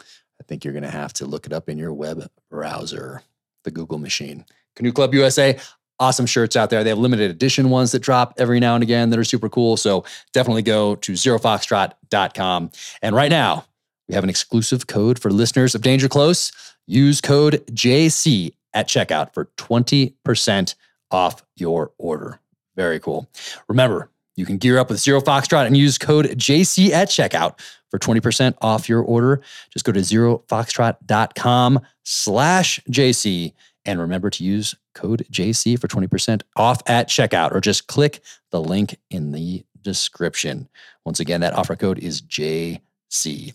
I 0.00 0.42
think 0.48 0.64
you're 0.64 0.72
going 0.72 0.82
to 0.82 0.90
have 0.90 1.12
to 1.14 1.24
look 1.24 1.46
it 1.46 1.52
up 1.52 1.68
in 1.68 1.78
your 1.78 1.92
web 1.92 2.28
browser, 2.50 3.22
the 3.62 3.70
Google 3.70 3.98
machine. 3.98 4.44
Canoe 4.74 4.90
Club 4.90 5.14
USA, 5.14 5.56
awesome 6.00 6.26
shirts 6.26 6.56
out 6.56 6.70
there. 6.70 6.82
They 6.82 6.90
have 6.90 6.98
limited 6.98 7.30
edition 7.30 7.70
ones 7.70 7.92
that 7.92 8.00
drop 8.00 8.34
every 8.38 8.58
now 8.58 8.74
and 8.74 8.82
again 8.82 9.10
that 9.10 9.20
are 9.20 9.24
super 9.24 9.48
cool. 9.48 9.76
So 9.76 10.04
definitely 10.32 10.62
go 10.62 10.96
to 10.96 11.12
zerofoxtrot.com. 11.12 12.70
And 13.02 13.14
right 13.14 13.30
now, 13.30 13.66
we 14.08 14.16
have 14.16 14.24
an 14.24 14.30
exclusive 14.30 14.88
code 14.88 15.20
for 15.20 15.30
listeners 15.30 15.76
of 15.76 15.82
Danger 15.82 16.08
Close. 16.08 16.50
Use 16.88 17.20
code 17.20 17.64
JC 17.68 18.54
at 18.74 18.88
checkout 18.88 19.34
for 19.34 19.46
20% 19.56 20.74
off 21.10 21.42
your 21.56 21.92
order. 21.98 22.40
Very 22.76 23.00
cool. 23.00 23.28
Remember, 23.68 24.10
you 24.36 24.46
can 24.46 24.58
gear 24.58 24.78
up 24.78 24.88
with 24.88 25.00
Zero 25.00 25.20
Foxtrot 25.20 25.66
and 25.66 25.76
use 25.76 25.98
code 25.98 26.26
JC 26.26 26.90
at 26.90 27.08
checkout 27.08 27.60
for 27.90 27.98
20% 27.98 28.54
off 28.62 28.88
your 28.88 29.02
order. 29.02 29.42
Just 29.70 29.84
go 29.84 29.92
to 29.92 30.00
zerofoxtrot.com 30.00 31.80
slash 32.04 32.80
JC 32.90 33.52
and 33.84 34.00
remember 34.00 34.30
to 34.30 34.44
use 34.44 34.74
code 34.94 35.26
JC 35.30 35.78
for 35.78 35.88
20% 35.88 36.42
off 36.56 36.80
at 36.86 37.08
checkout 37.08 37.52
or 37.52 37.60
just 37.60 37.86
click 37.86 38.22
the 38.50 38.60
link 38.60 38.96
in 39.10 39.32
the 39.32 39.64
description. 39.82 40.68
Once 41.04 41.20
again, 41.20 41.40
that 41.40 41.54
offer 41.54 41.76
code 41.76 41.98
is 41.98 42.22
JC. 42.22 43.52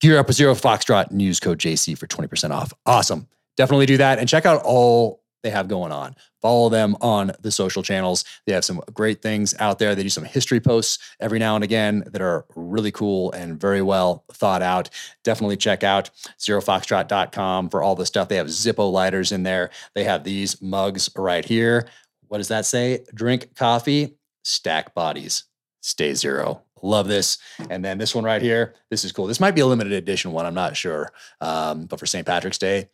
Gear 0.00 0.18
up 0.18 0.26
with 0.26 0.36
Zero 0.36 0.54
Foxtrot 0.54 1.10
and 1.10 1.22
use 1.22 1.40
code 1.40 1.58
JC 1.58 1.96
for 1.96 2.06
20% 2.06 2.50
off. 2.50 2.72
Awesome 2.84 3.26
definitely 3.56 3.86
do 3.86 3.96
that 3.98 4.18
and 4.18 4.28
check 4.28 4.46
out 4.46 4.62
all 4.64 5.24
they 5.44 5.50
have 5.50 5.68
going 5.68 5.92
on. 5.92 6.16
Follow 6.42 6.68
them 6.70 6.96
on 7.00 7.32
the 7.40 7.50
social 7.50 7.82
channels. 7.82 8.24
They 8.46 8.52
have 8.54 8.64
some 8.64 8.80
great 8.92 9.22
things 9.22 9.54
out 9.60 9.78
there. 9.78 9.94
They 9.94 10.02
do 10.02 10.08
some 10.08 10.24
history 10.24 10.58
posts 10.58 10.98
every 11.20 11.38
now 11.38 11.54
and 11.54 11.62
again 11.62 12.02
that 12.12 12.22
are 12.22 12.46
really 12.56 12.90
cool 12.90 13.30
and 13.32 13.60
very 13.60 13.82
well 13.82 14.24
thought 14.32 14.62
out. 14.62 14.90
Definitely 15.22 15.58
check 15.58 15.84
out 15.84 16.10
zerofoxtrot.com 16.38 17.68
for 17.68 17.82
all 17.82 17.94
the 17.94 18.06
stuff. 18.06 18.28
They 18.28 18.36
have 18.36 18.48
Zippo 18.48 18.90
lighters 18.90 19.32
in 19.32 19.42
there. 19.42 19.70
They 19.94 20.04
have 20.04 20.24
these 20.24 20.60
mugs 20.60 21.10
right 21.14 21.44
here. 21.44 21.88
What 22.28 22.38
does 22.38 22.48
that 22.48 22.66
say? 22.66 23.04
Drink 23.14 23.54
coffee, 23.54 24.16
stack 24.42 24.94
bodies, 24.94 25.44
stay 25.82 26.14
zero. 26.14 26.62
Love 26.82 27.08
this. 27.08 27.38
And 27.70 27.82
then 27.82 27.96
this 27.96 28.14
one 28.14 28.24
right 28.24 28.42
here. 28.42 28.74
This 28.90 29.04
is 29.04 29.12
cool. 29.12 29.26
This 29.26 29.40
might 29.40 29.54
be 29.54 29.62
a 29.62 29.66
limited 29.66 29.94
edition 29.94 30.32
one. 30.32 30.44
I'm 30.44 30.54
not 30.54 30.76
sure. 30.76 31.10
Um, 31.40 31.86
but 31.86 31.98
for 31.98 32.04
St. 32.04 32.26
Patrick's 32.26 32.58
Day, 32.58 32.90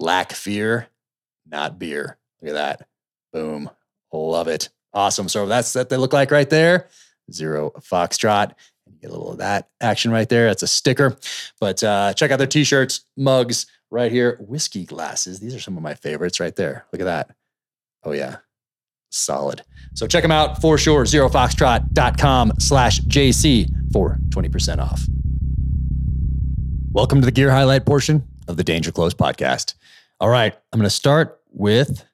lack 0.00 0.32
fear, 0.32 0.88
not 1.46 1.78
beer. 1.78 2.18
Look 2.40 2.50
at 2.50 2.54
that. 2.54 2.88
Boom. 3.32 3.70
Love 4.12 4.48
it. 4.48 4.70
Awesome. 4.92 5.28
So 5.28 5.46
that's 5.46 5.74
what 5.74 5.88
they 5.88 5.96
look 5.96 6.12
like 6.12 6.30
right 6.30 6.48
there. 6.50 6.88
Zero 7.30 7.70
Foxtrot. 7.78 8.54
Get 9.00 9.10
a 9.10 9.12
little 9.12 9.32
of 9.32 9.38
that 9.38 9.68
action 9.80 10.10
right 10.10 10.28
there. 10.28 10.48
That's 10.48 10.64
a 10.64 10.66
sticker. 10.66 11.16
But 11.60 11.82
uh, 11.82 12.12
check 12.14 12.30
out 12.30 12.38
their 12.38 12.46
t-shirts, 12.46 13.04
mugs, 13.16 13.66
right 13.90 14.10
here. 14.10 14.36
Whiskey 14.40 14.84
glasses. 14.84 15.38
These 15.40 15.54
are 15.54 15.60
some 15.60 15.76
of 15.76 15.82
my 15.82 15.94
favorites 15.94 16.40
right 16.40 16.54
there. 16.54 16.86
Look 16.92 17.00
at 17.00 17.04
that. 17.04 17.30
Oh, 18.02 18.12
yeah. 18.12 18.38
Solid. 19.10 19.62
So 19.94 20.06
check 20.06 20.22
them 20.22 20.32
out 20.32 20.60
for 20.60 20.76
sure. 20.76 21.04
ZeroFoxtrot.com 21.04 22.52
slash 22.58 23.00
JC 23.00 23.92
for 23.92 24.18
20% 24.28 24.78
off. 24.78 25.06
Welcome 26.92 27.20
to 27.20 27.24
the 27.24 27.32
gear 27.32 27.50
highlight 27.50 27.86
portion 27.86 28.29
of 28.50 28.56
the 28.56 28.64
Danger 28.64 28.92
Close 28.92 29.14
podcast. 29.14 29.74
All 30.20 30.28
right. 30.28 30.54
I'm 30.72 30.78
going 30.78 30.86
to 30.86 30.94
start 30.94 31.40
with 31.50 32.04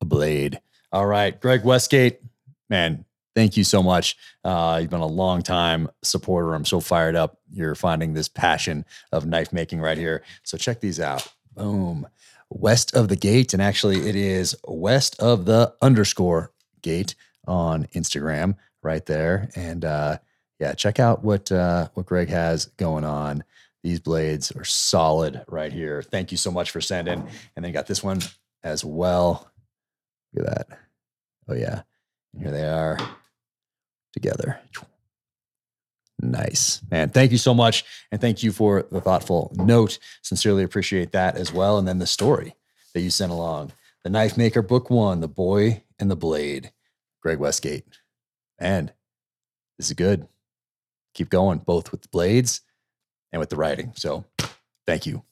a 0.00 0.04
blade. 0.04 0.60
All 0.92 1.06
right. 1.06 1.38
Greg 1.40 1.64
Westgate, 1.64 2.20
man, 2.68 3.04
thank 3.34 3.56
you 3.56 3.64
so 3.64 3.82
much. 3.82 4.16
Uh, 4.44 4.78
you've 4.80 4.90
been 4.90 5.00
a 5.00 5.06
long 5.06 5.42
time 5.42 5.88
supporter. 6.02 6.54
I'm 6.54 6.64
so 6.64 6.80
fired 6.80 7.16
up. 7.16 7.38
You're 7.50 7.74
finding 7.74 8.12
this 8.12 8.28
passion 8.28 8.84
of 9.10 9.26
knife 9.26 9.52
making 9.52 9.80
right 9.80 9.98
here. 9.98 10.22
So 10.42 10.56
check 10.56 10.80
these 10.80 11.00
out. 11.00 11.26
Boom. 11.56 12.06
West 12.50 12.94
of 12.94 13.08
the 13.08 13.16
gate. 13.16 13.52
And 13.54 13.62
actually, 13.62 14.08
it 14.08 14.16
is 14.16 14.54
west 14.68 15.20
of 15.20 15.46
the 15.46 15.74
underscore 15.80 16.52
gate 16.82 17.14
on 17.46 17.86
Instagram 17.94 18.56
right 18.82 19.04
there. 19.06 19.48
And 19.56 19.84
uh, 19.84 20.18
yeah, 20.58 20.74
check 20.74 21.00
out 21.00 21.24
what 21.24 21.50
uh, 21.50 21.88
what 21.94 22.06
Greg 22.06 22.28
has 22.28 22.66
going 22.66 23.04
on. 23.04 23.44
These 23.82 24.00
blades 24.00 24.52
are 24.52 24.64
solid 24.64 25.42
right 25.48 25.72
here. 25.72 26.02
Thank 26.02 26.30
you 26.30 26.36
so 26.36 26.50
much 26.50 26.70
for 26.70 26.80
sending. 26.80 27.26
And 27.56 27.64
then 27.64 27.72
got 27.72 27.86
this 27.86 28.02
one 28.02 28.20
as 28.62 28.84
well. 28.84 29.50
Look 30.34 30.46
at 30.46 30.68
that. 30.68 30.78
Oh 31.48 31.54
yeah. 31.54 31.82
Here 32.38 32.50
they 32.50 32.68
are 32.68 32.98
together. 34.12 34.60
Nice, 36.22 36.82
man. 36.90 37.08
Thank 37.08 37.32
you 37.32 37.38
so 37.38 37.54
much. 37.54 37.84
And 38.12 38.20
thank 38.20 38.42
you 38.42 38.52
for 38.52 38.86
the 38.90 39.00
thoughtful 39.00 39.52
note. 39.56 39.98
Sincerely 40.22 40.62
appreciate 40.62 41.12
that 41.12 41.36
as 41.36 41.52
well. 41.52 41.78
And 41.78 41.88
then 41.88 41.98
the 41.98 42.06
story 42.06 42.54
that 42.92 43.00
you 43.00 43.10
sent 43.10 43.32
along 43.32 43.72
The 44.04 44.10
Knife 44.10 44.36
Maker, 44.36 44.60
Book 44.60 44.90
One, 44.90 45.20
The 45.20 45.28
Boy 45.28 45.82
and 45.98 46.10
the 46.10 46.16
Blade, 46.16 46.72
Greg 47.22 47.38
Westgate. 47.38 47.84
And 48.58 48.92
this 49.78 49.86
is 49.86 49.94
good. 49.94 50.28
Keep 51.14 51.30
going, 51.30 51.58
both 51.58 51.90
with 51.90 52.02
the 52.02 52.08
blades 52.08 52.60
and 53.32 53.40
with 53.40 53.50
the 53.50 53.56
writing. 53.56 53.92
So 53.96 54.24
thank 54.86 55.06
you. 55.06 55.22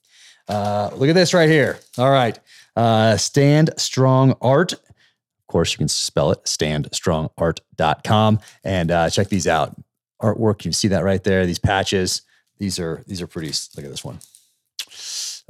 Uh, 0.49 0.91
look 0.95 1.09
at 1.09 1.15
this 1.15 1.35
right 1.35 1.49
here. 1.49 1.79
All 1.99 2.11
right. 2.11 2.39
Uh, 2.75 3.17
Stand 3.17 3.71
Strong 3.77 4.37
Art 4.41 4.75
of 5.49 5.53
course, 5.53 5.73
you 5.73 5.79
can 5.79 5.89
spell 5.89 6.31
it 6.31 6.45
standstrongart.com 6.45 8.41
and 8.65 8.91
uh, 8.91 9.09
check 9.09 9.29
these 9.29 9.47
out. 9.47 9.75
Artwork, 10.21 10.67
you 10.67 10.73
see 10.73 10.89
that 10.89 11.05
right 11.05 11.25
there. 11.25 11.47
These 11.47 11.59
patches, 11.59 12.21
these 12.59 12.79
are 12.79 13.03
these 13.07 13.23
are 13.23 13.27
pretty. 13.27 13.49
Look 13.75 13.87
at 13.87 13.91
this 13.91 14.05
one. 14.05 14.19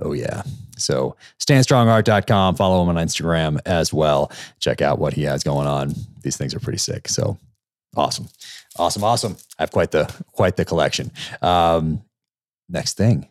Oh 0.01 0.13
yeah. 0.13 0.45
So 0.77 1.17
standstrongart.com. 1.41 2.55
Follow 2.55 2.81
him 2.81 2.97
on 2.97 3.05
Instagram 3.05 3.59
as 3.67 3.93
well. 3.93 4.31
Check 4.61 4.83
out 4.83 5.01
what 5.01 5.15
he 5.15 5.25
has 5.25 5.43
going 5.43 5.67
on. 5.67 5.95
These 6.23 6.37
things 6.37 6.55
are 6.55 6.61
pretty 6.61 6.79
sick. 6.79 7.09
So 7.09 7.37
awesome, 7.97 8.29
awesome, 8.77 9.03
awesome. 9.03 9.37
I 9.59 9.63
have 9.63 9.73
quite 9.73 9.91
the 9.91 10.05
quite 10.31 10.55
the 10.55 10.65
collection. 10.65 11.11
Um, 11.43 12.05
next 12.69 12.97
thing 12.97 13.29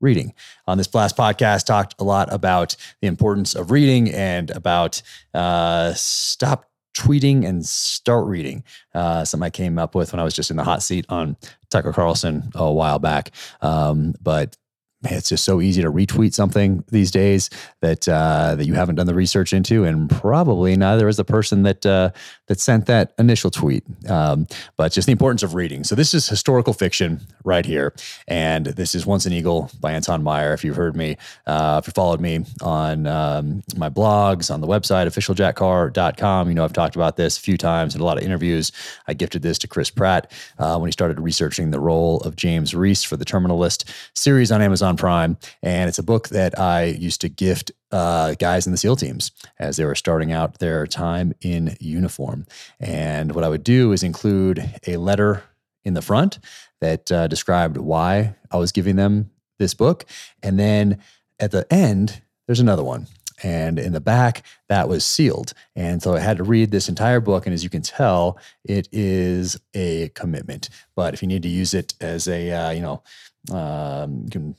reading. 0.00 0.34
On 0.66 0.78
this 0.78 0.86
Blast 0.86 1.16
podcast, 1.16 1.64
talked 1.64 1.94
a 1.98 2.04
lot 2.04 2.32
about 2.32 2.76
the 3.00 3.08
importance 3.08 3.54
of 3.54 3.70
reading 3.70 4.12
and 4.12 4.50
about 4.50 5.02
uh, 5.32 5.94
stop 5.94 6.70
tweeting 6.96 7.46
and 7.46 7.64
start 7.66 8.26
reading. 8.26 8.62
Uh, 8.94 9.24
something 9.24 9.46
I 9.46 9.50
came 9.50 9.78
up 9.78 9.94
with 9.94 10.12
when 10.12 10.20
I 10.20 10.24
was 10.24 10.34
just 10.34 10.50
in 10.50 10.56
the 10.56 10.64
hot 10.64 10.82
seat 10.82 11.06
on 11.08 11.36
Tucker 11.70 11.92
Carlson 11.92 12.50
a 12.54 12.72
while 12.72 12.98
back. 12.98 13.30
Um, 13.60 14.14
but 14.22 14.56
man, 15.04 15.14
it's 15.14 15.28
just 15.28 15.44
so 15.44 15.60
easy 15.60 15.82
to 15.82 15.90
retweet 15.90 16.34
something 16.34 16.82
these 16.88 17.10
days 17.10 17.50
that 17.80 18.08
uh, 18.08 18.54
that 18.56 18.66
you 18.66 18.74
haven't 18.74 18.96
done 18.96 19.06
the 19.06 19.14
research 19.14 19.52
into, 19.52 19.84
and 19.84 20.10
probably 20.10 20.76
neither 20.76 21.06
is 21.08 21.18
the 21.18 21.24
person 21.24 21.62
that 21.62 21.84
uh, 21.84 22.10
that 22.48 22.58
sent 22.58 22.86
that 22.86 23.12
initial 23.18 23.50
tweet. 23.50 23.84
Um, 24.08 24.46
but 24.76 24.92
just 24.92 25.06
the 25.06 25.12
importance 25.12 25.42
of 25.42 25.54
reading. 25.54 25.84
So 25.84 25.94
this 25.94 26.14
is 26.14 26.28
historical 26.28 26.72
fiction 26.72 27.20
right 27.44 27.64
here, 27.64 27.94
and 28.26 28.66
this 28.66 28.94
is 28.94 29.06
Once 29.06 29.26
an 29.26 29.32
Eagle 29.32 29.70
by 29.80 29.92
Anton 29.92 30.22
Meyer. 30.22 30.52
If 30.54 30.64
you've 30.64 30.76
heard 30.76 30.96
me, 30.96 31.16
uh, 31.46 31.80
if 31.82 31.86
you 31.86 31.92
followed 31.92 32.20
me 32.20 32.44
on 32.62 33.06
um, 33.06 33.62
my 33.76 33.90
blogs, 33.90 34.52
on 34.52 34.60
the 34.60 34.66
website 34.66 35.06
officialjackcarr.com, 35.06 36.48
you 36.48 36.54
know 36.54 36.64
I've 36.64 36.72
talked 36.72 36.96
about 36.96 37.16
this 37.16 37.36
a 37.36 37.40
few 37.40 37.58
times 37.58 37.94
in 37.94 38.00
a 38.00 38.04
lot 38.04 38.16
of 38.16 38.24
interviews. 38.24 38.72
I 39.06 39.14
gifted 39.14 39.42
this 39.42 39.58
to 39.58 39.68
Chris 39.68 39.90
Pratt 39.90 40.32
uh, 40.58 40.78
when 40.78 40.88
he 40.88 40.92
started 40.92 41.20
researching 41.20 41.70
the 41.70 41.80
role 41.80 42.20
of 42.20 42.36
James 42.36 42.74
Reese 42.74 43.04
for 43.04 43.16
the 43.16 43.24
Terminal 43.24 43.58
List 43.58 43.90
series 44.14 44.50
on 44.50 44.62
Amazon 44.62 44.93
Amazon 44.94 44.96
Prime, 44.96 45.38
and 45.62 45.88
it's 45.88 45.98
a 45.98 46.02
book 46.02 46.28
that 46.28 46.58
I 46.58 46.84
used 46.84 47.20
to 47.22 47.28
gift 47.28 47.72
uh, 47.90 48.34
guys 48.34 48.66
in 48.66 48.72
the 48.72 48.78
SEAL 48.78 48.96
teams 48.96 49.32
as 49.58 49.76
they 49.76 49.84
were 49.84 49.94
starting 49.94 50.32
out 50.32 50.58
their 50.58 50.86
time 50.86 51.32
in 51.40 51.76
uniform. 51.80 52.46
And 52.80 53.34
what 53.34 53.44
I 53.44 53.48
would 53.48 53.64
do 53.64 53.92
is 53.92 54.02
include 54.02 54.62
a 54.86 54.96
letter 54.96 55.42
in 55.84 55.94
the 55.94 56.02
front 56.02 56.38
that 56.80 57.10
uh, 57.10 57.26
described 57.28 57.76
why 57.76 58.36
I 58.50 58.56
was 58.56 58.72
giving 58.72 58.96
them 58.96 59.30
this 59.58 59.74
book, 59.74 60.04
and 60.42 60.58
then 60.58 61.00
at 61.40 61.50
the 61.50 61.66
end, 61.72 62.22
there's 62.46 62.60
another 62.60 62.84
one. 62.84 63.06
And 63.42 63.80
in 63.80 63.92
the 63.92 64.00
back, 64.00 64.44
that 64.68 64.88
was 64.88 65.04
sealed. 65.04 65.54
And 65.74 66.00
so 66.00 66.14
I 66.14 66.20
had 66.20 66.36
to 66.36 66.44
read 66.44 66.70
this 66.70 66.88
entire 66.88 67.18
book. 67.18 67.46
And 67.46 67.52
as 67.52 67.64
you 67.64 67.68
can 67.68 67.82
tell, 67.82 68.38
it 68.64 68.88
is 68.92 69.60
a 69.74 70.10
commitment. 70.10 70.70
But 70.94 71.14
if 71.14 71.20
you 71.20 71.26
need 71.26 71.42
to 71.42 71.48
use 71.48 71.74
it 71.74 71.94
as 72.00 72.28
a, 72.28 72.52
uh, 72.52 72.70
you 72.70 72.80
know, 72.80 73.02
um, 73.50 74.22
you 74.24 74.30
can 74.30 74.56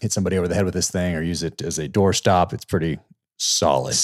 hit 0.00 0.12
somebody 0.12 0.38
over 0.38 0.48
the 0.48 0.54
head 0.54 0.64
with 0.64 0.74
this 0.74 0.90
thing 0.90 1.14
or 1.14 1.22
use 1.22 1.42
it 1.42 1.62
as 1.62 1.78
a 1.78 1.88
doorstop. 1.88 2.52
It's 2.52 2.64
pretty 2.64 2.98
solid. 3.38 3.96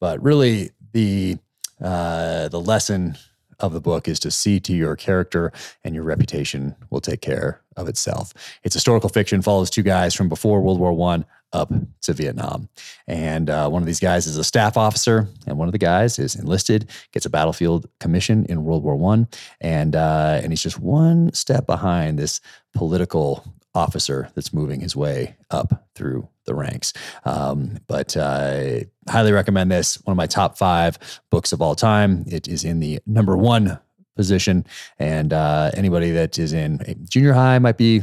But 0.00 0.22
really, 0.22 0.70
the 0.92 1.38
uh, 1.82 2.48
the 2.48 2.60
lesson 2.60 3.16
of 3.60 3.72
the 3.72 3.80
book 3.80 4.08
is 4.08 4.20
to 4.20 4.30
see 4.30 4.60
to 4.60 4.74
your 4.74 4.96
character 4.96 5.52
and 5.82 5.94
your 5.94 6.04
reputation 6.04 6.74
will 6.90 7.00
take 7.00 7.20
care 7.20 7.62
of 7.76 7.88
itself. 7.88 8.32
It's 8.64 8.74
historical 8.74 9.08
fiction, 9.08 9.42
follows 9.42 9.70
two 9.70 9.82
guys 9.82 10.14
from 10.14 10.28
before 10.28 10.60
World 10.60 10.78
War 10.78 10.92
One 10.92 11.24
up 11.52 11.72
to 12.02 12.12
Vietnam. 12.12 12.68
And 13.06 13.48
uh, 13.48 13.68
one 13.68 13.82
of 13.82 13.86
these 13.86 14.00
guys 14.00 14.26
is 14.26 14.36
a 14.36 14.44
staff 14.44 14.76
officer, 14.76 15.28
and 15.46 15.58
one 15.58 15.68
of 15.68 15.72
the 15.72 15.78
guys 15.78 16.18
is 16.18 16.34
enlisted, 16.34 16.90
gets 17.12 17.24
a 17.24 17.30
battlefield 17.30 17.88
commission 18.00 18.44
in 18.46 18.64
World 18.64 18.82
War 18.82 18.96
One, 18.96 19.28
and 19.60 19.96
uh, 19.96 20.40
and 20.42 20.52
he's 20.52 20.62
just 20.62 20.78
one 20.78 21.32
step 21.32 21.66
behind 21.66 22.18
this 22.18 22.40
political 22.74 23.44
officer 23.76 24.30
that's 24.34 24.52
moving 24.52 24.80
his 24.80 24.96
way 24.96 25.36
up 25.50 25.86
through 25.94 26.28
the 26.46 26.54
ranks. 26.54 26.92
Um, 27.24 27.78
but 27.86 28.16
uh, 28.16 28.80
highly 29.08 29.32
recommend 29.32 29.70
this. 29.70 29.96
One 30.04 30.12
of 30.12 30.16
my 30.16 30.26
top 30.26 30.56
five 30.56 30.98
books 31.30 31.52
of 31.52 31.60
all 31.60 31.74
time. 31.74 32.24
It 32.26 32.48
is 32.48 32.64
in 32.64 32.80
the 32.80 33.00
number 33.06 33.36
one 33.36 33.78
position, 34.16 34.64
and 34.98 35.32
uh, 35.32 35.70
anybody 35.74 36.10
that 36.12 36.38
is 36.38 36.54
in 36.54 37.06
junior 37.08 37.34
high 37.34 37.58
might 37.58 37.76
be 37.76 38.00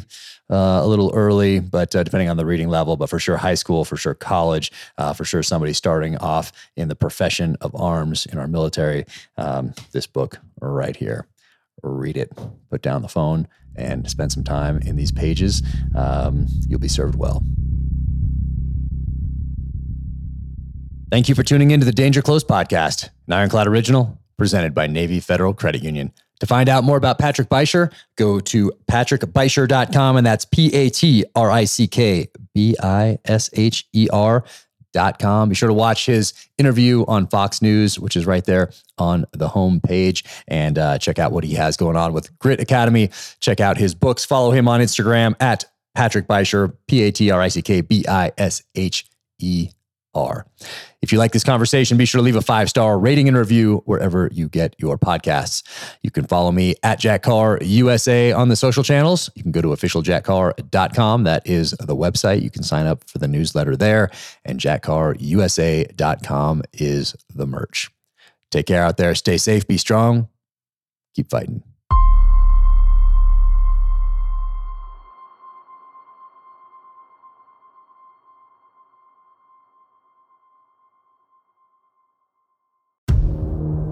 uh, 0.49 0.81
a 0.83 0.87
little 0.87 1.11
early, 1.15 1.59
but 1.59 1.95
uh, 1.95 2.03
depending 2.03 2.29
on 2.29 2.37
the 2.37 2.45
reading 2.45 2.69
level, 2.69 2.95
but 2.95 3.09
for 3.09 3.17
sure 3.17 3.37
high 3.37 3.55
school, 3.55 3.83
for 3.83 3.97
sure 3.97 4.13
college, 4.13 4.71
uh, 4.99 5.13
for 5.13 5.25
sure 5.25 5.41
somebody 5.41 5.73
starting 5.73 6.15
off 6.17 6.51
in 6.75 6.87
the 6.87 6.95
profession 6.95 7.57
of 7.61 7.73
arms 7.75 8.27
in 8.27 8.37
our 8.37 8.47
military. 8.47 9.05
Um, 9.37 9.73
this 9.91 10.05
book 10.05 10.37
right 10.61 10.95
here, 10.95 11.25
read 11.81 12.17
it, 12.17 12.31
put 12.69 12.83
down 12.83 13.01
the 13.01 13.07
phone, 13.07 13.47
and 13.75 14.09
spend 14.09 14.31
some 14.31 14.43
time 14.43 14.79
in 14.79 14.95
these 14.95 15.11
pages, 15.11 15.63
um, 15.95 16.47
you'll 16.67 16.79
be 16.79 16.87
served 16.87 17.15
well. 17.15 17.43
Thank 21.11 21.29
you 21.29 21.35
for 21.35 21.43
tuning 21.43 21.71
in 21.71 21.79
to 21.79 21.85
the 21.85 21.91
Danger 21.91 22.21
Close 22.21 22.43
podcast, 22.43 23.09
an 23.27 23.33
Ironclad 23.33 23.67
original 23.67 24.17
presented 24.37 24.73
by 24.73 24.87
Navy 24.87 25.19
Federal 25.19 25.53
Credit 25.53 25.83
Union. 25.83 26.11
To 26.39 26.47
find 26.47 26.67
out 26.67 26.83
more 26.83 26.97
about 26.97 27.19
Patrick 27.19 27.49
Bisher, 27.49 27.93
go 28.17 28.39
to 28.39 28.71
patrickbisher.com, 28.87 30.17
and 30.17 30.25
that's 30.25 30.43
P 30.43 30.73
A 30.73 30.89
T 30.89 31.23
R 31.35 31.51
I 31.51 31.65
C 31.65 31.87
K 31.87 32.27
B 32.53 32.75
I 32.81 33.19
S 33.25 33.49
H 33.53 33.87
E 33.93 34.09
R 34.11 34.43
com. 35.19 35.49
Be 35.49 35.55
sure 35.55 35.67
to 35.67 35.73
watch 35.73 36.05
his 36.05 36.33
interview 36.57 37.03
on 37.07 37.27
Fox 37.27 37.61
News, 37.61 37.99
which 37.99 38.15
is 38.15 38.25
right 38.25 38.45
there 38.45 38.71
on 38.97 39.25
the 39.31 39.47
homepage, 39.47 40.25
and 40.47 40.77
uh, 40.77 40.97
check 40.97 41.19
out 41.19 41.31
what 41.31 41.43
he 41.43 41.53
has 41.55 41.75
going 41.77 41.95
on 41.95 42.13
with 42.13 42.37
Grit 42.39 42.59
Academy. 42.59 43.09
Check 43.39 43.59
out 43.59 43.77
his 43.77 43.95
books. 43.95 44.23
Follow 44.23 44.51
him 44.51 44.67
on 44.67 44.79
Instagram 44.79 45.35
at 45.39 45.65
Patrick 45.95 46.27
Bisher, 46.27 46.73
P 46.87 47.03
A 47.03 47.11
T 47.11 47.31
R 47.31 47.41
I 47.41 47.47
C 47.49 47.61
K 47.61 47.81
B 47.81 48.05
I 48.07 48.31
S 48.37 48.63
H 48.75 49.05
E 49.39 49.69
R. 50.13 50.45
If 51.01 51.11
you 51.11 51.17
like 51.17 51.31
this 51.31 51.43
conversation, 51.43 51.97
be 51.97 52.05
sure 52.05 52.19
to 52.19 52.23
leave 52.23 52.35
a 52.35 52.41
five 52.41 52.69
star 52.69 52.97
rating 52.97 53.27
and 53.27 53.35
review 53.35 53.81
wherever 53.85 54.29
you 54.31 54.47
get 54.47 54.75
your 54.77 54.97
podcasts. 54.97 55.63
You 56.01 56.11
can 56.11 56.25
follow 56.25 56.51
me 56.51 56.75
at 56.83 56.99
Jack 56.99 57.23
Carr 57.23 57.57
USA 57.61 58.31
on 58.31 58.49
the 58.49 58.55
social 58.55 58.83
channels. 58.83 59.29
You 59.35 59.43
can 59.43 59.51
go 59.51 59.61
to 59.61 59.69
officialjackcarr.com. 59.69 61.23
That 61.23 61.45
is 61.45 61.71
the 61.71 61.95
website. 61.95 62.41
You 62.41 62.49
can 62.49 62.63
sign 62.63 62.85
up 62.85 63.09
for 63.09 63.17
the 63.17 63.27
newsletter 63.27 63.75
there. 63.75 64.11
And 64.45 64.59
jackcarrusa.com 64.59 66.63
is 66.73 67.15
the 67.33 67.47
merch. 67.47 67.91
Take 68.51 68.67
care 68.67 68.83
out 68.83 68.97
there. 68.97 69.15
Stay 69.15 69.37
safe. 69.37 69.67
Be 69.67 69.77
strong. 69.77 70.29
Keep 71.15 71.29
fighting. 71.29 71.63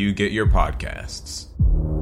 you 0.00 0.14
get 0.14 0.32
your 0.32 0.46
podcasts. 0.46 1.99